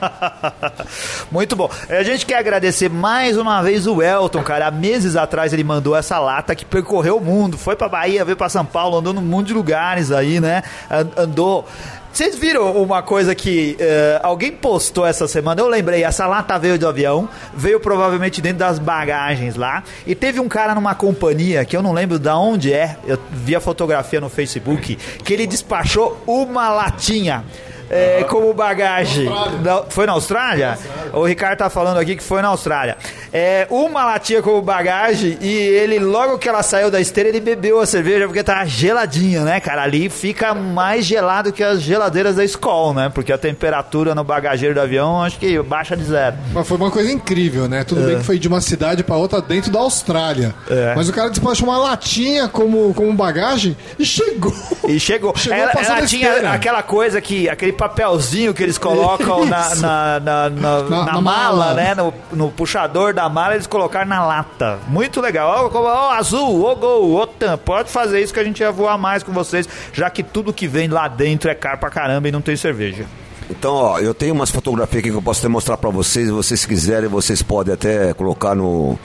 Muito 1.30 1.56
bom. 1.56 1.70
A 1.88 2.02
gente 2.02 2.24
quer 2.26 2.38
agradecer 2.38 2.88
mais 2.88 3.36
uma 3.36 3.62
vez 3.62 3.86
o 3.86 4.02
Elton, 4.02 4.42
cara. 4.42 4.66
Há 4.66 4.70
meses 4.70 5.16
atrás 5.16 5.52
ele 5.52 5.64
mandou 5.64 5.96
essa 5.96 6.18
lata 6.18 6.54
que 6.54 6.64
percorreu 6.64 7.16
o 7.18 7.20
mundo. 7.20 7.56
Foi 7.58 7.76
pra 7.76 7.88
Bahia, 7.88 8.24
veio 8.24 8.36
pra 8.36 8.48
São 8.48 8.64
Paulo, 8.64 8.98
andou 8.98 9.12
num 9.12 9.22
monte 9.22 9.48
de 9.48 9.54
lugares 9.54 10.10
aí, 10.12 10.40
né? 10.40 10.62
An- 10.90 11.24
Andou. 11.24 11.66
Vocês 12.12 12.34
viram 12.34 12.72
uma 12.82 13.02
coisa 13.02 13.34
que 13.34 13.76
eh, 13.78 14.18
alguém 14.22 14.50
postou 14.50 15.04
essa 15.06 15.28
semana? 15.28 15.60
Eu 15.60 15.68
lembrei, 15.68 16.02
essa 16.02 16.26
lata 16.26 16.58
veio 16.58 16.78
do 16.78 16.88
avião, 16.88 17.28
veio 17.54 17.78
provavelmente 17.78 18.40
dentro 18.40 18.60
das 18.60 18.78
bagagens 18.78 19.54
lá. 19.54 19.82
E 20.06 20.14
teve 20.14 20.40
um 20.40 20.48
cara 20.48 20.74
numa 20.74 20.94
companhia, 20.94 21.62
que 21.66 21.76
eu 21.76 21.82
não 21.82 21.92
lembro 21.92 22.18
de 22.18 22.30
onde 22.30 22.72
é, 22.72 22.96
eu 23.06 23.18
vi 23.30 23.54
a 23.54 23.60
fotografia 23.60 24.18
no 24.18 24.30
Facebook, 24.30 24.96
que 24.96 25.32
ele 25.34 25.46
despachou 25.46 26.18
uma 26.26 26.70
latinha 26.70 27.44
é, 27.90 28.24
como 28.28 28.52
bagagem. 28.54 29.26
Na- 29.62 29.82
foi 29.88 30.06
na 30.06 30.12
Austrália? 30.12 30.78
O 31.12 31.24
Ricardo 31.24 31.58
tá 31.58 31.70
falando 31.70 31.98
aqui 31.98 32.16
que 32.16 32.22
foi 32.22 32.42
na 32.42 32.48
Austrália. 32.48 32.96
É, 33.32 33.66
uma 33.70 34.04
latinha 34.04 34.42
como 34.42 34.60
bagagem 34.62 35.36
e 35.40 35.52
ele, 35.52 35.98
logo 35.98 36.38
que 36.38 36.48
ela 36.48 36.62
saiu 36.62 36.90
da 36.90 37.00
esteira, 37.00 37.28
ele 37.28 37.40
bebeu 37.40 37.80
a 37.80 37.86
cerveja 37.86 38.26
porque 38.26 38.42
tá 38.42 38.64
geladinha, 38.64 39.42
né, 39.42 39.60
cara? 39.60 39.82
Ali 39.82 40.08
fica 40.08 40.54
mais 40.54 41.04
gelado 41.04 41.52
que 41.52 41.62
as 41.62 41.80
geladeiras 41.82 42.36
da 42.36 42.44
escola, 42.44 42.94
né? 42.94 43.12
Porque 43.14 43.32
a 43.32 43.38
temperatura 43.38 44.14
no 44.14 44.24
bagageiro 44.24 44.74
do 44.74 44.80
avião 44.80 45.22
acho 45.22 45.38
que 45.38 45.58
baixa 45.62 45.96
de 45.96 46.04
zero. 46.04 46.36
Mas 46.52 46.66
foi 46.66 46.76
uma 46.76 46.90
coisa 46.90 47.10
incrível, 47.12 47.68
né? 47.68 47.84
Tudo 47.84 48.02
bem 48.02 48.18
que 48.18 48.24
foi 48.24 48.38
de 48.38 48.48
uma 48.48 48.60
cidade 48.60 49.02
pra 49.04 49.16
outra 49.16 49.40
dentro 49.40 49.70
da 49.70 49.80
Austrália. 49.80 50.54
É. 50.70 50.94
Mas 50.94 51.08
o 51.08 51.12
cara 51.12 51.28
despachou 51.30 51.68
uma 51.68 51.78
latinha 51.78 52.48
como, 52.48 52.92
como 52.94 53.12
bagagem 53.12 53.76
e 53.98 54.04
chegou. 54.04 54.54
E 54.88 54.98
chegou. 54.98 55.36
Chegou 55.36 55.56
ela 55.58 55.72
ela 55.72 56.06
tinha 56.06 56.52
aquela 56.52 56.82
coisa 56.82 57.20
que. 57.20 57.48
aquele 57.48 57.72
papelzinho 57.76 58.52
que 58.52 58.62
eles 58.62 58.78
colocam 58.78 59.44
na, 59.46 59.74
na, 59.76 60.20
na, 60.20 60.50
na- 60.50 60.50
Na- 60.50 60.82
na 60.82 61.04
na 61.04 61.20
mala, 61.20 61.56
mala. 61.66 61.74
né? 61.74 61.94
No, 61.94 62.12
no 62.32 62.50
puxador 62.50 63.14
da 63.14 63.28
mala, 63.28 63.54
eles 63.54 63.66
colocaram 63.66 64.08
na 64.08 64.24
lata. 64.26 64.78
Muito 64.88 65.20
legal. 65.20 65.70
Ó, 65.72 65.78
ó, 65.78 66.12
azul, 66.12 66.64
ô 66.64 66.74
gol, 66.74 67.14
ô 67.14 67.26
tam. 67.26 67.56
Pode 67.58 67.90
fazer 67.90 68.20
isso 68.20 68.32
que 68.34 68.40
a 68.40 68.44
gente 68.44 68.60
ia 68.60 68.72
voar 68.72 68.98
mais 68.98 69.22
com 69.22 69.32
vocês, 69.32 69.68
já 69.92 70.10
que 70.10 70.22
tudo 70.22 70.52
que 70.52 70.66
vem 70.66 70.88
lá 70.88 71.06
dentro 71.08 71.50
é 71.50 71.54
caro 71.54 71.78
pra 71.78 71.90
caramba 71.90 72.28
e 72.28 72.32
não 72.32 72.40
tem 72.40 72.56
cerveja. 72.56 73.04
Então, 73.48 73.72
ó, 73.74 73.98
eu 74.00 74.12
tenho 74.12 74.34
umas 74.34 74.50
fotografias 74.50 75.00
aqui 75.00 75.10
que 75.10 75.16
eu 75.16 75.22
posso 75.22 75.38
até 75.40 75.48
mostrar 75.48 75.76
pra 75.76 75.90
vocês. 75.90 76.26
Se 76.26 76.32
vocês 76.32 76.64
quiserem, 76.64 77.08
vocês 77.08 77.42
podem 77.42 77.72
até 77.74 78.12
colocar 78.14 78.56
no, 78.56 78.98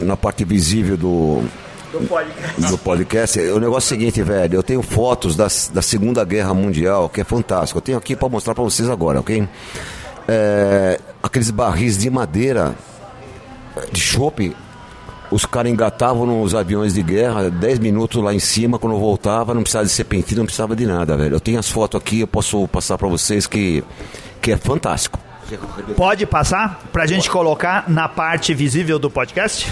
na 0.00 0.16
parte 0.16 0.44
visível 0.44 0.96
do, 0.96 1.42
do 2.70 2.78
podcast. 2.78 3.38
O 3.38 3.60
negócio 3.60 3.94
é 3.94 3.96
o 3.96 3.98
seguinte, 3.98 4.22
velho. 4.22 4.54
Eu 4.54 4.62
tenho 4.62 4.82
fotos 4.82 5.36
das, 5.36 5.70
da 5.72 5.82
Segunda 5.82 6.24
Guerra 6.24 6.54
Mundial, 6.54 7.08
que 7.08 7.20
é 7.20 7.24
fantástico. 7.24 7.78
Eu 7.78 7.82
tenho 7.82 7.98
aqui 7.98 8.16
pra 8.16 8.28
mostrar 8.28 8.54
pra 8.54 8.64
vocês 8.64 8.88
agora, 8.88 9.20
ok? 9.20 9.46
É, 10.26 11.00
aqueles 11.22 11.50
barris 11.50 11.98
de 11.98 12.08
madeira, 12.08 12.74
de 13.90 14.00
chope, 14.00 14.54
os 15.30 15.46
caras 15.46 15.72
engatavam 15.72 16.26
nos 16.26 16.54
aviões 16.54 16.94
de 16.94 17.02
guerra, 17.02 17.50
10 17.50 17.78
minutos 17.78 18.22
lá 18.22 18.34
em 18.34 18.38
cima, 18.38 18.78
quando 18.78 18.94
eu 18.94 19.00
voltava, 19.00 19.54
não 19.54 19.62
precisava 19.62 19.86
de 19.86 19.92
serpentina, 19.92 20.38
não 20.38 20.46
precisava 20.46 20.76
de 20.76 20.86
nada, 20.86 21.16
velho. 21.16 21.36
Eu 21.36 21.40
tenho 21.40 21.58
as 21.58 21.68
fotos 21.70 22.00
aqui, 22.00 22.20
eu 22.20 22.26
posso 22.26 22.68
passar 22.68 22.98
pra 22.98 23.08
vocês 23.08 23.46
que, 23.46 23.82
que 24.40 24.52
é 24.52 24.56
fantástico. 24.56 25.18
Pode 25.96 26.24
passar 26.26 26.82
pra 26.92 27.06
gente 27.06 27.28
colocar 27.30 27.88
na 27.88 28.08
parte 28.08 28.54
visível 28.54 28.98
do 28.98 29.10
podcast? 29.10 29.70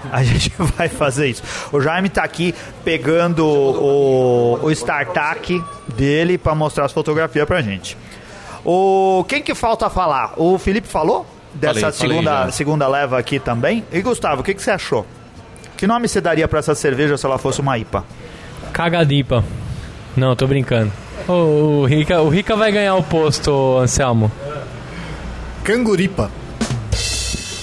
A 0.12 0.22
gente 0.22 0.52
vai 0.76 0.88
fazer 0.88 1.28
isso. 1.28 1.42
O 1.72 1.80
Jaime 1.80 2.08
tá 2.08 2.22
aqui 2.22 2.54
pegando 2.84 3.46
o, 3.46 4.58
o 4.62 4.70
StarTAC 4.70 5.62
dele 5.94 6.38
para 6.38 6.54
mostrar 6.54 6.84
as 6.86 6.92
fotografias 6.92 7.46
pra 7.46 7.60
gente. 7.62 7.96
O, 8.64 9.24
quem 9.28 9.42
que 9.42 9.54
falta 9.54 9.88
falar? 9.90 10.34
O 10.36 10.58
Felipe 10.58 10.88
falou? 10.88 11.26
Dessa 11.52 11.80
Falei, 11.80 11.92
falei 11.92 12.10
segunda, 12.16 12.30
já. 12.46 12.52
segunda 12.52 12.88
leva 12.88 13.18
aqui 13.18 13.38
também. 13.40 13.84
E 13.90 14.00
Gustavo, 14.00 14.40
o 14.40 14.44
que, 14.44 14.54
que 14.54 14.62
você 14.62 14.70
achou? 14.70 15.04
Que 15.76 15.86
nome 15.86 16.06
você 16.08 16.20
daria 16.20 16.46
pra 16.46 16.58
essa 16.58 16.74
cerveja 16.74 17.16
se 17.16 17.26
ela 17.26 17.38
fosse 17.38 17.60
uma 17.60 17.76
IPA? 17.78 18.04
Cagadipa. 18.72 19.42
Não, 20.16 20.36
tô 20.36 20.46
brincando. 20.46 20.92
O, 21.26 21.32
o 21.82 21.84
Rica, 21.86 22.20
o 22.20 22.28
Rica 22.28 22.54
vai 22.54 22.70
ganhar 22.70 22.94
o 22.94 23.02
posto, 23.02 23.78
Anselmo. 23.78 24.30
Canguripa. 25.64 26.30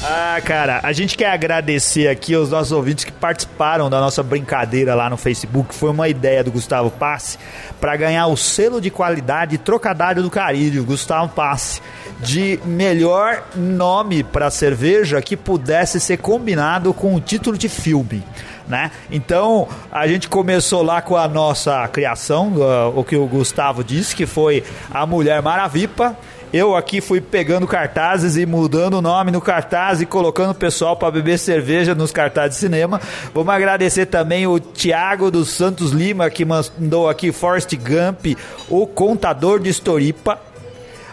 Ah, 0.10 0.39
cara, 0.41 0.80
a 0.84 0.93
gente 0.93 1.17
quer 1.17 1.32
agradecer 1.32 2.08
aqui 2.08 2.34
aos 2.34 2.50
nossos 2.50 2.72
ouvintes 2.72 3.04
que 3.04 3.12
participaram 3.12 3.89
da 3.89 4.00
nossa 4.00 4.24
brincadeira 4.24 4.96
lá 4.96 5.10
no 5.10 5.17
Facebook. 5.17 5.76
Foi 5.76 5.89
uma 5.89 6.08
ideia 6.08 6.41
do 6.41 6.50
Gustavo 6.50 6.89
Passe 6.89 7.38
para 7.82 7.93
ganhar 7.98 8.26
o 8.28 8.38
selo 8.38 8.80
de 8.80 8.89
qualidade 8.89 9.58
Trocadilho 9.58 10.24
do 10.24 10.30
Carilho, 10.30 10.86
Gustavo 10.86 11.28
Passe, 11.34 11.82
de 12.22 12.58
melhor 12.63 13.43
nome 13.54 14.24
para 14.24 14.50
cerveja 14.50 15.22
que 15.22 15.36
pudesse 15.36 16.00
ser 16.00 16.20
combinado 16.20 16.93
com 16.93 17.13
o 17.13 17.20
título 17.20 17.58
de 17.58 17.67
filme. 17.67 18.24
Né? 18.65 18.91
Então 19.12 19.67
a 19.91 20.08
gente 20.08 20.30
começou 20.30 20.84
lá 20.84 21.02
com 21.02 21.17
a 21.17 21.28
nossa 21.28 21.86
criação, 21.89 22.54
uh, 22.54 22.98
o 22.98 23.04
que 23.04 23.17
o 23.17 23.28
Gustavo 23.28 23.84
disse, 23.84 24.15
que 24.15 24.26
foi 24.26 24.63
a 24.89 25.06
Mulher 25.06 25.41
Maravipa. 25.41 26.15
Eu 26.58 26.76
aqui 26.76 27.02
fui 27.02 27.22
pegando 27.22 27.67
cartazes 27.67 28.36
e 28.36 28.43
mudando 28.43 28.96
o 28.96 29.02
nome 29.02 29.30
no 29.30 29.39
cartaz 29.39 30.02
e 30.02 30.08
colocando 30.08 30.50
o 30.50 30.56
pessoal 30.56 30.98
para 30.98 31.12
beber 31.12 31.38
cerveja 31.38 31.93
nos 31.93 32.12
cartazes 32.12 32.56
de 32.56 32.62
cinema. 32.62 33.00
Vamos 33.32 33.54
agradecer 33.54 34.08
também 34.08 34.48
o 34.48 34.60
Tiago 34.60 35.30
dos 35.30 35.50
Santos 35.50 35.91
Lima, 35.91 36.32
que 36.32 36.43
mandou 36.43 37.08
aqui 37.08 37.32
Forrest 37.32 37.76
Gump, 37.76 38.36
o 38.67 38.88
contador 38.88 39.60
de 39.60 39.70
Estoripa. 39.70 40.41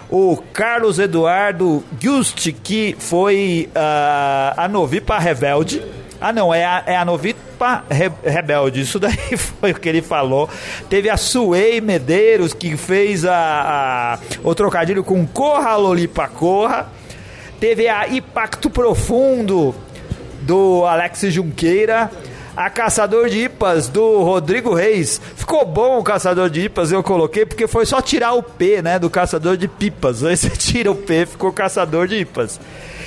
O 0.08 0.42
Carlos 0.52 0.98
Eduardo 0.98 1.84
Gust, 2.02 2.50
que 2.62 2.96
foi 2.98 3.68
ah, 3.74 4.54
a 4.56 4.66
Novipa 4.66 5.18
Rebelde. 5.18 5.82
Ah, 6.26 6.32
não, 6.32 6.54
é 6.54 6.64
a, 6.64 6.82
é 6.86 6.96
a 6.96 7.04
Novipa 7.04 7.84
Re- 7.90 8.10
Rebelde. 8.24 8.80
Isso 8.80 8.98
daí 8.98 9.12
foi 9.36 9.72
o 9.72 9.74
que 9.74 9.88
ele 9.88 10.00
falou. 10.00 10.48
Teve 10.88 11.10
a 11.10 11.16
Suei 11.18 11.80
Medeiros, 11.82 12.54
que 12.54 12.76
fez 12.78 13.24
a, 13.26 13.34
a- 13.34 14.18
o 14.42 14.54
trocadilho 14.54 15.04
com 15.04 15.26
Corra 15.26 15.76
Lolipa 15.76 16.26
Corra. 16.28 16.88
Teve 17.60 17.88
a 17.88 18.08
Impacto 18.08 18.70
Profundo 18.70 19.74
do 20.42 20.84
Alex 20.86 21.20
Junqueira. 21.32 22.10
A 22.56 22.70
Caçador 22.70 23.28
de 23.28 23.40
Ipas 23.46 23.88
do 23.88 24.22
Rodrigo 24.22 24.72
Reis. 24.74 25.20
Ficou 25.34 25.66
bom 25.66 25.98
o 25.98 26.04
Caçador 26.04 26.48
de 26.48 26.60
Ipas, 26.66 26.92
eu 26.92 27.02
coloquei, 27.02 27.44
porque 27.44 27.66
foi 27.66 27.84
só 27.84 28.00
tirar 28.00 28.32
o 28.34 28.44
P, 28.44 28.80
né? 28.80 28.96
Do 28.96 29.10
Caçador 29.10 29.56
de 29.56 29.66
Pipas. 29.66 30.22
Aí 30.24 30.36
você 30.36 30.48
tira 30.50 30.90
o 30.90 30.94
P, 30.94 31.26
ficou 31.26 31.52
Caçador 31.52 32.06
de 32.06 32.14
Ipas. 32.20 32.60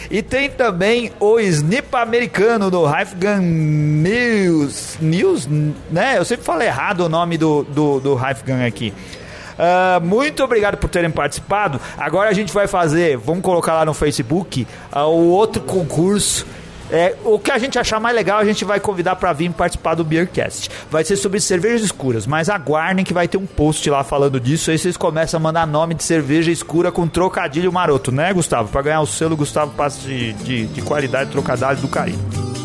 E 0.09 0.21
tem 0.21 0.49
também 0.49 1.11
o 1.19 1.39
Snipa 1.39 1.99
americano 1.99 2.71
do 2.71 2.85
Rifegun 2.85 3.41
News. 3.41 4.97
News, 5.01 5.47
né? 5.91 6.17
Eu 6.17 6.23
sempre 6.25 6.45
falo 6.45 6.61
errado 6.61 7.01
o 7.01 7.09
nome 7.09 7.37
do, 7.37 7.63
do, 7.63 7.99
do 7.99 8.15
Rifegun 8.15 8.65
aqui. 8.65 8.93
Ah, 9.57 9.99
muito 10.01 10.43
obrigado 10.43 10.77
por 10.77 10.89
terem 10.89 11.09
participado. 11.09 11.81
Agora 11.97 12.29
a 12.29 12.33
gente 12.33 12.53
vai 12.53 12.67
fazer, 12.67 13.17
vamos 13.17 13.41
colocar 13.41 13.73
lá 13.73 13.85
no 13.85 13.93
Facebook, 13.93 14.67
ah, 14.91 15.07
o 15.07 15.29
outro 15.29 15.61
concurso. 15.61 16.45
É, 16.91 17.15
o 17.23 17.37
que 17.37 17.51
a 17.51 17.57
gente 17.57 17.77
achar 17.77 17.99
mais 17.99 18.15
legal, 18.15 18.39
a 18.39 18.45
gente 18.45 18.63
vai 18.63 18.79
convidar 18.79 19.15
para 19.15 19.33
vir 19.33 19.51
participar 19.51 19.95
do 19.95 20.03
Beercast. 20.03 20.69
Vai 20.89 21.03
ser 21.03 21.17
sobre 21.17 21.39
cervejas 21.39 21.81
escuras, 21.81 22.25
mas 22.25 22.49
aguardem 22.49 23.03
que 23.03 23.13
vai 23.13 23.27
ter 23.27 23.37
um 23.37 23.45
post 23.45 23.89
lá 23.89 24.03
falando 24.03 24.39
disso. 24.39 24.71
Aí 24.71 24.77
vocês 24.77 24.95
começam 24.95 25.39
a 25.39 25.43
mandar 25.43 25.67
nome 25.67 25.93
de 25.95 26.03
cerveja 26.03 26.51
escura 26.51 26.91
com 26.91 27.07
trocadilho 27.07 27.71
maroto, 27.71 28.11
né, 28.11 28.33
Gustavo? 28.33 28.69
Para 28.69 28.81
ganhar 28.81 29.01
o 29.01 29.07
selo 29.07 29.35
Gustavo 29.35 29.73
Passe 29.73 29.99
de, 30.01 30.33
de, 30.33 30.65
de 30.67 30.81
qualidade 30.81 31.31
trocadilho 31.31 31.77
do 31.77 31.87
carinho. 31.87 32.56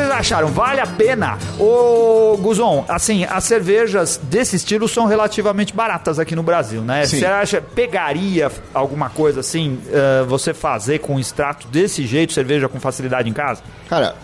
Vocês 0.00 0.10
acharam? 0.10 0.48
Vale 0.48 0.80
a 0.80 0.86
pena? 0.86 1.38
Ô, 1.58 2.36
Guzon, 2.40 2.84
assim, 2.88 3.24
as 3.24 3.44
cervejas 3.44 4.18
desse 4.22 4.56
estilo 4.56 4.88
são 4.88 5.06
relativamente 5.06 5.74
baratas 5.74 6.18
aqui 6.18 6.34
no 6.34 6.42
Brasil, 6.42 6.80
né? 6.80 7.04
Sim. 7.04 7.18
Você 7.18 7.26
acha, 7.26 7.60
pegaria 7.60 8.50
alguma 8.72 9.10
coisa 9.10 9.40
assim, 9.40 9.78
eh, 9.92 10.24
você 10.26 10.54
fazer 10.54 11.00
com 11.00 11.16
um 11.16 11.20
extrato 11.20 11.68
desse 11.68 12.06
jeito, 12.06 12.32
cerveja 12.32 12.68
com 12.68 12.80
facilidade 12.80 13.28
em 13.28 13.32
casa? 13.32 13.62
Cara, 13.88 14.16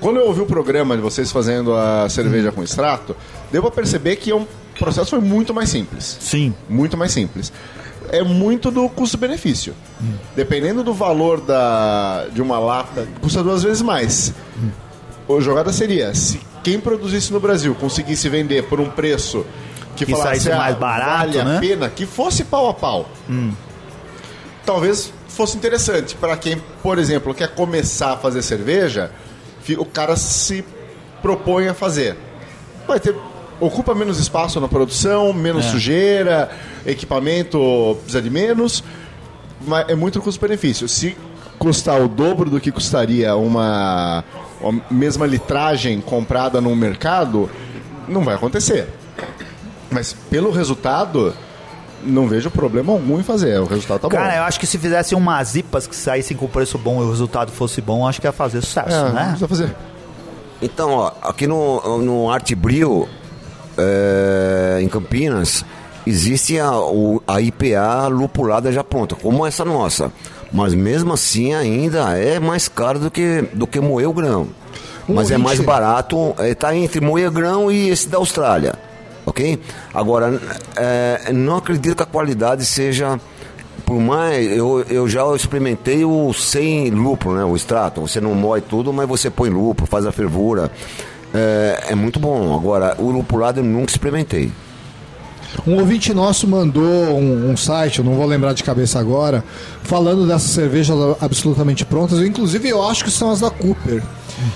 quando 0.00 0.18
eu 0.20 0.26
ouvi 0.26 0.42
o 0.42 0.46
programa 0.46 0.96
de 0.96 1.02
vocês 1.02 1.32
fazendo 1.32 1.74
a 1.74 2.08
cerveja 2.08 2.52
com 2.52 2.62
extrato, 2.62 3.16
deu 3.50 3.62
pra 3.62 3.70
perceber 3.70 4.16
que 4.16 4.30
é 4.30 4.34
um 4.34 4.46
o 4.76 4.82
processo 4.82 5.10
foi 5.10 5.20
muito 5.20 5.52
mais 5.52 5.68
simples. 5.68 6.16
Sim. 6.20 6.54
Muito 6.66 6.96
mais 6.96 7.12
simples. 7.12 7.52
É 8.08 8.22
muito 8.22 8.70
do 8.70 8.88
custo-benefício. 8.88 9.74
Dependendo 10.34 10.82
do 10.82 10.94
valor 10.94 11.38
da, 11.38 12.26
de 12.32 12.40
uma 12.40 12.58
lata, 12.58 13.06
custa 13.20 13.42
duas 13.42 13.62
vezes 13.62 13.82
mais. 13.82 14.32
A 15.36 15.40
jogada 15.40 15.72
seria, 15.72 16.14
se 16.14 16.40
quem 16.62 16.80
produzisse 16.80 17.32
no 17.32 17.40
Brasil 17.40 17.74
conseguisse 17.74 18.28
vender 18.28 18.64
por 18.64 18.80
um 18.80 18.90
preço 18.90 19.44
que, 19.96 20.04
Que 20.06 20.12
falasse, 20.12 20.28
saísse 20.30 20.52
"Ah, 20.52 20.56
mais 20.56 20.76
barato, 20.76 21.32
vale 21.32 21.42
né?" 21.42 21.56
a 21.56 21.60
pena, 21.60 21.88
que 21.88 22.06
fosse 22.06 22.44
pau 22.44 22.68
a 22.68 22.74
pau. 22.74 23.08
Talvez 24.64 25.12
fosse 25.28 25.56
interessante 25.56 26.14
para 26.14 26.36
quem, 26.36 26.60
por 26.82 26.98
exemplo, 26.98 27.34
quer 27.34 27.48
começar 27.48 28.12
a 28.12 28.16
fazer 28.16 28.42
cerveja, 28.42 29.10
o 29.78 29.84
cara 29.84 30.16
se 30.16 30.64
propõe 31.22 31.68
a 31.68 31.74
fazer. 31.74 32.16
Vai 32.86 32.98
ter 32.98 33.14
ocupa 33.60 33.94
menos 33.94 34.18
espaço 34.18 34.58
na 34.60 34.66
produção, 34.66 35.32
menos 35.32 35.66
sujeira, 35.66 36.50
equipamento 36.84 37.96
precisa 38.00 38.22
de 38.22 38.30
menos, 38.30 38.82
mas 39.66 39.88
é 39.88 39.94
muito 39.94 40.20
custo-benefício. 40.20 40.88
Se 40.88 41.16
custar 41.58 42.00
o 42.00 42.08
dobro 42.08 42.48
do 42.48 42.58
que 42.58 42.72
custaria 42.72 43.36
uma, 43.36 44.24
uma 44.60 44.80
mesma 44.90 45.26
litragem 45.26 46.00
comprada 46.00 46.60
no 46.60 46.74
mercado, 46.76 47.48
não 48.08 48.22
vai 48.22 48.34
acontecer. 48.34 48.88
Mas 49.90 50.12
pelo 50.30 50.50
resultado, 50.50 51.34
não 52.02 52.28
vejo 52.28 52.50
problema 52.50 52.92
algum 52.92 53.18
em 53.18 53.22
fazer. 53.22 53.58
O 53.60 53.64
resultado 53.66 54.00
tá 54.00 54.08
bom. 54.08 54.16
Cara, 54.16 54.36
eu 54.36 54.42
acho 54.44 54.58
que 54.60 54.66
se 54.66 54.78
fizessem 54.78 55.16
umas 55.16 55.54
IPAs 55.56 55.86
que 55.86 55.96
saíssem 55.96 56.36
com 56.36 56.46
preço 56.46 56.78
bom 56.78 57.02
e 57.02 57.06
o 57.06 57.10
resultado 57.10 57.50
fosse 57.50 57.80
bom, 57.80 58.06
acho 58.06 58.20
que 58.20 58.26
ia 58.26 58.32
fazer 58.32 58.60
sucesso, 58.60 58.88
É, 58.90 59.12
né? 59.12 59.22
precisa 59.24 59.48
fazer. 59.48 59.76
Então, 60.62 60.90
ó, 60.90 61.12
aqui 61.22 61.46
no, 61.46 61.98
no 62.02 62.30
Arte 62.30 62.54
Bril, 62.54 63.08
é, 63.78 64.78
em 64.82 64.88
Campinas, 64.88 65.64
existe 66.06 66.58
a, 66.58 66.70
a 67.26 67.40
IPA 67.40 68.08
lupulada 68.08 68.72
já 68.72 68.82
pronta, 68.82 69.14
como 69.14 69.46
essa 69.46 69.64
nossa. 69.64 70.12
Mas 70.52 70.74
mesmo 70.74 71.12
assim 71.12 71.54
ainda 71.54 72.18
é 72.18 72.40
mais 72.40 72.68
caro 72.68 72.98
do 72.98 73.10
que, 73.10 73.42
do 73.52 73.66
que 73.66 73.80
moer 73.80 74.08
o 74.08 74.12
grão. 74.12 74.48
Um 75.08 75.14
Mas 75.14 75.30
é 75.30 75.38
mais 75.38 75.60
barato, 75.60 76.34
está 76.38 76.74
entre 76.74 77.00
moer 77.00 77.30
grão 77.30 77.70
e 77.70 77.88
esse 77.88 78.08
da 78.08 78.18
Austrália. 78.18 78.74
Ok? 79.26 79.58
Agora, 79.92 80.40
é, 80.76 81.32
não 81.32 81.56
acredito 81.56 81.96
que 81.96 82.02
a 82.02 82.06
qualidade 82.06 82.64
seja. 82.64 83.20
Por 83.84 84.00
mais. 84.00 84.46
Eu, 84.56 84.84
eu 84.88 85.08
já 85.08 85.24
experimentei 85.34 86.04
o 86.04 86.32
sem 86.32 86.90
lúpulo, 86.90 87.36
né? 87.36 87.44
O 87.44 87.56
extrato. 87.56 88.00
Você 88.00 88.20
não 88.20 88.34
moe 88.34 88.60
tudo, 88.60 88.92
mas 88.92 89.08
você 89.08 89.30
põe 89.30 89.50
lúpulo, 89.50 89.86
faz 89.86 90.06
a 90.06 90.12
fervura. 90.12 90.70
É, 91.34 91.86
é 91.90 91.94
muito 91.94 92.18
bom. 92.18 92.56
Agora, 92.56 92.96
o 92.98 93.10
lupulado 93.10 93.60
eu 93.60 93.64
nunca 93.64 93.90
experimentei. 93.90 94.50
Um 95.66 95.76
ouvinte 95.78 96.12
nosso 96.14 96.46
mandou 96.48 96.82
um, 97.18 97.50
um 97.50 97.56
site, 97.56 97.98
eu 97.98 98.04
não 98.04 98.14
vou 98.14 98.26
lembrar 98.26 98.52
de 98.54 98.62
cabeça 98.62 98.98
agora, 98.98 99.44
falando 99.82 100.26
dessas 100.26 100.50
cervejas 100.50 100.96
absolutamente 101.20 101.84
prontas. 101.84 102.20
Inclusive, 102.20 102.68
eu 102.68 102.82
acho 102.86 103.04
que 103.04 103.10
são 103.10 103.30
as 103.30 103.40
da 103.40 103.50
Cooper. 103.50 104.02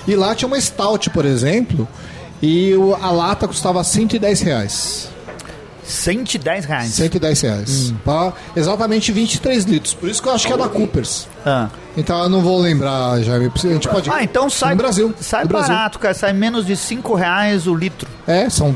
E 0.09 0.17
lá 0.17 0.35
tinha 0.35 0.47
uma 0.49 0.61
Stout, 0.61 1.11
por 1.11 1.25
exemplo, 1.25 1.87
e 2.43 2.73
a 3.03 3.11
lata 3.11 3.47
custava 3.47 3.83
110 3.85 4.41
reais. 4.41 5.09
110 5.85 6.65
reais. 6.65 6.91
110 6.95 7.41
reais. 7.43 7.95
Pra 8.03 8.33
exatamente 8.57 9.13
23 9.13 9.65
litros. 9.65 9.93
Por 9.93 10.09
isso 10.09 10.23
que 10.23 10.29
eu 10.29 10.33
acho 10.33 10.47
que 10.47 10.53
é 10.53 10.57
da 10.57 10.67
Coopers. 10.69 11.29
Ah. 11.45 11.69
Então 11.95 12.23
eu 12.23 12.29
não 12.31 12.41
vou 12.41 12.59
lembrar, 12.59 13.21
Jaime. 13.23 13.53
A 13.55 13.59
gente 13.59 13.89
pode. 13.89 14.11
Ah, 14.11 14.23
então 14.25 14.49
sai, 14.49 14.71
No 14.71 14.77
Brasil. 14.79 15.15
sai 15.21 15.43
no 15.43 15.49
Brasil. 15.51 15.69
barato, 15.69 15.99
cara. 15.99 16.15
Sai 16.15 16.33
menos 16.33 16.65
de 16.65 16.75
5 16.75 17.15
reais 17.15 17.67
o 17.67 17.75
litro. 17.75 18.09
É, 18.27 18.49
são. 18.49 18.75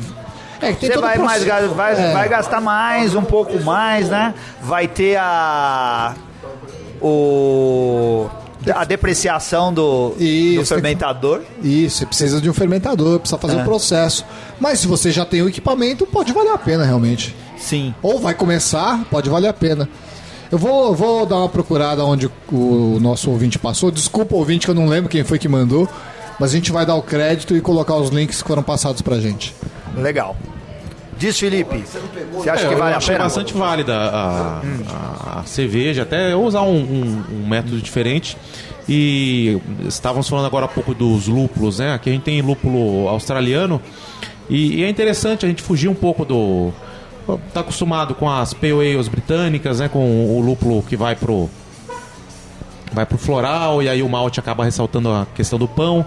É, 0.61 0.73
que 0.73 0.81
tem 0.81 0.91
Você 0.91 0.99
vai, 0.99 1.19
mais, 1.19 1.45
processo. 1.45 1.69
ga- 1.69 1.75
vai, 1.75 1.93
É. 2.11 2.13
vai 2.13 2.29
gastar 2.29 2.61
mais, 2.61 3.15
um 3.15 3.23
pouco 3.23 3.63
mais, 3.63 4.09
né? 4.09 4.35
Vai 4.63 4.89
ter 4.89 5.17
a. 5.19 6.15
O. 7.01 8.27
A 8.75 8.85
depreciação 8.85 9.73
do, 9.73 10.11
do 10.11 10.23
Isso, 10.23 10.67
fermentador. 10.75 11.43
Isso, 11.63 11.99
você 11.99 12.07
precisa 12.07 12.41
de 12.41 12.51
um 12.51 12.53
fermentador, 12.53 13.21
precisa 13.21 13.39
fazer 13.39 13.57
o 13.61 13.65
processo. 13.65 14.25
Mas 14.61 14.81
se 14.81 14.87
você 14.89 15.11
já 15.13 15.25
tem 15.25 15.41
o 15.43 15.49
equipamento, 15.49 16.05
pode 16.07 16.33
valer 16.33 16.53
a 16.53 16.59
pena 16.59 16.85
realmente. 16.85 17.35
Sim. 17.57 17.95
Ou 18.03 18.19
vai 18.19 18.35
começar, 18.35 19.05
pode 19.11 19.31
valer 19.31 19.49
a 19.49 19.53
pena. 19.55 19.89
Eu 20.51 20.59
vou, 20.59 20.95
vou 20.95 21.25
dar 21.25 21.37
uma 21.37 21.49
procurada 21.49 22.05
onde 22.05 22.29
o 22.53 22.99
nosso 23.01 23.31
ouvinte 23.31 23.59
passou. 23.59 23.91
Desculpa, 23.93 24.35
ouvinte, 24.35 24.67
que 24.67 24.71
eu 24.71 24.75
não 24.75 24.87
lembro 24.87 25.09
quem 25.09 25.23
foi 25.23 25.39
que 25.39 25.49
mandou. 25.49 25.89
Mas 26.39 26.51
a 26.51 26.55
gente 26.55 26.71
vai 26.73 26.85
dar 26.85 26.95
o 26.97 27.03
crédito 27.03 27.57
e 27.57 27.61
colocar 27.61 27.95
os 27.97 28.11
links 28.11 28.43
que 28.43 28.49
foram 28.49 28.63
passados 28.63 29.01
pra 29.03 29.19
gente. 29.21 29.55
Legal. 30.03 30.37
Diz, 31.19 31.39
Felipe. 31.39 31.83
Você 32.33 32.49
acha 32.51 32.67
É, 32.67 32.69
que 32.69 32.75
vale 32.77 32.95
a 32.95 33.01
pena? 33.01 33.19
bastante 33.25 33.53
válida 33.53 33.93
a, 33.97 34.61
a- 34.89 35.41
a 35.41 35.43
cerveja, 35.45 36.03
até 36.03 36.35
usar 36.37 36.63
um, 36.63 36.77
um- 36.77 37.25
um 37.43 37.49
método 37.49 37.81
diferente. 37.81 38.37
E 38.89 39.61
estávamos 39.87 40.29
falando 40.29 40.47
agora 40.47 40.65
há 40.67 40.69
pouco 40.69 40.95
dos 40.95 41.27
lúpulos, 41.27 41.79
né? 41.81 41.93
Aqui 41.93 42.09
a 42.09 42.13
gente 42.13 42.23
tem 42.23 42.41
lúpulo 42.41 43.09
australiano. 43.09 43.83
E, 44.49 44.77
e 44.77 44.85
é 44.85 44.89
interessante 44.89 45.45
a 45.45 45.49
gente 45.49 45.61
fugir 45.61 45.89
um 45.89 45.95
pouco 45.95 46.25
do. 46.25 46.71
Tá 47.53 47.61
acostumado 47.61 48.15
com 48.15 48.31
as 48.31 48.55
pale 48.55 48.73
ales 48.95 49.09
britânicas, 49.09 49.81
né? 49.81 49.89
Com 49.89 50.25
o 50.39 50.41
lúpulo 50.41 50.83
que 50.83 50.97
vai 50.97 51.15
pro 51.17 51.51
vai 52.93 53.05
pro 53.05 53.19
floral 53.19 53.83
e 53.83 53.89
aí 53.89 54.03
o 54.03 54.09
malte 54.09 54.41
acaba 54.41 54.65
ressaltando 54.65 55.11
a 55.11 55.27
questão 55.35 55.59
do 55.59 55.69
pão. 55.69 56.07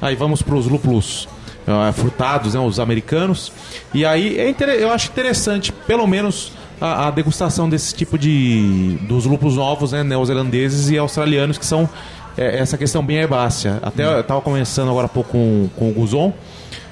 Aí 0.00 0.14
vamos 0.14 0.42
para 0.42 0.54
os 0.54 0.66
lúpulos 0.68 1.28
ah, 1.66 1.92
frutados, 1.92 2.54
né, 2.54 2.60
os 2.60 2.80
americanos. 2.80 3.52
E 3.94 4.04
aí 4.04 4.38
é 4.38 4.54
eu 4.80 4.90
acho 4.90 5.08
interessante, 5.10 5.72
pelo 5.72 6.06
menos 6.06 6.52
a, 6.80 7.08
a 7.08 7.10
degustação 7.10 7.68
desse 7.68 7.94
tipo 7.94 8.18
de 8.18 8.98
dos 9.02 9.26
lúpulos 9.26 9.56
novos, 9.56 9.92
né, 9.92 10.02
neozelandeses 10.02 10.90
e 10.90 10.98
australianos 10.98 11.58
que 11.58 11.66
são 11.66 11.88
é, 12.36 12.58
essa 12.58 12.76
questão 12.76 13.04
bem 13.04 13.18
herbácea. 13.18 13.78
Até 13.82 14.04
eu 14.04 14.20
estava 14.20 14.40
conversando 14.40 14.90
agora 14.90 15.06
há 15.06 15.08
pouco 15.08 15.30
com, 15.30 15.68
com 15.76 15.90
o 15.90 15.92
Guzon. 15.92 16.32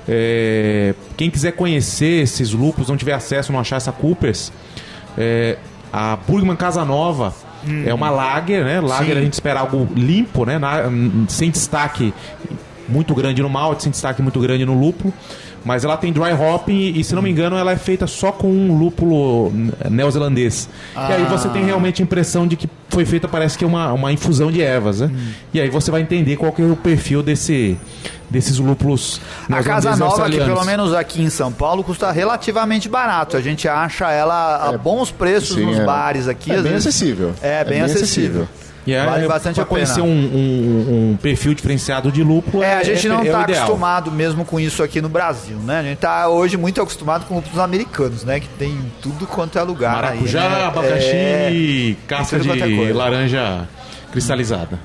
É, 0.09 0.95
quem 1.17 1.31
quiser 1.31 1.53
conhecer 1.53 2.23
esses 2.23 2.53
lúpulos, 2.53 2.89
não 2.89 2.97
tiver 2.97 3.13
acesso, 3.13 3.53
não 3.53 3.61
achar 3.61 3.77
essa 3.77 3.93
Coopers, 3.93 4.53
é, 5.17 5.57
a 5.93 6.17
Burgman 6.17 6.57
Casa 6.57 6.85
Nova 6.85 7.35
é 7.87 7.93
uma 7.93 8.09
lager, 8.11 8.65
né? 8.65 8.81
Lager 8.81 9.17
a 9.19 9.21
gente 9.21 9.35
espera 9.35 9.61
algo 9.61 9.87
limpo, 9.95 10.47
né? 10.47 10.59
Na- 10.59 10.87
hum, 10.89 11.27
sem 11.29 11.51
destaque 11.51 12.15
muito 12.91 13.15
grande 13.15 13.41
no 13.43 13.49
malte, 13.49 13.85
sem 13.85 13.91
destaque 13.93 14.21
muito 14.21 14.39
grande 14.41 14.65
no 14.65 14.79
lúpulo. 14.79 15.13
Mas 15.63 15.85
ela 15.85 15.95
tem 15.99 16.11
dry 16.11 16.33
hopping 16.33 16.95
e, 16.97 17.05
se 17.05 17.15
não 17.15 17.21
me 17.21 17.29
engano, 17.31 17.55
ela 17.55 17.71
é 17.73 17.77
feita 17.77 18.07
só 18.07 18.33
com 18.33 18.49
um 18.51 18.79
lúpulo 18.79 19.51
n- 19.55 19.71
neozelandês. 19.91 20.71
E 20.97 20.99
aí 21.13 21.25
você 21.25 21.51
tem 21.51 21.63
realmente 21.67 22.01
a 22.01 22.05
impressão 22.05 22.47
de 22.47 22.57
que 22.57 22.67
foi 22.89 23.05
feita, 23.05 23.29
parece 23.29 23.59
que 23.59 23.65
uma, 23.67 23.93
uma 23.93 24.11
infusão 24.11 24.51
de 24.51 24.63
ervas, 24.63 25.01
né? 25.01 25.11
E 25.53 25.61
aí 25.61 25.69
você 25.69 25.91
vai 25.91 26.01
entender 26.01 26.37
qual 26.39 26.51
que 26.51 26.63
é 26.63 26.65
o 26.65 26.75
perfil 26.75 27.23
desse, 27.23 27.77
desses 28.31 28.59
lúpulos 28.59 29.21
A 29.51 29.63
Casa 29.63 29.95
Nova, 29.97 30.31
que 30.31 30.39
pelo 30.39 30.65
menos 30.65 30.95
aqui 30.95 31.21
em 31.23 31.29
São 31.29 31.53
Paulo, 31.53 31.85
custa 31.85 32.11
relativamente 32.11 32.89
barato. 32.89 33.37
A 33.37 33.41
gente 33.43 33.69
acha 33.69 34.11
ela 34.11 34.67
a 34.67 34.79
bons 34.79 35.11
preços 35.11 35.57
sim, 35.57 35.67
nos 35.67 35.79
é. 35.79 35.85
bares 35.85 36.27
aqui. 36.27 36.51
É 36.53 36.55
bem 36.55 36.63
vezes- 36.73 36.87
acessível. 36.87 37.33
É, 37.43 37.63
bem, 37.65 37.83
acessível. 37.83 38.49
E 38.91 38.95
é, 38.95 39.05
Vale 39.07 39.29
bastante 39.29 39.61
a 39.61 39.65
pena. 39.65 39.69
conhecer 39.69 40.01
um, 40.01 40.07
um- 40.07 41.11
um 41.13 41.17
perfil 41.17 41.55
diferenciado 41.55 42.11
de 42.11 42.25
lúpulo. 42.25 42.61
É, 42.63 42.75
a 42.75 42.83
gente 42.83 43.09
não 43.09 43.21
é 43.21 43.27
está 43.27 43.39
o 43.39 43.43
ideal. 43.43 43.59
acostumado 43.65 44.11
mesmo 44.11 44.45
com 44.45 44.59
isso 44.59 44.83
aqui 44.83 45.01
no 45.01 45.09
Brasil, 45.09 45.57
né? 45.59 45.79
A 45.79 45.83
gente 45.85 45.99
tá 45.99 46.29
hoje 46.29 46.57
muito 46.57 46.81
acostumado 46.83 47.25
com 47.27 47.39
os 47.39 47.59
americanos, 47.59 48.25
né? 48.25 48.41
Que 48.41 48.49
tem 48.49 48.77
tudo 49.01 49.29
quanto 49.29 49.59
é 49.59 49.63
lugar 49.63 49.95
Maracujá, 49.95 50.43
aí, 50.43 50.49
né? 50.49 50.65
abacaxi 50.65 51.07
É, 51.15 51.51
e 51.53 51.99
casca 52.09 52.37
é 52.37 52.39
de 52.41 52.93
laranja 52.93 53.69
cristalizada. 54.11 54.79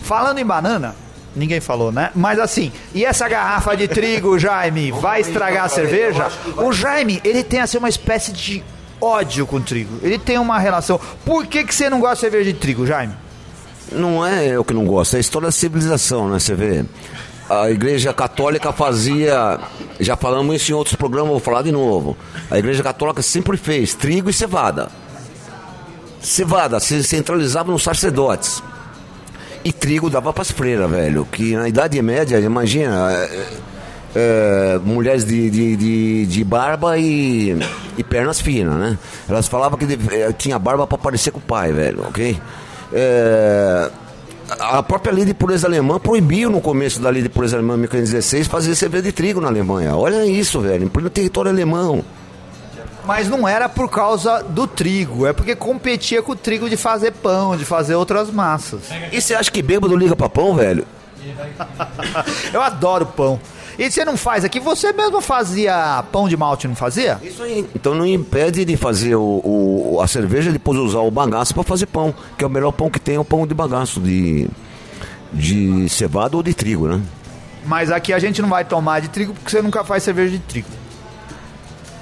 Falando 0.00 0.38
em 0.38 0.44
banana, 0.46 0.94
ninguém 1.36 1.60
falou, 1.60 1.92
né? 1.92 2.10
Mas 2.14 2.38
assim, 2.38 2.72
e 2.94 3.04
essa 3.04 3.28
garrafa 3.28 3.76
de 3.76 3.86
trigo, 3.88 4.38
Jaime, 4.38 4.90
vai 5.02 5.20
estragar 5.20 5.66
a 5.66 5.68
cerveja? 5.68 6.28
O 6.56 6.72
Jaime, 6.72 7.20
ele 7.22 7.42
tem 7.42 7.60
assim 7.60 7.76
uma 7.76 7.90
espécie 7.90 8.32
de 8.32 8.62
ódio 9.00 9.46
com 9.46 9.60
trigo. 9.60 9.98
Ele 10.02 10.18
tem 10.18 10.38
uma 10.38 10.58
relação. 10.58 11.00
Por 11.24 11.46
que, 11.46 11.64
que 11.64 11.74
você 11.74 11.88
não 11.88 12.00
gosta 12.00 12.16
de 12.16 12.20
cerveja 12.20 12.52
de 12.52 12.58
trigo, 12.58 12.86
Jaime? 12.86 13.14
Não 13.92 14.24
é 14.24 14.48
eu 14.48 14.64
que 14.64 14.74
não 14.74 14.84
gosto, 14.84 15.14
é 15.14 15.16
a 15.16 15.20
história 15.20 15.46
da 15.46 15.52
civilização, 15.52 16.28
né? 16.28 16.38
Você 16.38 16.54
vê. 16.54 16.84
A 17.48 17.70
igreja 17.70 18.12
católica 18.12 18.72
fazia. 18.72 19.58
Já 19.98 20.16
falamos 20.16 20.54
isso 20.56 20.70
em 20.70 20.74
outros 20.74 20.96
programas, 20.96 21.30
vou 21.30 21.40
falar 21.40 21.62
de 21.62 21.72
novo. 21.72 22.16
A 22.50 22.58
igreja 22.58 22.82
católica 22.82 23.22
sempre 23.22 23.56
fez 23.56 23.94
trigo 23.94 24.28
e 24.28 24.32
cevada. 24.32 24.90
Cevada 26.20 26.78
se 26.78 27.02
centralizava 27.02 27.72
nos 27.72 27.82
sacerdotes. 27.82 28.62
E 29.64 29.72
trigo 29.72 30.10
dava 30.10 30.32
para 30.32 30.42
as 30.42 30.50
freiras, 30.50 30.90
velho. 30.90 31.26
Que 31.30 31.56
na 31.56 31.68
Idade 31.68 32.00
Média, 32.02 32.38
imagina. 32.38 33.08
É, 34.14 34.80
mulheres 34.84 35.24
de, 35.24 35.50
de, 35.50 35.76
de, 35.76 36.26
de 36.26 36.44
barba 36.44 36.98
e, 36.98 37.56
e 37.96 38.04
pernas 38.04 38.40
finas, 38.40 38.74
né? 38.76 38.98
Elas 39.28 39.48
falavam 39.48 39.78
que 39.78 39.86
eh, 40.12 40.32
tinha 40.32 40.58
barba 40.58 40.86
para 40.86 40.98
parecer 40.98 41.30
com 41.30 41.38
o 41.38 41.42
pai, 41.42 41.72
velho, 41.72 42.02
ok? 42.08 42.40
É, 42.92 43.90
a 44.58 44.82
própria 44.82 45.12
lei 45.12 45.24
de 45.24 45.34
pureza 45.34 45.66
alemã 45.66 45.98
proibiu 45.98 46.50
no 46.50 46.60
começo 46.60 47.00
da 47.00 47.10
lei 47.10 47.22
de 47.22 47.28
pureza 47.28 47.56
alemã 47.56 47.74
em 47.74 47.80
1516 47.80 48.46
fazer 48.46 48.74
cerveja 48.74 49.04
de 49.04 49.12
trigo 49.12 49.40
na 49.40 49.48
Alemanha. 49.48 49.94
Olha 49.94 50.24
isso, 50.24 50.60
velho, 50.60 50.84
em 50.84 50.88
pleno 50.88 51.10
território 51.10 51.50
alemão. 51.50 52.02
Mas 53.04 53.28
não 53.28 53.48
era 53.48 53.68
por 53.68 53.90
causa 53.90 54.42
do 54.42 54.66
trigo, 54.66 55.26
é 55.26 55.32
porque 55.32 55.54
competia 55.56 56.22
com 56.22 56.32
o 56.32 56.36
trigo 56.36 56.68
de 56.68 56.76
fazer 56.76 57.12
pão, 57.12 57.56
de 57.56 57.64
fazer 57.64 57.94
outras 57.94 58.30
massas. 58.30 58.80
E 59.10 59.20
você 59.20 59.34
acha 59.34 59.50
que 59.50 59.62
bêbado 59.62 59.96
liga 59.96 60.14
pra 60.14 60.28
pão, 60.28 60.54
velho? 60.54 60.86
Eu 62.52 62.62
adoro 62.62 63.06
pão. 63.06 63.40
E 63.78 63.88
você 63.90 64.04
não 64.04 64.16
faz 64.16 64.44
aqui? 64.44 64.58
Você 64.58 64.92
mesmo 64.92 65.20
fazia 65.20 66.04
pão 66.10 66.28
de 66.28 66.36
malte, 66.36 66.66
não 66.66 66.74
fazia? 66.74 67.20
Isso 67.22 67.42
aí. 67.44 67.64
Então 67.76 67.94
não 67.94 68.04
impede 68.04 68.64
de 68.64 68.76
fazer 68.76 69.14
o, 69.14 69.22
o- 69.44 70.00
a 70.02 70.06
cerveja, 70.08 70.50
depois 70.50 70.76
usar 70.78 70.98
o 70.98 71.10
bagaço 71.10 71.54
para 71.54 71.62
fazer 71.62 71.86
pão, 71.86 72.12
que 72.36 72.42
é 72.42 72.46
o 72.46 72.50
melhor 72.50 72.72
pão 72.72 72.90
que 72.90 72.98
tem, 72.98 73.14
é 73.14 73.20
o 73.20 73.24
pão 73.24 73.46
de 73.46 73.54
bagaço, 73.54 74.00
de, 74.00 74.48
de 75.32 75.88
cevada 75.88 76.36
ou 76.36 76.42
de 76.42 76.52
trigo, 76.54 76.88
né? 76.88 77.00
Mas 77.64 77.90
aqui 77.92 78.12
a 78.12 78.18
gente 78.18 78.42
não 78.42 78.48
vai 78.48 78.64
tomar 78.64 79.00
de 79.00 79.08
trigo 79.08 79.32
porque 79.32 79.50
você 79.50 79.62
nunca 79.62 79.84
faz 79.84 80.02
cerveja 80.02 80.32
de 80.32 80.38
trigo. 80.40 80.68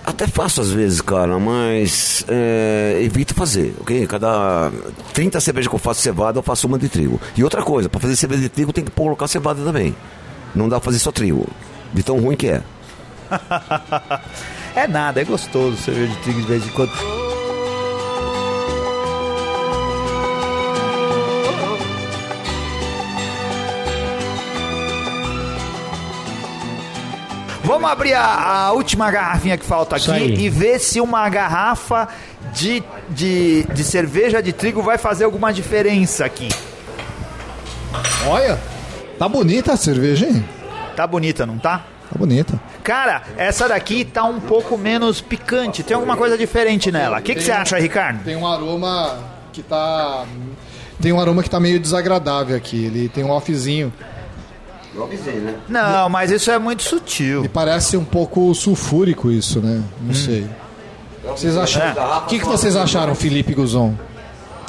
Até 0.04 0.26
faço 0.28 0.60
às 0.60 0.70
vezes, 0.70 1.00
cara, 1.00 1.36
mas 1.38 2.24
é, 2.28 3.00
evito 3.02 3.34
fazer, 3.34 3.74
ok? 3.80 4.06
Cada 4.06 4.70
30 5.12 5.40
cervejas 5.40 5.68
que 5.68 5.74
eu 5.74 5.78
faço 5.80 6.00
cevada, 6.00 6.38
eu 6.38 6.42
faço 6.44 6.66
uma 6.68 6.78
de 6.78 6.88
trigo. 6.88 7.20
E 7.36 7.42
outra 7.42 7.60
coisa, 7.60 7.88
para 7.88 8.00
fazer 8.00 8.14
cerveja 8.14 8.42
de 8.42 8.48
trigo 8.48 8.72
tem 8.72 8.84
que 8.84 8.90
colocar 8.92 9.26
cevada 9.26 9.62
também. 9.64 9.94
Não 10.56 10.70
dá 10.70 10.80
pra 10.80 10.86
fazer 10.86 10.98
só 10.98 11.12
trigo, 11.12 11.46
de 11.92 12.02
tão 12.02 12.18
ruim 12.18 12.34
que 12.34 12.48
é. 12.48 12.62
É 14.74 14.86
nada, 14.86 15.22
é 15.22 15.24
gostoso 15.24 15.74
cerveja 15.78 16.12
de 16.12 16.18
trigo 16.18 16.40
de 16.42 16.46
vez 16.46 16.66
em 16.66 16.68
quando. 16.68 16.92
Vamos 27.64 27.90
abrir 27.90 28.12
a, 28.12 28.66
a 28.66 28.72
última 28.72 29.10
garrafinha 29.10 29.56
que 29.56 29.64
falta 29.64 29.96
aqui 29.96 30.10
e 30.12 30.50
ver 30.50 30.78
se 30.78 31.00
uma 31.00 31.26
garrafa 31.30 32.06
de, 32.52 32.82
de, 33.08 33.64
de 33.64 33.82
cerveja 33.82 34.42
de 34.42 34.52
trigo 34.52 34.82
vai 34.82 34.98
fazer 34.98 35.24
alguma 35.24 35.54
diferença 35.54 36.26
aqui. 36.26 36.50
Olha, 38.28 38.60
tá 39.18 39.28
bonita 39.28 39.72
a 39.72 39.76
cerveja, 39.76 40.26
hein? 40.26 40.44
Tá 40.94 41.06
bonita, 41.06 41.44
não 41.44 41.58
tá? 41.58 41.84
Tá 42.10 42.18
bonita. 42.18 42.60
Cara, 42.82 43.22
essa 43.36 43.68
daqui 43.68 44.04
tá 44.04 44.24
um 44.24 44.40
pouco 44.40 44.78
menos 44.78 45.20
picante. 45.20 45.82
Tem 45.82 45.94
alguma 45.94 46.16
coisa 46.16 46.38
diferente 46.38 46.92
nela. 46.92 47.18
O 47.18 47.22
que, 47.22 47.34
que 47.34 47.42
você 47.42 47.52
acha, 47.52 47.78
Ricardo? 47.78 48.22
Tem 48.24 48.36
um 48.36 48.46
aroma 48.46 49.18
que 49.52 49.62
tá. 49.62 50.24
Tem 51.00 51.12
um 51.12 51.20
aroma 51.20 51.42
que 51.42 51.50
tá 51.50 51.58
meio 51.58 51.80
desagradável 51.80 52.56
aqui. 52.56 52.84
Ele 52.86 53.08
tem 53.08 53.24
um 53.24 53.30
offzinho. 53.30 53.92
Não, 55.68 56.08
mas 56.08 56.30
isso 56.30 56.50
é 56.50 56.58
muito 56.58 56.82
sutil. 56.82 57.42
Me 57.42 57.48
parece 57.48 57.96
um 57.96 58.04
pouco 58.04 58.54
sulfúrico 58.54 59.30
isso, 59.30 59.60
né? 59.60 59.82
Não 60.00 60.14
sei. 60.14 60.46
Vocês 61.22 61.56
acharam? 61.56 62.02
É. 62.02 62.18
O 62.18 62.26
que, 62.26 62.38
que 62.38 62.46
vocês 62.46 62.76
acharam, 62.76 63.14
Felipe 63.14 63.52
Guzon? 63.52 63.94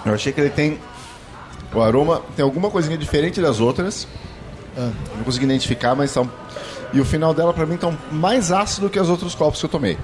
Eu 0.06 0.14
achei 0.14 0.34
que 0.34 0.42
ele 0.42 0.50
tem. 0.50 0.80
O 1.74 1.82
aroma 1.82 2.22
tem 2.36 2.44
alguma 2.44 2.70
coisinha 2.70 2.98
diferente 2.98 3.40
das 3.40 3.60
outras. 3.60 4.08
Não 4.78 5.24
consegui 5.24 5.46
identificar, 5.46 5.96
mas 5.96 6.12
são. 6.12 6.30
E 6.94 7.02
o 7.02 7.06
final 7.06 7.34
dela, 7.34 7.54
pra 7.54 7.66
mim, 7.66 7.76
tá 7.78 7.88
um- 7.88 7.98
mais 8.12 8.52
ácido 8.52 8.90
que 8.90 9.00
os 9.00 9.10
outros 9.10 9.36
copos 9.36 9.60
que 9.60 9.66
eu 9.66 9.70
tomei. 9.70 9.98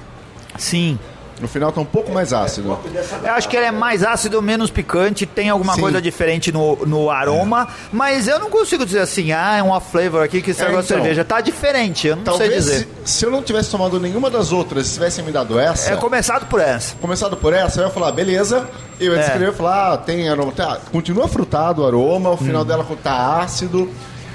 Sim. 0.57 0.99
No 1.41 1.47
final 1.47 1.71
tá 1.71 1.81
um 1.81 1.85
pouco 1.85 2.11
mais 2.11 2.31
ácido. 2.31 2.77
Eu 3.23 3.31
acho 3.33 3.49
que 3.49 3.57
ele 3.57 3.65
é 3.65 3.71
mais 3.71 4.03
ácido, 4.03 4.39
menos 4.41 4.69
picante, 4.69 5.25
tem 5.25 5.49
alguma 5.49 5.73
Sim. 5.73 5.81
coisa 5.81 6.01
diferente 6.01 6.51
no, 6.51 6.75
no 6.85 7.09
aroma, 7.09 7.67
mas 7.91 8.27
eu 8.27 8.39
não 8.39 8.49
consigo 8.49 8.85
dizer 8.85 8.99
assim, 8.99 9.31
ah, 9.31 9.57
é 9.57 9.63
um 9.63 9.71
off 9.71 9.91
flavor 9.91 10.23
aqui 10.23 10.41
que 10.41 10.51
estragou 10.51 10.77
É, 10.77 10.81
a 10.81 10.83
então. 10.83 10.97
cerveja. 10.97 11.25
Tá 11.25 11.41
diferente, 11.41 12.07
eu 12.07 12.15
não 12.15 12.37
sei 12.37 12.49
dizer. 12.49 12.87
se, 13.03 13.17
se 13.17 13.25
eu 13.25 13.31
não 13.31 13.41
tivesse 13.41 13.71
tomado 13.71 13.99
nenhuma 13.99 14.29
das 14.29 14.51
outras, 14.51 14.87
se 14.87 14.93
tivessem 14.93 15.25
me 15.25 15.31
dado 15.31 15.59
essa, 15.59 15.91
É 15.93 15.95
começado 15.97 16.45
por 16.45 16.61
essa. 16.61 16.95
começado 17.01 17.35
por 17.35 17.51
essa, 17.51 17.81
eu 17.81 17.85
ia 17.85 17.91
falar, 17.91 18.11
beleza. 18.11 18.67
Eu 18.99 19.13
ia 19.13 19.17
É. 19.19 19.23
descrever 19.23 19.49
e 19.49 19.53
falar, 19.55 19.93
ah, 19.93 19.97
tem 19.97 20.29
aroma. 20.29 20.51
Tá, 20.51 20.77
continua 20.91 21.27
frutado 21.27 21.81
o 21.81 21.85
aroma, 21.87 22.29
o 22.29 22.33
Hum. 22.35 22.37
final 22.37 22.63
dela 22.63 22.85
tá 23.03 23.39
ácido. 23.41 23.89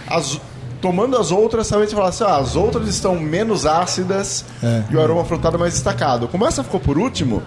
As- 0.08 0.40
tomando 0.80 1.16
as 1.18 1.30
outras, 1.32 1.68
talvez 1.68 1.90
você 1.90 1.96
falasse, 1.96 2.22
ah, 2.22 2.36
as 2.36 2.54
outras 2.56 2.88
estão 2.88 3.16
menos 3.18 3.66
ácidas 3.66 4.44
É. 4.62 4.84
e 4.90 4.96
o 4.96 5.02
aroma 5.02 5.24
frutado 5.24 5.56
é 5.56 5.58
mais 5.58 5.74
destacado. 5.74 6.28
Como 6.28 6.46
essa 6.46 6.62
ficou 6.62 6.78
por 6.80 6.96
último, 6.98 7.42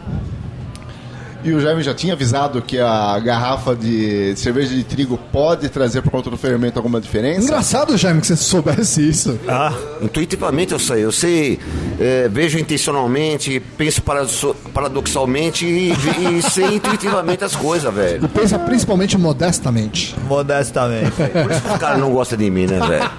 e 1.44 1.52
o 1.54 1.60
Jaime 1.60 1.82
já 1.82 1.94
tinha 1.94 2.14
avisado 2.14 2.62
que 2.62 2.80
a 2.80 3.20
garrafa 3.20 3.76
de 3.76 4.36
cerveja 4.36 4.74
de 4.74 4.84
trigo 4.84 5.18
pode 5.32 5.70
trazer 5.70 6.02
por 6.02 6.12
conta 6.12 6.30
do 6.30 6.38
fermento 6.38 6.78
alguma 6.78 7.00
diferença. 7.00 7.44
Engraçado, 7.44 7.98
Jaime, 7.98 8.22
que 8.22 8.28
você 8.28 8.36
soubesse 8.36 9.08
isso. 9.08 9.40
Intuitivamente 10.02 10.74
eu 10.74 10.80
sei. 10.80 11.04
Eu 11.04 11.12
sei, 11.12 11.60
é, 12.00 12.28
vejo 12.30 12.60
intencionalmente, 12.60 13.60
penso 13.78 14.02
paradoxalmente 14.74 15.66
e, 15.66 15.92
e 15.92 16.42
sei 16.42 16.76
intuitivamente 16.76 17.44
as 17.44 17.56
coisas, 17.56 17.94
velho. 17.94 18.26
E 18.26 18.28
pensa 18.28 18.60
principalmente 18.60 19.18
modestamente. 19.18 20.16
Modestamente. 20.28 21.12
Por 21.12 21.52
isso 21.52 21.62
que 21.62 21.74
os 21.74 21.78
caras 21.80 22.00
não 22.00 22.12
gostam 22.12 22.38
de 22.38 22.50
mim, 22.50 22.68
né, 22.68 22.80
velho? 22.80 23.10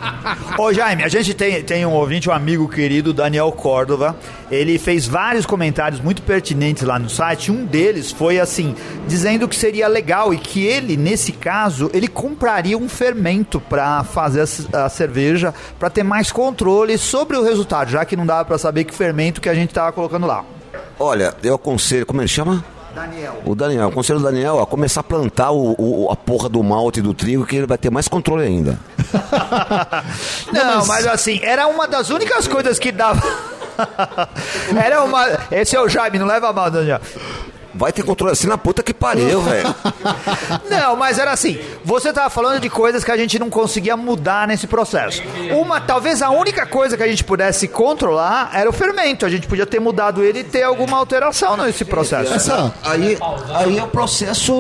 Ô 0.59 0.73
Jaime, 0.73 1.03
a 1.03 1.09
gente 1.09 1.35
tem, 1.35 1.63
tem 1.63 1.85
um 1.85 1.93
ouvinte, 1.93 2.29
um 2.29 2.33
amigo 2.33 2.69
querido, 2.69 3.13
Daniel 3.13 3.51
Córdova. 3.53 4.17
Ele 4.53 4.79
fez 4.79 5.07
vários 5.09 5.47
comentários 5.47 5.99
muito 5.99 6.21
pertinentes 6.21 6.83
lá 6.83 6.99
no 6.99 7.09
site. 7.09 7.51
Um 7.51 7.65
deles 7.65 8.13
foi 8.13 8.39
assim, 8.39 8.77
dizendo 9.09 9.49
que 9.49 9.57
seria 9.57 9.89
legal 9.89 10.35
e 10.35 10.37
que 10.37 10.67
ele, 10.67 10.95
nesse 10.95 11.33
caso, 11.33 11.91
ele 11.95 12.07
compraria 12.07 12.77
um 12.77 12.87
fermento 12.87 13.59
para 13.61 14.05
fazer 14.05 14.45
a, 14.75 14.85
a 14.85 14.89
cerveja, 14.91 15.55
para 15.79 15.89
ter 15.89 16.03
mais 16.03 16.31
controle 16.31 16.99
sobre 16.99 17.35
o 17.39 17.43
resultado, 17.43 17.91
já 17.91 18.05
que 18.05 18.15
não 18.15 18.27
dava 18.27 18.45
para 18.45 18.59
saber 18.59 18.85
que 18.85 18.93
fermento 18.95 19.41
que 19.41 19.49
a 19.49 19.55
gente 19.55 19.73
tava 19.73 19.91
colocando 19.91 20.27
lá. 20.27 20.45
Olha, 21.01 21.35
eu 21.43 21.55
aconselho, 21.55 22.05
como 22.05 22.21
ele 22.21 22.29
chama? 22.29 22.63
Daniel. 22.95 23.41
O 23.47 23.55
Daniel, 23.55 23.85
eu 23.85 23.89
aconselho 23.89 24.19
o 24.19 24.23
Daniel 24.23 24.61
a 24.61 24.67
começar 24.67 25.01
a 25.01 25.03
plantar 25.03 25.51
o, 25.51 25.75
o- 25.79 26.11
a 26.13 26.15
porra 26.15 26.51
do 26.51 26.63
malte 26.63 26.99
e 27.01 27.03
do 27.03 27.15
trigo, 27.15 27.47
que 27.47 27.57
ele 27.57 27.67
vai 27.67 27.79
ter 27.79 27.89
mais 27.91 28.07
controle 28.07 28.45
ainda. 28.45 28.79
Não, 30.53 30.85
mas 30.87 31.07
assim, 31.07 31.41
era 31.43 31.67
uma 31.67 31.89
das 31.89 32.11
únicas 32.11 32.47
coisas 32.47 32.79
que 32.79 32.93
dava. 32.93 33.23
Era 34.77 35.03
uma. 35.05 35.27
Esse 35.51 35.77
é 35.77 35.81
o 35.81 35.89
Jaime, 35.89 36.19
não 36.19 36.27
leva 36.27 36.53
mal, 36.53 36.71
Daniel. 36.71 37.01
Vai 37.75 37.93
ter 37.93 38.03
controle 38.03 38.33
assim 38.33 38.47
na 38.47 38.59
puta 38.59 38.83
que 38.83 38.93
pariu, 38.95 39.41
velho. 39.43 39.75
Não, 40.69 40.97
mas 40.97 41.19
era 41.19 41.33
assim. 41.33 41.59
Você 41.85 42.13
tava 42.13 42.31
falando 42.31 42.61
de 42.61 42.69
coisas 42.69 43.03
que 43.05 43.11
a 43.11 43.17
gente 43.17 43.39
não 43.39 43.51
conseguia 43.51 43.97
mudar 43.97 44.47
nesse 44.47 44.67
processo. 44.67 45.23
Uma, 45.53 45.81
talvez 45.81 46.23
a 46.23 46.31
única 46.31 46.67
coisa 46.67 46.97
que 46.97 47.03
a 47.03 47.09
gente 47.09 47.25
pudesse 47.25 47.67
controlar 47.69 48.51
era 48.55 48.69
o 48.69 48.73
fermento. 48.73 49.25
A 49.27 49.31
gente 49.31 49.47
podia 49.47 49.67
ter 49.67 49.81
mudado 49.81 50.23
ele 50.23 50.41
e 50.41 50.45
ter 50.45 50.63
alguma 50.63 50.97
alteração 50.99 51.57
nesse 51.57 51.85
processo. 51.85 52.33
Essa, 52.33 52.73
Aí, 52.83 53.19
aí 53.55 53.79
é 53.79 53.83
o 53.83 53.89
processo. 53.89 54.53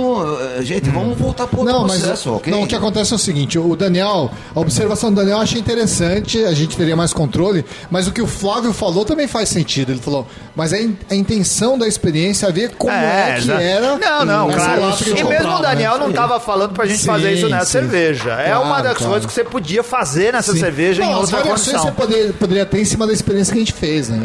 eh, 0.58 0.62
Gente, 0.62 0.88
vamos 0.90 1.18
voltar 1.18 1.46
pro 1.46 1.60
outro 1.60 1.72
Não, 1.74 1.82
mas 1.86 1.98
processo, 2.00 2.32
ok? 2.34 2.52
não, 2.52 2.62
o 2.62 2.66
que 2.66 2.74
acontece 2.74 3.12
é 3.12 3.16
o 3.16 3.18
seguinte, 3.18 3.58
o 3.58 3.74
Daniel, 3.76 4.30
a 4.54 4.60
observação 4.60 5.10
do 5.10 5.16
Daniel 5.16 5.38
eu 5.38 5.42
achei 5.42 5.60
interessante, 5.60 6.42
a 6.44 6.52
gente 6.54 6.76
teria 6.76 6.96
mais 6.96 7.12
controle, 7.12 7.64
mas 7.90 8.06
o 8.06 8.12
que 8.12 8.22
o 8.22 8.26
Flávio 8.26 8.72
falou 8.72 9.04
também 9.04 9.26
faz 9.26 9.48
sentido. 9.48 9.92
Ele 9.92 10.00
falou, 10.00 10.26
mas 10.54 10.72
a, 10.72 10.80
in- 10.80 10.96
a 11.10 11.14
intenção 11.14 11.78
da 11.78 11.86
experiência 11.86 12.46
é 12.46 12.52
ver 12.52 12.74
como 12.76 12.92
é, 12.92 13.01
que 13.34 13.38
exa- 13.40 13.62
era. 13.62 13.96
Não, 13.98 14.24
não, 14.24 14.50
claro. 14.50 14.96
que 14.96 15.10
E 15.10 15.14
mesmo 15.14 15.28
comprava, 15.28 15.58
o 15.58 15.62
Daniel 15.62 15.92
né? 15.98 15.98
não 16.06 16.12
tava 16.12 16.40
falando 16.40 16.72
pra 16.72 16.86
gente 16.86 17.00
Sim, 17.00 17.06
fazer 17.06 17.32
isso 17.32 17.48
nessa 17.48 17.64
sim. 17.66 17.72
cerveja. 17.72 18.32
é 18.32 18.56
uma 18.56 18.66
Claro, 18.66 18.82
das 18.84 18.96
claro. 18.98 19.10
coisas 19.12 19.26
que 19.26 19.32
você 19.32 19.44
podia 19.44 19.82
fazer 19.82 20.32
nessa 20.32 20.52
Sim. 20.52 20.58
cerveja 20.60 21.02
em 21.02 21.06
Não, 21.06 21.20
as 21.22 21.32
outra 21.32 21.48
condição. 21.50 21.82
você 21.82 21.92
poderia, 21.92 22.32
poderia 22.32 22.66
ter 22.66 22.80
em 22.80 22.84
cima 22.84 23.06
da 23.06 23.12
experiência 23.12 23.52
que 23.52 23.58
a 23.58 23.62
gente 23.64 23.72
fez, 23.72 24.08
né? 24.08 24.20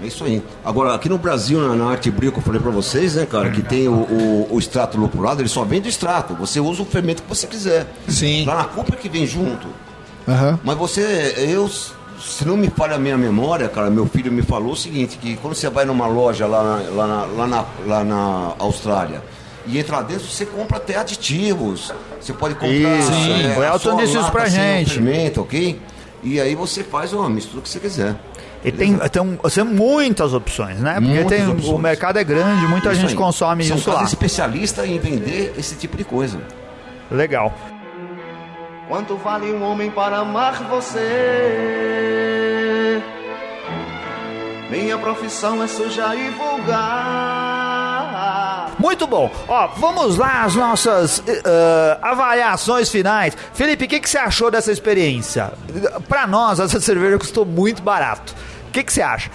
É. 0.00 0.04
É 0.04 0.06
isso 0.06 0.24
aí. 0.24 0.42
Agora, 0.64 0.94
aqui 0.94 1.08
no 1.08 1.16
Brasil, 1.18 1.60
na, 1.60 1.74
na 1.74 1.90
Arte 1.90 2.10
Bril, 2.10 2.30
que 2.32 2.38
eu 2.38 2.42
falei 2.42 2.60
pra 2.60 2.70
vocês, 2.70 3.14
né, 3.14 3.26
cara, 3.26 3.50
que 3.50 3.62
tem 3.62 3.88
o, 3.88 3.92
o, 3.92 4.48
o 4.50 4.58
extrato 4.58 4.98
lupulado, 4.98 5.40
ele 5.40 5.48
só 5.48 5.64
vende 5.64 5.88
extrato. 5.88 6.34
Você 6.34 6.60
usa 6.60 6.82
o 6.82 6.84
fermento 6.84 7.22
que 7.22 7.28
você 7.28 7.46
quiser. 7.46 7.86
Sim. 8.08 8.44
Lá 8.44 8.56
na 8.56 8.64
culpa 8.64 8.94
é 8.94 8.96
que 8.96 9.08
vem 9.08 9.26
junto. 9.26 9.66
Aham. 10.28 10.58
Mas 10.64 10.76
você, 10.76 11.34
eu, 11.36 11.70
se 12.20 12.44
não 12.46 12.56
me 12.56 12.68
falha 12.68 12.96
a 12.96 12.98
minha 12.98 13.16
memória, 13.16 13.68
cara, 13.68 13.90
meu 13.90 14.06
filho 14.06 14.30
me 14.32 14.42
falou 14.42 14.72
o 14.72 14.76
seguinte, 14.76 15.18
que 15.18 15.36
quando 15.36 15.54
você 15.54 15.68
vai 15.68 15.84
numa 15.84 16.06
loja 16.06 16.46
lá 16.46 16.62
na, 16.62 16.90
lá 16.90 17.06
na, 17.06 17.24
lá 17.24 17.46
na, 17.46 17.64
lá 17.86 18.04
na 18.04 18.54
Austrália 18.58 19.22
e 19.66 19.78
entra 19.78 19.96
lá 19.96 20.02
dentro, 20.02 20.26
você 20.26 20.44
compra 20.44 20.76
até 20.76 20.96
aditivos. 20.96 21.92
Você 22.20 22.32
pode 22.32 22.54
comprar... 22.54 22.68
Isso. 22.70 23.10
O 23.12 24.02
isso 24.02 24.18
lata 24.18 24.30
pra 24.30 24.44
o 24.44 24.46
gente. 24.46 24.94
fermento, 24.94 25.40
ok? 25.40 25.80
E 26.22 26.40
aí 26.40 26.54
você 26.54 26.82
faz 26.82 27.12
uma 27.12 27.28
mistura 27.28 27.62
que 27.62 27.68
você 27.68 27.80
quiser. 27.80 28.14
E 28.64 28.72
tem, 28.72 28.96
tem, 28.96 29.36
tem 29.36 29.64
muitas 29.64 30.32
opções, 30.32 30.78
né? 30.78 30.94
Porque 30.94 31.06
Muitas 31.08 31.38
tem, 31.38 31.46
o 31.46 31.52
opções. 31.52 31.80
mercado 31.80 32.18
é 32.18 32.24
grande, 32.24 32.66
muita 32.66 32.92
Isso 32.92 33.00
gente 33.02 33.10
aí. 33.10 33.16
consome 33.16 33.62
São 33.64 33.76
isso 33.76 33.90
lá. 33.90 33.96
quase 33.96 34.14
especialistas 34.14 34.86
em 34.86 34.98
vender 34.98 35.54
esse 35.58 35.74
tipo 35.76 35.98
de 35.98 36.04
coisa. 36.04 36.38
Legal. 37.10 37.52
Quanto 38.88 39.16
vale 39.16 39.52
um 39.52 39.62
homem 39.62 39.90
para 39.90 40.18
amar 40.18 40.62
você? 40.64 41.00
Minha 44.70 44.98
profissão 44.98 45.62
é 45.62 45.66
suja 45.66 46.14
e 46.14 46.28
vulgar. 46.30 46.74
Muito 48.78 49.06
bom. 49.06 49.30
Ó, 49.48 49.68
vamos 49.76 50.18
lá 50.18 50.42
às 50.44 50.54
nossas 50.54 51.22
eh, 51.26 51.98
avaliações 52.02 52.90
finais. 52.90 53.34
Felipe, 53.54 53.84
o 53.84 53.88
que, 53.88 54.00
que 54.00 54.10
você 54.10 54.18
achou 54.18 54.50
dessa 54.50 54.70
experiência? 54.72 55.52
Pra 56.08 56.26
nós, 56.26 56.60
essa 56.60 56.80
cerveja 56.80 57.16
custou 57.18 57.46
muito 57.46 57.82
barato. 57.82 58.34
O 58.68 58.72
que, 58.72 58.82
que 58.82 58.92
você 58.92 59.00
acha? 59.00 59.30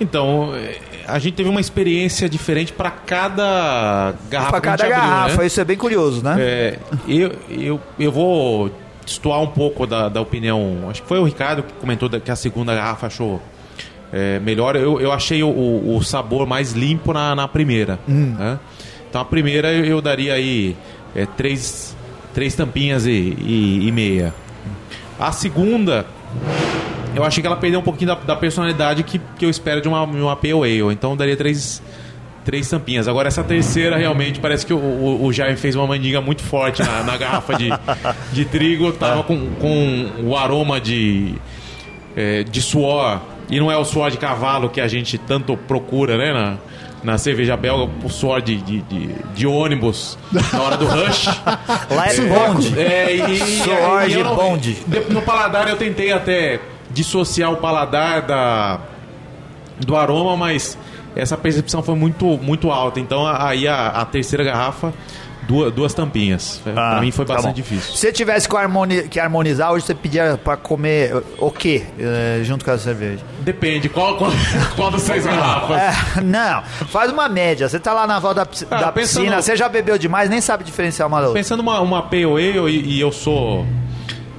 Então, 0.00 0.52
eh, 0.54 0.78
a 1.06 1.18
gente 1.18 1.34
teve 1.34 1.48
uma 1.50 1.60
experiência 1.60 2.28
diferente 2.28 2.72
para 2.72 2.90
cada 2.90 4.14
garrafa 4.30 4.50
Pra 4.52 4.60
que 4.60 4.68
a 4.68 4.70
cada 4.72 4.84
gente 4.84 4.92
abriu, 4.94 5.10
garrafa, 5.10 5.40
né? 5.40 5.46
isso 5.46 5.60
é 5.60 5.64
bem 5.64 5.76
curioso, 5.76 6.22
né? 6.24 6.36
É, 6.38 6.78
eu, 7.06 7.32
eu, 7.50 7.80
eu 7.98 8.12
vou 8.12 8.70
destoar 9.04 9.40
um 9.40 9.46
pouco 9.46 9.86
da, 9.86 10.08
da 10.08 10.20
opinião. 10.20 10.88
Acho 10.90 11.02
que 11.02 11.08
foi 11.08 11.18
o 11.18 11.24
Ricardo 11.24 11.62
que 11.62 11.72
comentou 11.74 12.08
que 12.08 12.30
a 12.30 12.36
segunda 12.36 12.74
garrafa 12.74 13.06
achou 13.06 13.40
é, 14.12 14.38
melhor. 14.40 14.76
Eu, 14.76 15.00
eu 15.00 15.12
achei 15.12 15.42
o, 15.42 15.48
o- 15.48 16.02
sabor 16.02 16.46
mais 16.46 16.72
limpo 16.72 17.12
na, 17.12 17.34
na 17.34 17.48
primeira. 17.48 17.98
né? 18.06 18.58
Então 19.08 19.20
a 19.20 19.24
primeira 19.24 19.72
eu, 19.72 19.84
eu 19.84 20.00
daria 20.00 20.34
aí 20.34 20.76
é, 21.14 21.26
três, 21.26 21.96
três 22.32 22.54
tampinhas 22.54 23.06
e, 23.06 23.10
e, 23.10 23.86
e 23.88 23.92
meia. 23.92 24.34
A 25.18 25.30
segunda. 25.32 26.06
Eu 27.14 27.22
achei 27.22 27.40
que 27.40 27.46
ela 27.46 27.56
perdeu 27.56 27.78
um 27.78 27.82
pouquinho 27.82 28.08
da, 28.08 28.14
da 28.16 28.34
personalidade 28.34 29.04
que, 29.04 29.20
que 29.38 29.44
eu 29.46 29.50
espero 29.50 29.80
de 29.80 29.86
uma, 29.86 30.02
uma 30.02 30.34
Pale 30.34 30.52
Ale. 30.54 30.92
Então 30.92 31.10
eu 31.12 31.16
daria 31.16 31.36
três, 31.36 31.80
três 32.44 32.68
tampinhas. 32.68 33.08
Agora 33.08 33.28
essa 33.28 33.42
terceira 33.42 33.96
realmente 33.96 34.38
parece 34.40 34.64
que 34.66 34.72
o, 34.74 34.78
o, 34.78 35.24
o 35.24 35.32
Jaime 35.32 35.56
fez 35.56 35.74
uma 35.74 35.86
mandinga 35.86 36.20
muito 36.20 36.42
forte 36.42 36.82
na, 36.82 37.02
na 37.02 37.16
garrafa 37.16 37.54
de, 37.56 37.70
de 38.32 38.44
trigo. 38.44 38.92
Tava 38.92 39.22
com, 39.22 39.46
com 39.60 40.10
o 40.22 40.36
aroma 40.36 40.80
de, 40.80 41.34
é, 42.16 42.42
de 42.44 42.60
suor. 42.60 43.20
E 43.50 43.58
não 43.60 43.70
é 43.70 43.76
o 43.76 43.84
suor 43.84 44.10
de 44.10 44.16
cavalo 44.18 44.68
que 44.68 44.80
a 44.80 44.88
gente 44.88 45.18
tanto 45.18 45.56
procura, 45.56 46.16
né? 46.16 46.32
Na, 46.32 46.56
na 47.12 47.18
cerveja 47.18 47.54
belga, 47.54 47.92
o 48.02 48.08
suor 48.08 48.40
de, 48.40 48.56
de, 48.56 48.80
de, 48.80 49.08
de 49.34 49.46
ônibus 49.46 50.16
na 50.32 50.62
hora 50.62 50.76
do 50.78 50.86
rush. 50.86 51.26
Lá 51.90 52.06
é 52.08 52.20
bonde. 52.22 52.80
É, 52.80 53.14
e, 53.14 53.38
Suor 53.38 54.04
e 54.06 54.08
de 54.08 54.22
não- 54.22 54.34
bonde. 54.34 54.72
de- 54.86 55.12
No 55.12 55.20
paladar 55.20 55.68
eu 55.68 55.76
tentei 55.76 56.10
até 56.12 56.60
dissociar 56.90 57.52
o 57.52 57.56
paladar 57.58 58.22
da, 58.22 58.80
do 59.80 59.94
aroma, 59.94 60.34
mas 60.34 60.78
essa 61.16 61.36
percepção 61.36 61.82
foi 61.82 61.94
muito, 61.94 62.26
muito 62.38 62.70
alta. 62.70 63.00
Então 63.00 63.26
a- 63.26 63.48
aí 63.48 63.66
a, 63.68 63.88
a 63.88 64.04
terceira 64.04 64.42
garrafa, 64.44 64.92
duas, 65.46 65.72
duas 65.72 65.92
tampinhas. 65.94 66.60
pra 66.64 67.00
mim 67.00 67.10
foi 67.10 67.24
tá 67.24 67.34
bastante 67.34 67.52
bom. 67.60 67.68
difícil. 67.68 67.92
Se 67.94 67.98
você 67.98 68.12
tivesse 68.12 68.48
que, 68.48 68.56
harmoni- 68.56 69.08
que 69.08 69.20
harmonizar, 69.20 69.72
hoje 69.72 69.84
você 69.86 69.94
pedia 69.94 70.38
pra 70.42 70.56
comer 70.56 71.22
o 71.38 71.50
quê 71.50 71.84
eh, 71.98 72.40
junto 72.42 72.64
com 72.64 72.70
a 72.70 72.78
cerveja? 72.78 73.22
Depende, 73.40 73.88
qual, 73.88 74.16
qual, 74.16 74.30
qual 74.74 74.90
das 74.90 75.02
seis 75.02 75.24
garrafas? 75.26 75.76
É, 76.16 76.20
não, 76.22 76.62
faz 76.88 77.12
uma 77.12 77.28
média. 77.28 77.68
Você 77.68 77.78
tá 77.78 77.92
lá 77.92 78.06
na 78.06 78.18
volta 78.18 78.44
da, 78.44 78.50
Ah, 78.70 78.80
da 78.80 78.92
pensando- 78.92 79.22
piscina, 79.24 79.42
você 79.42 79.56
já 79.56 79.68
bebeu 79.68 79.98
demais, 79.98 80.28
nem 80.30 80.40
sabe 80.40 80.64
diferenciar 80.64 81.06
uma 81.08 81.20
da 81.20 81.26
outra. 81.28 81.38
Pensando 81.40 81.60
uma, 81.60 81.80
uma 81.80 81.98
Ale 82.00 82.24
e, 82.70 82.94
e 82.96 83.00
eu 83.00 83.12
sou 83.12 83.66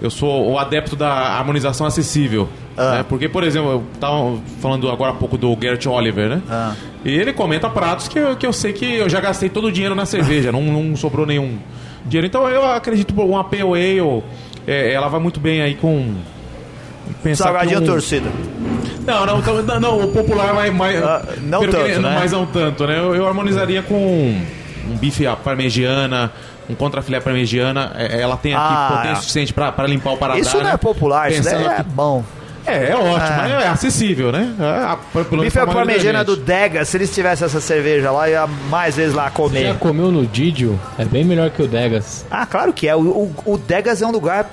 eu 0.01 0.09
sou 0.11 0.51
o 0.51 0.59
adepto 0.59 0.95
da 0.95 1.09
harmonização 1.09 1.87
acessível. 1.87 2.49
Ah. 2.77 2.97
né? 2.97 3.05
Porque, 3.07 3.29
por 3.29 3.43
exemplo, 3.43 3.71
eu 3.71 3.83
tava 3.99 4.37
falando 4.61 4.89
agora 4.89 5.11
há 5.11 5.15
pouco 5.15 5.37
do 5.37 5.55
Garrett 5.55 5.87
Oliver, 5.87 6.29
né? 6.29 6.41
Ah. 6.49 6.73
E 7.03 7.09
ele 7.09 7.31
comenta 7.33 7.69
pratos 7.69 8.07
que 8.07 8.19
eu, 8.19 8.35
que 8.35 8.45
eu 8.45 8.51
sei 8.53 8.73
que 8.73 8.95
eu 8.95 9.07
já 9.09 9.19
gastei 9.21 9.47
todo 9.49 9.67
o 9.67 9.71
dinheiro 9.71 9.95
na 9.95 10.05
cerveja, 10.05 10.51
não, 10.51 10.61
não 10.61 10.95
sobrou 10.95 11.25
nenhum 11.25 11.57
dinheiro. 12.05 12.27
Então 12.27 12.47
eu 12.49 12.65
acredito 12.65 13.13
que 13.13 13.19
uma 13.21 13.43
Pale 13.43 13.61
Ale, 13.63 14.23
é, 14.67 14.91
ela 14.93 15.07
vai 15.07 15.19
muito 15.19 15.39
bem 15.39 15.61
aí 15.61 15.75
com... 15.75 16.15
pensar 17.23 17.45
Salgadinho 17.45 17.77
que 17.79 17.83
um- 17.83 17.87
torcida. 17.93 18.29
Não, 19.05 19.23
não, 19.25 19.39
não, 19.39 19.61
não, 19.63 19.79
não, 19.79 19.99
o 20.05 20.07
popular 20.11 20.53
mais. 20.55 20.73
mais 20.73 21.03
Ah, 21.03 21.23
não 21.43 21.59
que- 21.61 21.67
tanto, 21.67 22.01
né? 22.01 22.15
Mas 22.19 22.31
não 22.31 22.45
tanto, 22.47 22.87
né? 22.87 22.97
Eu, 22.97 23.15
eu 23.15 23.27
harmonizaria 23.27 23.83
com 23.83 23.95
um 24.89 24.97
bife 24.97 25.27
à 25.27 25.35
parmegiana, 25.35 26.31
um 26.67 26.73
contrafilé 26.73 27.19
parmegiana. 27.19 27.91
É, 27.97 28.19
Ela 28.21 28.35
tem 28.35 28.53
aqui 28.55 28.63
Ah, 28.67 28.87
potência 28.89 29.11
é. 29.11 29.15
suficiente 29.21 29.53
pra 29.53 29.71
limpar 29.87 30.13
o 30.13 30.17
paladar. 30.17 30.41
Isso 30.41 30.57
não 30.57 30.67
é 30.67 30.71
né? 30.71 30.77
popular, 30.77 31.31
isso 31.31 31.47
é 31.47 31.83
bom. 31.83 32.23
É, 32.67 32.89
é 32.91 32.95
ótimo, 32.95 33.15
Ah. 33.19 33.61
é, 33.63 33.67
acessível, 33.67 34.31
né? 34.31 34.53
É, 34.59 35.37
Bife 35.37 35.59
à 35.59 35.67
parmegiana 35.67 36.23
do. 36.23 36.35
Dega, 36.35 36.83
se 36.85 36.97
eles 36.97 37.13
tivessem 37.13 37.45
essa 37.45 37.61
cerveja 37.61 38.11
lá, 38.11 38.27
eu 38.29 38.33
ia 38.33 38.47
mais 38.47 38.95
vezes 38.95 39.13
lá 39.13 39.25
Já 39.25 39.29
comer. 39.31 39.75
comeu 39.77 40.11
no 40.11 40.25
Didio? 40.25 40.79
É 40.97 41.05
bem 41.05 41.23
melhor 41.23 41.49
que 41.51 41.61
o 41.61 41.67
Degas. 41.67 42.25
Ah, 42.29 42.45
claro 42.45 42.73
que 42.73 42.87
é. 42.87 42.95
O, 42.95 42.99
o, 43.01 43.35
o 43.45 43.57
Degas 43.57 44.01
é 44.01 44.05
um 44.07 44.11
lugar. 44.11 44.49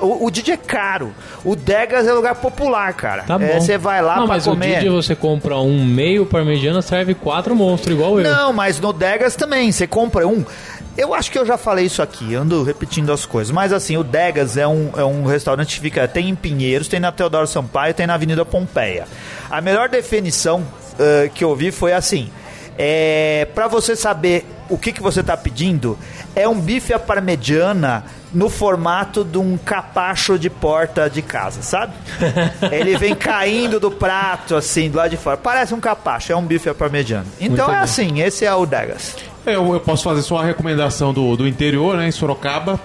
O, 0.00 0.26
o 0.26 0.30
Didi 0.32 0.50
é 0.50 0.56
caro. 0.56 1.12
O 1.44 1.54
Degas 1.54 2.08
é 2.08 2.12
um 2.12 2.16
lugar 2.16 2.34
popular, 2.34 2.92
cara. 2.94 3.22
Tá 3.22 3.38
bom. 3.38 3.44
É, 3.44 3.60
Você 3.60 3.78
vai 3.78 4.02
lá 4.02 4.16
Não, 4.16 4.26
pra 4.26 4.34
mas 4.34 4.44
comer. 4.44 4.66
o 4.72 4.74
Didio 4.74 4.92
você 5.00 5.14
compra 5.14 5.56
um 5.58 5.84
meio 5.84 6.26
parmegiana, 6.26 6.82
serve 6.82 7.14
quatro 7.14 7.54
monstros, 7.54 7.94
igual 7.96 8.18
eu. 8.20 8.28
Não, 8.28 8.52
mas 8.52 8.80
no 8.80 8.92
Degas 8.92 9.36
também, 9.36 9.70
você 9.70 9.86
compra 9.86 10.26
um. 10.26 10.44
Eu 10.96 11.14
acho 11.14 11.30
que 11.30 11.38
eu 11.38 11.46
já 11.46 11.56
falei 11.56 11.86
isso 11.86 12.02
aqui, 12.02 12.34
ando 12.34 12.62
repetindo 12.62 13.12
as 13.12 13.24
coisas. 13.24 13.50
Mas 13.50 13.72
assim, 13.72 13.96
o 13.96 14.04
Degas 14.04 14.56
é 14.56 14.66
um, 14.66 14.90
é 14.96 15.04
um 15.04 15.24
restaurante 15.24 15.76
que 15.76 15.80
fica. 15.80 16.06
Tem 16.06 16.28
em 16.28 16.34
Pinheiros, 16.34 16.88
tem 16.88 17.00
na 17.00 17.10
Teodoro 17.10 17.46
Sampaio, 17.46 17.94
tem 17.94 18.06
na 18.06 18.14
Avenida 18.14 18.44
Pompeia. 18.44 19.06
A 19.50 19.60
melhor 19.60 19.88
definição 19.88 20.62
eh, 20.98 21.30
que 21.34 21.42
eu 21.42 21.56
vi 21.56 21.70
foi 21.70 21.92
assim: 21.92 22.30
é, 22.78 23.46
para 23.54 23.68
você 23.68 23.96
saber 23.96 24.44
o 24.68 24.78
que, 24.78 24.92
que 24.92 25.02
você 25.02 25.20
está 25.20 25.36
pedindo, 25.36 25.98
é 26.34 26.48
um 26.48 26.58
bife 26.58 26.92
à 26.92 26.98
parmegiana 26.98 28.04
no 28.32 28.48
formato 28.48 29.22
de 29.24 29.36
um 29.36 29.58
capacho 29.58 30.38
de 30.38 30.48
porta 30.48 31.08
de 31.08 31.20
casa, 31.20 31.60
sabe? 31.62 31.92
Ele 32.72 32.96
vem 32.96 33.14
caindo 33.14 33.78
do 33.78 33.90
prato, 33.90 34.56
assim, 34.56 34.90
do 34.90 34.96
lado 34.96 35.10
de 35.10 35.18
fora. 35.18 35.36
Parece 35.36 35.74
um 35.74 35.80
capacho, 35.80 36.32
é 36.32 36.36
um 36.36 36.44
bife 36.44 36.68
à 36.68 36.74
parmegiana. 36.74 37.26
Então 37.38 37.66
Muito 37.66 37.70
é 37.70 37.74
bem. 37.74 37.76
assim, 37.76 38.20
esse 38.20 38.44
é 38.44 38.54
o 38.54 38.64
Degas. 38.64 39.16
Eu, 39.44 39.74
eu 39.74 39.80
posso 39.80 40.04
fazer 40.04 40.22
só 40.22 40.38
a 40.38 40.44
recomendação 40.44 41.12
do, 41.12 41.36
do 41.36 41.48
interior, 41.48 41.96
né? 41.96 42.08
Em 42.08 42.12
Sorocaba. 42.12 42.78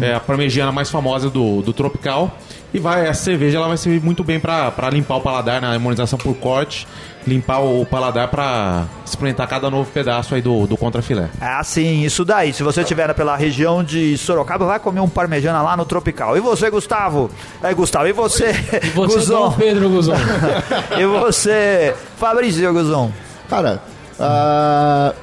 É 0.00 0.12
a 0.14 0.18
parmegiana 0.18 0.72
mais 0.72 0.90
famosa 0.90 1.30
do, 1.30 1.62
do 1.62 1.72
Tropical. 1.72 2.36
E 2.72 2.80
vai, 2.80 3.06
essa 3.06 3.22
cerveja 3.22 3.58
ela 3.58 3.68
vai 3.68 3.76
servir 3.76 4.02
muito 4.04 4.24
bem 4.24 4.40
pra 4.40 4.68
pra 4.72 4.90
limpar 4.90 5.18
o 5.18 5.20
paladar 5.20 5.60
na 5.60 5.70
harmonização 5.70 6.18
por 6.18 6.34
corte. 6.34 6.88
Limpar 7.24 7.60
o 7.60 7.86
paladar 7.86 8.26
pra 8.26 8.86
experimentar 9.06 9.46
cada 9.46 9.70
novo 9.70 9.88
pedaço 9.92 10.34
aí 10.34 10.42
do, 10.42 10.66
do 10.66 10.76
contrafilé. 10.76 11.28
É 11.40 11.46
assim, 11.46 12.02
isso 12.02 12.24
daí. 12.24 12.52
Se 12.52 12.64
você 12.64 12.80
estiver 12.80 13.14
pela 13.14 13.36
região 13.36 13.84
de 13.84 14.18
Sorocaba, 14.18 14.66
vai 14.66 14.80
comer 14.80 14.98
um 14.98 15.08
parmegiana 15.08 15.62
lá 15.62 15.76
no 15.76 15.84
Tropical. 15.84 16.36
E 16.36 16.40
você, 16.40 16.68
Gustavo? 16.68 17.30
É, 17.62 17.72
Gustavo. 17.72 18.08
E 18.08 18.12
você, 18.12 18.50
E 18.82 18.88
você, 18.90 19.14
Guzon? 19.18 19.52
Pedro 19.52 19.88
Guzon. 19.88 20.16
e 20.98 21.06
você, 21.06 21.94
Fabrício 22.16 22.72
Guzon? 22.72 23.12
Cara, 23.48 23.80
ah, 24.18 25.14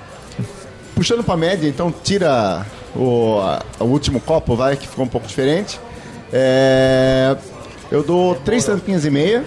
puxando 1.01 1.23
pra 1.23 1.35
média, 1.35 1.67
então 1.67 1.91
tira 2.03 2.63
o, 2.95 3.39
o 3.79 3.85
último 3.85 4.19
copo, 4.19 4.55
vai, 4.55 4.77
que 4.77 4.87
ficou 4.87 5.03
um 5.03 5.07
pouco 5.07 5.25
diferente. 5.25 5.79
É, 6.31 7.35
eu 7.91 8.03
dou 8.03 8.35
três 8.35 8.63
tampinhas 8.65 9.03
e 9.03 9.09
meia. 9.09 9.43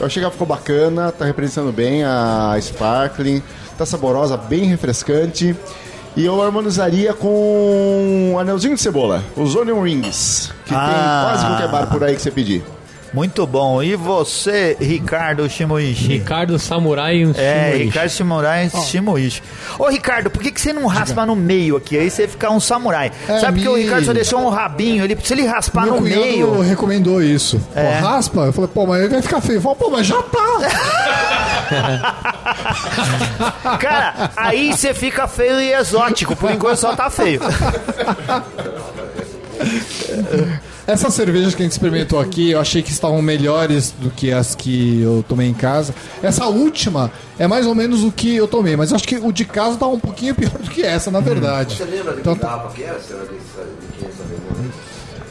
Eu 0.00 0.06
achei 0.06 0.20
que 0.20 0.24
ela 0.24 0.32
ficou 0.32 0.44
bacana, 0.46 1.12
tá 1.12 1.24
representando 1.24 1.70
bem 1.72 2.02
a 2.02 2.56
Sparkling, 2.60 3.40
tá 3.78 3.86
saborosa, 3.86 4.36
bem 4.36 4.64
refrescante. 4.64 5.54
E 6.16 6.24
eu 6.26 6.42
harmonizaria 6.42 7.14
com 7.14 8.32
um 8.32 8.36
anelzinho 8.40 8.74
de 8.74 8.80
cebola, 8.80 9.22
os 9.36 9.54
onion 9.54 9.80
rings, 9.80 10.52
que 10.66 10.74
Ah. 10.74 10.88
tem 10.88 11.30
quase 11.30 11.46
qualquer 11.46 11.68
bar 11.70 11.86
por 11.92 12.02
aí 12.02 12.16
que 12.16 12.22
você 12.22 12.32
pedir. 12.32 12.64
Muito 13.12 13.46
bom. 13.46 13.82
E 13.82 13.96
você, 13.96 14.76
Ricardo 14.80 15.48
Shimoishi? 15.48 16.08
Ricardo 16.08 16.58
Samurai 16.58 17.16
e 17.16 17.26
um 17.26 17.30
É, 17.30 17.34
Shimoishi. 17.70 17.84
Ricardo 17.84 18.10
Samurai 18.10 18.70
Shimoishi. 18.86 19.42
Ô, 19.78 19.88
Ricardo, 19.88 20.30
por 20.30 20.42
que, 20.42 20.50
que 20.50 20.60
você 20.60 20.72
não 20.72 20.86
raspa 20.86 21.24
no 21.24 21.34
meio 21.34 21.76
aqui? 21.76 21.98
Aí 21.98 22.10
você 22.10 22.28
fica 22.28 22.50
um 22.50 22.60
samurai. 22.60 23.10
É, 23.28 23.38
Sabe 23.38 23.60
porque 23.60 23.68
o 23.68 23.76
Ricardo 23.76 24.04
só 24.04 24.12
deixou 24.12 24.40
um 24.40 24.48
rabinho? 24.50 25.04
Ele, 25.04 25.16
se 25.22 25.32
ele 25.32 25.46
raspar 25.46 25.84
Meu 25.84 25.96
no 25.96 26.00
meio. 26.02 26.60
recomendou 26.60 27.22
isso. 27.22 27.60
É. 27.74 27.98
Pô, 27.98 28.06
raspa? 28.06 28.40
Eu 28.42 28.52
falei, 28.52 28.70
pô, 28.72 28.86
mas 28.86 29.02
aí 29.02 29.08
vai 29.08 29.22
ficar 29.22 29.40
feio. 29.40 29.56
Eu 29.56 29.62
falei, 29.62 29.78
pô, 29.78 29.90
mas 29.90 30.06
já 30.06 30.22
tá. 30.22 30.38
Cara, 33.78 34.30
aí 34.36 34.72
você 34.72 34.92
fica 34.92 35.26
feio 35.26 35.60
e 35.60 35.72
exótico. 35.72 36.36
Por 36.36 36.50
enquanto 36.50 36.76
só 36.76 36.94
tá 36.94 37.08
feio. 37.10 37.40
Essas 40.88 41.12
cervejas 41.12 41.54
que 41.54 41.60
a 41.60 41.64
gente 41.64 41.72
experimentou 41.72 42.18
aqui, 42.18 42.50
eu 42.52 42.58
achei 42.60 42.80
que 42.82 42.90
estavam 42.90 43.20
melhores 43.20 43.92
do 44.00 44.08
que 44.10 44.32
as 44.32 44.54
que 44.54 45.02
eu 45.02 45.22
tomei 45.28 45.46
em 45.46 45.52
casa. 45.52 45.94
Essa 46.22 46.46
última 46.46 47.12
é 47.38 47.46
mais 47.46 47.66
ou 47.66 47.74
menos 47.74 48.02
o 48.02 48.10
que 48.10 48.34
eu 48.36 48.48
tomei, 48.48 48.74
mas 48.74 48.90
eu 48.90 48.96
acho 48.96 49.06
que 49.06 49.16
o 49.16 49.30
de 49.30 49.44
casa 49.44 49.76
tá 49.76 49.86
um 49.86 49.98
pouquinho 50.00 50.34
pior 50.34 50.50
do 50.52 50.70
que 50.70 50.82
essa, 50.82 51.10
na 51.10 51.20
verdade. 51.20 51.76
Você 51.76 51.84
lembra 51.84 52.14
de 52.14 52.20
Então, 52.20 52.34
que 52.34 52.40
garrafa 52.40 52.74
que 52.74 52.82
era? 52.84 52.98
Será 53.00 53.18
desse- 53.20 53.32
de 53.32 53.98
500 53.98 54.18
ml? 54.20 54.70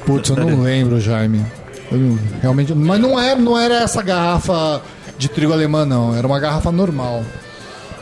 Putz, 0.06 0.30
eu 0.30 0.36
não 0.36 0.62
lembro, 0.62 1.02
Jaime. 1.02 1.44
Eu 1.92 2.20
realmente. 2.40 2.76
Mas 2.76 3.00
não 3.00 3.20
era, 3.20 3.40
não 3.40 3.58
era 3.58 3.82
essa 3.82 4.04
garrafa 4.04 4.82
de 5.18 5.28
trigo 5.28 5.54
alemã, 5.54 5.86
não. 5.86 6.16
Era 6.16 6.28
uma 6.28 6.40
garrafa 6.40 6.72
normal. 6.72 7.24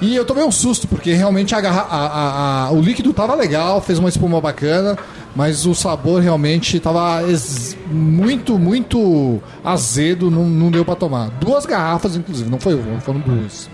E 0.02 0.14
eu 0.14 0.26
tomei 0.26 0.44
um 0.44 0.52
susto, 0.52 0.90
porque 0.90 1.14
realmente 1.14 1.56
a 1.56 1.62
garra- 1.62 1.88
a- 1.90 2.06
a- 2.06 2.66
a- 2.66 2.72
o 2.72 2.82
líquido 2.82 3.14
tava 3.14 3.34
legal, 3.34 3.80
fez 3.82 3.98
uma 3.98 4.10
espuma 4.10 4.42
bacana, 4.42 4.98
mas 5.36 5.66
o 5.66 5.76
sabor 5.76 6.22
realmente 6.22 6.80
tava 6.80 7.22
ex- 7.28 7.76
muito, 7.88 8.58
muito 8.58 9.42
azedo, 9.64 10.32
não, 10.32 10.46
não 10.46 10.72
deu 10.72 10.86
pra 10.86 10.96
tomar. 10.96 11.30
Duas 11.40 11.66
garrafas, 11.66 12.16
inclusive, 12.16 12.50
não 12.50 12.60
foi 12.60 12.74
uma, 12.76 13.00
foram 13.02 13.20
duas. 13.20 13.70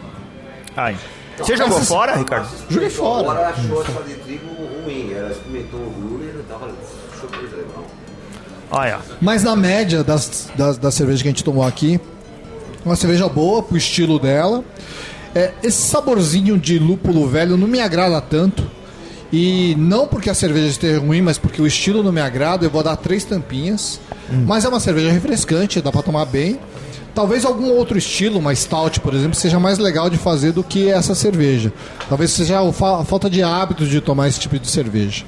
Ai. 0.76 0.96
Você 1.38 1.56
jogou 1.58 1.78
Essas- 1.78 1.88
fora, 1.88 2.16
Ricardo? 2.18 2.48
Joguei 2.70 2.90
fora. 2.90 3.32
Agora 3.32 3.48
achou 3.50 3.82
essa 3.82 4.04
de 4.04 4.14
trigo 4.16 4.46
ruim. 4.86 5.12
Ela 5.14 5.32
experimentou 5.32 5.80
o 5.80 5.90
glúten 5.90 6.28
e 6.40 6.44
tava 6.44 6.70
super 7.20 7.40
legal. 7.42 7.86
Olha. 8.70 9.00
Mas 9.20 9.44
na 9.44 9.56
média 9.56 10.04
das, 10.04 10.50
das, 10.56 10.78
das 10.78 10.94
cervejas 10.94 11.22
que 11.22 11.28
a 11.28 11.32
gente 11.32 11.44
tomou 11.44 11.64
aqui, 11.66 12.00
uma 12.86 12.96
cerveja 12.96 13.28
boa 13.28 13.64
pro 13.64 13.76
estilo 13.78 14.20
dela. 14.20 14.64
É, 15.34 15.52
esse 15.64 15.82
saborzinho 15.90 16.58
de 16.60 16.78
lúpulo 16.78 17.28
velho 17.28 17.58
não 17.58 17.68
me 17.68 17.80
agrada 17.80 18.20
tanto. 18.22 18.64
E 19.32 19.76
não 19.78 20.08
porque 20.08 20.30
a 20.30 20.34
cerveja 20.34 20.68
esteja 20.68 21.00
ruim, 21.00 21.22
mas 21.22 21.38
porque 21.38 21.62
o 21.62 21.68
estilo 21.68 22.04
não 22.04 22.12
me 22.12 22.20
agrada, 22.20 22.66
eu 22.66 22.70
vou 22.70 22.84
dar 22.84 22.98
três 22.98 23.24
tampinhas. 23.24 24.00
Mas 24.46 24.66
é 24.66 24.70
uma 24.70 24.80
cerveja 24.80 25.12
refrescante, 25.12 25.82
dá 25.82 25.92
pra 25.92 26.02
tomar 26.02 26.26
bem. 26.26 26.60
Talvez 27.14 27.44
algum 27.44 27.70
outro 27.72 27.98
estilo, 27.98 28.40
uma 28.40 28.56
stout, 28.56 29.02
por 29.02 29.14
exemplo, 29.14 29.36
seja 29.36 29.60
mais 29.60 29.78
legal 29.78 30.10
de 30.10 30.18
fazer 30.18 30.54
do 30.54 30.64
que 30.64 30.90
essa 30.90 31.14
cerveja. 31.14 31.72
Talvez 32.08 32.32
seja 32.32 32.60
a 32.62 33.04
falta 33.04 33.30
de 33.30 33.44
hábito 33.44 33.86
de 33.86 34.00
tomar 34.00 34.30
esse 34.30 34.40
tipo 34.40 34.58
de 34.58 34.70
cerveja. 34.70 35.26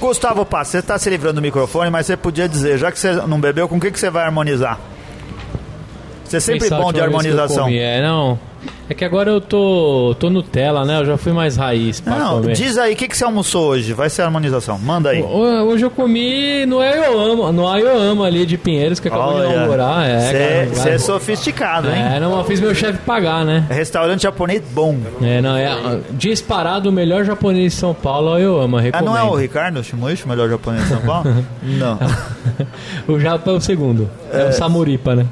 Gustavo 0.00 0.44
Paz, 0.46 0.68
você 0.68 0.80
tá 0.80 0.96
se 0.96 1.10
livrando 1.10 1.34
do 1.36 1.42
microfone, 1.42 1.90
mas 1.90 2.06
você 2.06 2.16
podia 2.16 2.48
dizer, 2.48 2.78
já 2.78 2.92
que 2.92 2.98
você 2.98 3.14
não 3.14 3.40
bebeu, 3.40 3.68
com 3.68 3.76
o 3.76 3.80
que, 3.80 3.90
que 3.90 3.98
você 3.98 4.10
vai 4.10 4.24
harmonizar? 4.24 4.78
Você 6.28 6.36
é 6.36 6.40
sempre 6.40 6.70
bom 6.70 6.92
de 6.92 7.00
harmonização. 7.00 7.64
comi, 7.64 7.78
É, 7.78 8.02
não. 8.02 8.38
É 8.90 8.94
que 8.94 9.04
agora 9.04 9.30
eu 9.30 9.40
tô, 9.40 10.16
tô 10.18 10.30
Nutella, 10.30 10.84
né? 10.84 10.98
Eu 11.00 11.04
já 11.04 11.16
fui 11.18 11.30
mais 11.30 11.56
raiz 11.56 12.02
Não, 12.04 12.40
comer. 12.40 12.54
diz 12.54 12.76
aí, 12.78 12.94
o 12.94 12.96
que, 12.96 13.06
que 13.06 13.16
você 13.16 13.22
almoçou 13.22 13.68
hoje? 13.68 13.92
Vai 13.92 14.08
ser 14.10 14.22
harmonização. 14.22 14.78
Manda 14.78 15.10
aí. 15.10 15.22
Ho- 15.22 15.68
Hoje 15.68 15.84
eu 15.84 15.90
comi 15.90 16.64
no 16.66 16.80
Ayoama, 16.80 17.52
no 17.52 17.68
Ayoama 17.68 18.26
ali 18.26 18.44
de 18.46 18.56
Pinheiros, 18.58 18.98
que 18.98 19.06
acabou 19.08 19.46
de 19.46 19.52
inaugurar. 19.52 20.08
É, 20.08 20.66
Você 20.66 20.76
cara, 20.82 20.90
é 20.94 20.98
sofisticado, 20.98 21.88
hein? 21.90 22.02
É, 22.02 22.18
não, 22.18 22.36
eu 22.36 22.44
fiz 22.44 22.60
meu 22.60 22.74
chefe 22.74 22.98
pagar, 23.00 23.44
né? 23.44 23.64
Restaurante 23.70 24.22
japonês 24.22 24.62
bom. 24.72 24.96
É, 25.22 25.40
não, 25.42 25.54
é 25.56 26.00
disparado 26.12 26.88
o 26.88 26.92
melhor 26.92 27.24
japonês 27.24 27.74
de 27.74 27.78
São 27.78 27.92
Paulo, 27.94 28.32
Ayoama, 28.32 28.82
Ah, 28.92 29.02
não 29.02 29.16
é 29.16 29.22
o 29.22 29.34
Ricardo 29.36 29.84
Shimoishi, 29.84 30.24
o 30.24 30.28
melhor 30.28 30.48
japonês 30.48 30.82
de 30.84 30.88
São 30.88 31.00
Paulo? 31.02 31.44
não. 31.62 31.98
o 33.06 33.20
Japa 33.20 33.50
é 33.50 33.54
o 33.54 33.60
segundo. 33.60 34.08
É, 34.32 34.46
o 34.48 34.52
Samuripa, 34.52 35.14
né? 35.14 35.26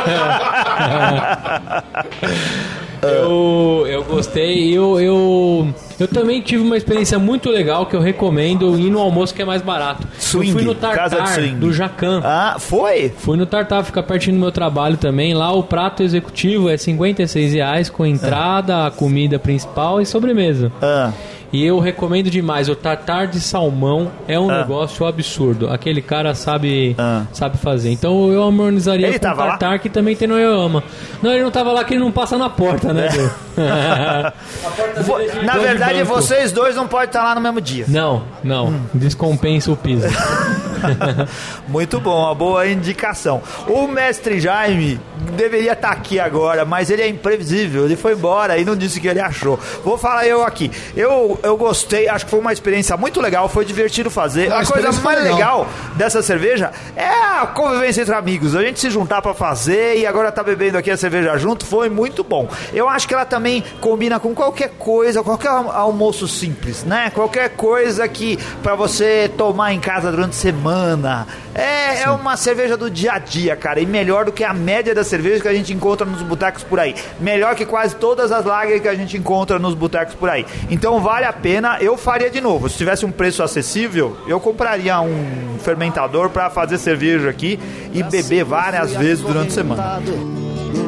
eu, 3.02 3.86
eu 3.88 4.04
gostei. 4.04 4.76
Eu, 4.76 5.00
eu, 5.00 5.74
eu 5.98 6.08
também 6.08 6.40
tive 6.40 6.62
uma 6.62 6.76
experiência 6.76 7.18
muito 7.18 7.50
legal 7.50 7.86
que 7.86 7.96
eu 7.96 8.00
recomendo 8.00 8.78
ir 8.78 8.90
no 8.90 8.98
almoço 8.98 9.34
que 9.34 9.42
é 9.42 9.44
mais 9.44 9.62
barato. 9.62 10.06
Swing, 10.18 10.48
eu 10.48 10.54
fui 10.54 10.64
no 10.64 10.74
Tartar 10.74 11.40
do 11.54 11.72
Jacan. 11.72 12.20
Ah, 12.24 12.56
foi? 12.58 13.12
Fui 13.16 13.36
no 13.36 13.46
Tartar, 13.46 13.84
fica 13.84 14.02
pertinho 14.02 14.36
do 14.36 14.40
meu 14.40 14.52
trabalho 14.52 14.96
também. 14.96 15.34
Lá 15.34 15.52
o 15.52 15.62
prato 15.62 16.02
executivo 16.02 16.68
é 16.68 16.76
56 16.76 17.54
reais 17.54 17.88
com 17.88 18.04
entrada, 18.04 18.86
a 18.86 18.90
comida 18.90 19.38
principal 19.38 20.00
e 20.00 20.06
sobremesa. 20.06 20.72
Ah, 20.82 21.12
E 21.52 21.64
eu 21.64 21.78
recomendo 21.80 22.30
demais. 22.30 22.68
O 22.68 22.76
tartar 22.76 23.26
de 23.26 23.40
salmão 23.40 24.10
é 24.28 24.38
um 24.38 24.48
Ah. 24.50 24.58
negócio 24.58 25.04
absurdo. 25.04 25.68
Aquele 25.68 26.00
cara 26.00 26.34
sabe 26.34 26.94
Ah. 26.96 27.24
sabe 27.32 27.58
fazer. 27.58 27.90
Então 27.90 28.30
eu 28.32 28.44
harmonizaria 28.44 29.08
Ele 29.08 29.18
com 29.18 29.26
o 29.26 29.28
tava 29.28 29.44
lá? 29.44 29.50
tartar 29.56 29.78
que 29.80 29.88
também 29.88 30.14
tem 30.14 30.28
no 30.28 30.38
Yoama. 30.38 30.82
Não, 31.22 31.32
ele 31.32 31.42
não 31.42 31.50
tava 31.50 31.72
lá 31.72 31.82
que 31.82 31.94
ele 31.94 32.00
não 32.00 32.12
passa 32.12 32.38
na 32.38 32.48
porta, 32.48 32.92
né? 32.92 33.08
É. 33.08 33.30
Na 35.44 35.58
verdade, 35.58 36.04
banco. 36.04 36.14
vocês 36.14 36.52
dois 36.52 36.74
não 36.76 36.88
podem 36.88 37.06
estar 37.06 37.22
lá 37.22 37.34
no 37.34 37.40
mesmo 37.40 37.60
dia. 37.60 37.84
Não, 37.88 38.22
não. 38.42 38.68
Hum. 38.68 38.80
Descompensa 38.94 39.70
o 39.70 39.76
piso. 39.76 40.06
Muito 41.68 42.00
bom, 42.00 42.24
uma 42.24 42.34
boa 42.34 42.66
indicação. 42.66 43.42
O 43.66 43.86
mestre 43.86 44.40
Jaime 44.40 44.98
deveria 45.36 45.72
estar 45.72 45.90
aqui 45.90 46.18
agora, 46.18 46.64
mas 46.64 46.90
ele 46.90 47.02
é 47.02 47.08
imprevisível. 47.08 47.84
Ele 47.84 47.96
foi 47.96 48.14
embora 48.14 48.56
e 48.58 48.64
não 48.64 48.74
disse 48.74 48.98
o 48.98 49.02
que 49.02 49.08
ele 49.08 49.20
achou. 49.20 49.58
Vou 49.84 49.98
falar 49.98 50.26
eu 50.26 50.42
aqui. 50.42 50.70
Eu, 50.96 51.38
eu 51.42 51.56
gostei, 51.56 52.08
acho 52.08 52.24
que 52.24 52.30
foi 52.30 52.40
uma 52.40 52.52
experiência 52.52 52.96
muito 52.96 53.20
legal, 53.20 53.48
foi 53.48 53.64
divertido 53.64 54.10
fazer. 54.10 54.48
Não, 54.48 54.56
a 54.56 54.60
a 54.60 54.66
coisa 54.66 54.92
mais 55.02 55.18
legal. 55.22 55.36
legal 55.36 55.68
dessa 55.96 56.22
cerveja 56.22 56.70
é 56.96 57.08
a 57.08 57.46
convivência 57.46 58.02
entre 58.02 58.14
amigos. 58.14 58.54
A 58.56 58.62
gente 58.62 58.80
se 58.80 58.90
juntar 58.90 59.20
pra 59.22 59.34
fazer 59.34 59.98
e 59.98 60.06
agora 60.06 60.32
tá 60.32 60.42
bebendo 60.42 60.78
aqui 60.78 60.90
a 60.90 60.96
cerveja 60.96 61.36
junto, 61.36 61.66
foi 61.66 61.88
muito 61.88 62.22
bom. 62.24 62.48
Eu 62.72 62.88
acho 62.88 63.06
que 63.06 63.14
ela 63.14 63.24
também 63.24 63.49
combina 63.80 64.18
com 64.20 64.34
qualquer 64.34 64.70
coisa, 64.78 65.22
qualquer 65.22 65.48
al- 65.48 65.70
almoço 65.70 66.26
simples, 66.28 66.84
né? 66.84 67.10
Qualquer 67.14 67.50
coisa 67.50 68.06
que 68.08 68.38
pra 68.62 68.74
você 68.74 69.30
tomar 69.36 69.72
em 69.72 69.80
casa 69.80 70.10
durante 70.10 70.30
a 70.30 70.40
semana. 70.40 71.26
É, 71.54 72.02
é 72.02 72.10
uma 72.10 72.36
cerveja 72.36 72.76
do 72.76 72.88
dia 72.88 73.12
a 73.14 73.18
dia, 73.18 73.56
cara, 73.56 73.80
e 73.80 73.86
melhor 73.86 74.24
do 74.24 74.30
que 74.32 74.44
a 74.44 74.54
média 74.54 74.94
das 74.94 75.08
cervejas 75.08 75.42
que 75.42 75.48
a 75.48 75.52
gente 75.54 75.72
encontra 75.72 76.06
nos 76.06 76.22
botecos 76.22 76.62
por 76.62 76.78
aí. 76.78 76.94
Melhor 77.20 77.54
que 77.56 77.66
quase 77.66 77.96
todas 77.96 78.30
as 78.30 78.44
lagers 78.44 78.80
que 78.80 78.88
a 78.88 78.94
gente 78.94 79.16
encontra 79.16 79.58
nos 79.58 79.74
botecos 79.74 80.14
por 80.14 80.28
aí. 80.30 80.46
Então 80.70 81.00
vale 81.00 81.24
a 81.26 81.32
pena, 81.32 81.78
eu 81.80 81.96
faria 81.96 82.30
de 82.30 82.40
novo. 82.40 82.68
Se 82.68 82.76
tivesse 82.76 83.04
um 83.04 83.10
preço 83.10 83.42
acessível, 83.42 84.16
eu 84.28 84.38
compraria 84.38 85.00
um 85.00 85.58
fermentador 85.60 86.30
pra 86.30 86.48
fazer 86.50 86.78
cerveja 86.78 87.28
aqui 87.28 87.58
e 87.92 88.02
beber 88.02 88.44
várias 88.44 88.92
vezes 88.94 89.22
durante 89.24 89.48
a 89.48 89.54
semana. 89.54 90.00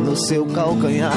No 0.05 0.17
seu 0.17 0.47
calcanhar. 0.47 1.13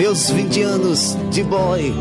Meus 0.00 0.30
20 0.30 0.62
anos 0.62 1.14
de 1.28 1.42
boy. 1.42 1.94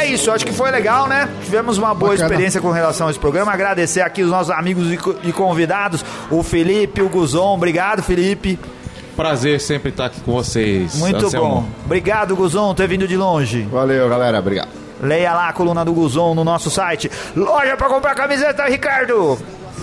É 0.00 0.06
isso, 0.06 0.30
acho 0.30 0.46
que 0.46 0.52
foi 0.52 0.70
legal, 0.70 1.06
né? 1.06 1.28
Tivemos 1.44 1.76
uma 1.76 1.92
boa 1.92 2.12
Bacana. 2.12 2.24
experiência 2.30 2.58
com 2.58 2.70
relação 2.70 3.06
a 3.06 3.10
esse 3.10 3.18
programa. 3.20 3.52
Agradecer 3.52 4.00
aqui 4.00 4.22
os 4.22 4.30
nossos 4.30 4.50
amigos 4.50 4.90
e 4.90 4.96
co- 4.96 5.14
convidados, 5.34 6.02
o 6.30 6.42
Felipe, 6.42 7.02
o 7.02 7.08
Guzon. 7.10 7.52
Obrigado, 7.54 8.02
Felipe. 8.02 8.58
Prazer 9.14 9.60
sempre 9.60 9.90
estar 9.90 10.06
aqui 10.06 10.22
com 10.22 10.32
vocês. 10.32 10.94
Muito 10.94 11.26
Anselmo. 11.26 11.48
bom. 11.50 11.68
Obrigado, 11.84 12.34
Guzon, 12.34 12.72
ter 12.74 12.88
vindo 12.88 13.06
de 13.06 13.14
longe. 13.14 13.68
Valeu, 13.70 14.08
galera. 14.08 14.38
Obrigado. 14.38 14.70
Leia 15.02 15.34
lá 15.34 15.48
a 15.50 15.52
coluna 15.52 15.84
do 15.84 15.92
Guzon 15.92 16.34
no 16.34 16.44
nosso 16.44 16.70
site. 16.70 17.10
Loja 17.36 17.76
pra 17.76 17.88
comprar 17.88 18.14
camiseta, 18.14 18.64
Ricardo. 18.64 19.38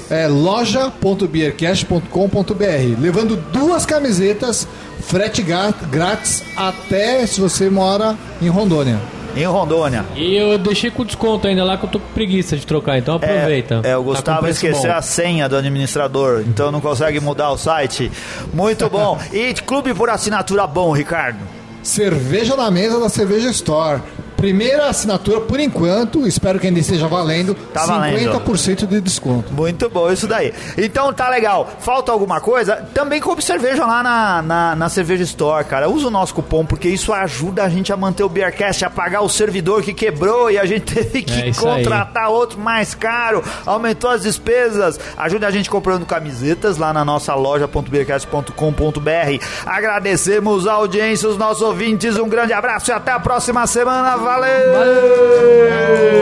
É 0.09 0.27
loja.beercast.com.br, 0.27 2.99
levando 2.99 3.35
duas 3.51 3.85
camisetas, 3.85 4.67
frete 5.01 5.41
grátis 5.41 6.43
até 6.55 7.25
se 7.25 7.41
você 7.41 7.69
mora 7.69 8.15
em 8.41 8.47
Rondônia. 8.47 8.99
Em 9.35 9.45
Rondônia. 9.45 10.03
E 10.15 10.35
eu 10.35 10.57
deixei 10.57 10.89
com 10.89 11.05
desconto 11.05 11.47
ainda 11.47 11.63
lá 11.63 11.77
que 11.77 11.85
eu 11.85 11.89
tô 11.89 11.99
com 11.99 12.07
preguiça 12.13 12.57
de 12.57 12.65
trocar, 12.65 12.97
então 12.97 13.15
aproveita. 13.15 13.81
É, 13.83 13.91
é, 13.91 13.97
o 13.97 14.01
Tá 14.01 14.05
Gustavo 14.09 14.41
preço 14.41 14.65
esqueceu 14.65 14.91
bom. 14.91 14.97
a 14.97 15.01
senha 15.01 15.47
do 15.47 15.55
administrador, 15.57 16.43
então 16.47 16.71
não 16.71 16.81
consegue 16.81 17.19
mudar 17.19 17.51
o 17.51 17.57
site. 17.57 18.11
Muito 18.51 18.89
bom. 18.89 19.19
E 19.31 19.53
clube 19.53 19.93
por 19.93 20.09
assinatura 20.09 20.65
bom, 20.65 20.91
Ricardo. 20.91 21.37
Cerveja 21.83 22.55
na 22.55 22.71
mesa 22.71 22.99
da 22.99 23.09
Cerveja 23.09 23.51
Store. 23.51 24.01
Primeira 24.37 24.87
assinatura 24.87 25.41
por 25.41 25.59
enquanto, 25.59 26.25
espero 26.27 26.59
que 26.59 26.67
ainda 26.67 26.79
esteja 26.79 27.07
valendo. 27.07 27.55
Tá 27.73 27.85
valendo. 27.85 28.39
50% 28.45 28.85
de 28.85 29.01
desconto. 29.01 29.51
Muito 29.51 29.89
bom 29.89 30.11
isso 30.11 30.27
daí. 30.27 30.53
Então 30.77 31.11
tá 31.11 31.27
legal. 31.27 31.67
Falta 31.79 32.11
alguma 32.11 32.39
coisa? 32.39 32.75
Também 32.93 33.19
compre 33.19 33.43
cerveja 33.43 33.83
lá 33.85 34.03
na, 34.03 34.41
na, 34.43 34.75
na 34.75 34.89
Cerveja 34.89 35.23
Store, 35.23 35.65
cara. 35.65 35.89
Usa 35.89 36.07
o 36.07 36.11
nosso 36.11 36.35
cupom, 36.35 36.63
porque 36.65 36.87
isso 36.87 37.11
ajuda 37.11 37.63
a 37.63 37.69
gente 37.69 37.91
a 37.91 37.97
manter 37.97 38.23
o 38.23 38.29
Beercast, 38.29 38.85
a 38.85 38.89
pagar 38.91 39.21
o 39.21 39.29
servidor 39.29 39.81
que 39.81 39.91
quebrou 39.93 40.51
e 40.51 40.57
a 40.59 40.65
gente 40.65 40.85
teve 40.93 41.23
que 41.23 41.41
É 41.41 41.49
isso 41.49 41.67
aí. 41.67 41.83
contratar 41.83 42.29
outro 42.29 42.59
mais 42.59 42.93
caro. 42.93 43.43
Aumentou 43.65 44.09
as 44.11 44.21
despesas. 44.21 44.99
Ajuda 45.17 45.47
a 45.47 45.51
gente 45.51 45.67
comprando 45.69 46.05
camisetas 46.05 46.77
lá 46.77 46.93
na 46.93 47.03
nossa 47.03 47.33
loja.beercast.com.br. 47.35 49.43
Agradecemos 49.65 50.67
a 50.67 50.73
audiência, 50.73 51.27
os 51.27 51.37
nossos 51.37 51.63
ouvintes. 51.63 52.17
Um 52.17 52.29
grande 52.29 52.53
abraço 52.53 52.91
e 52.91 52.93
até 52.93 53.11
a 53.11 53.19
próxima 53.19 53.65
semana. 53.65 54.26
Valeu! 54.27 54.73
Valeu! 54.73 56.17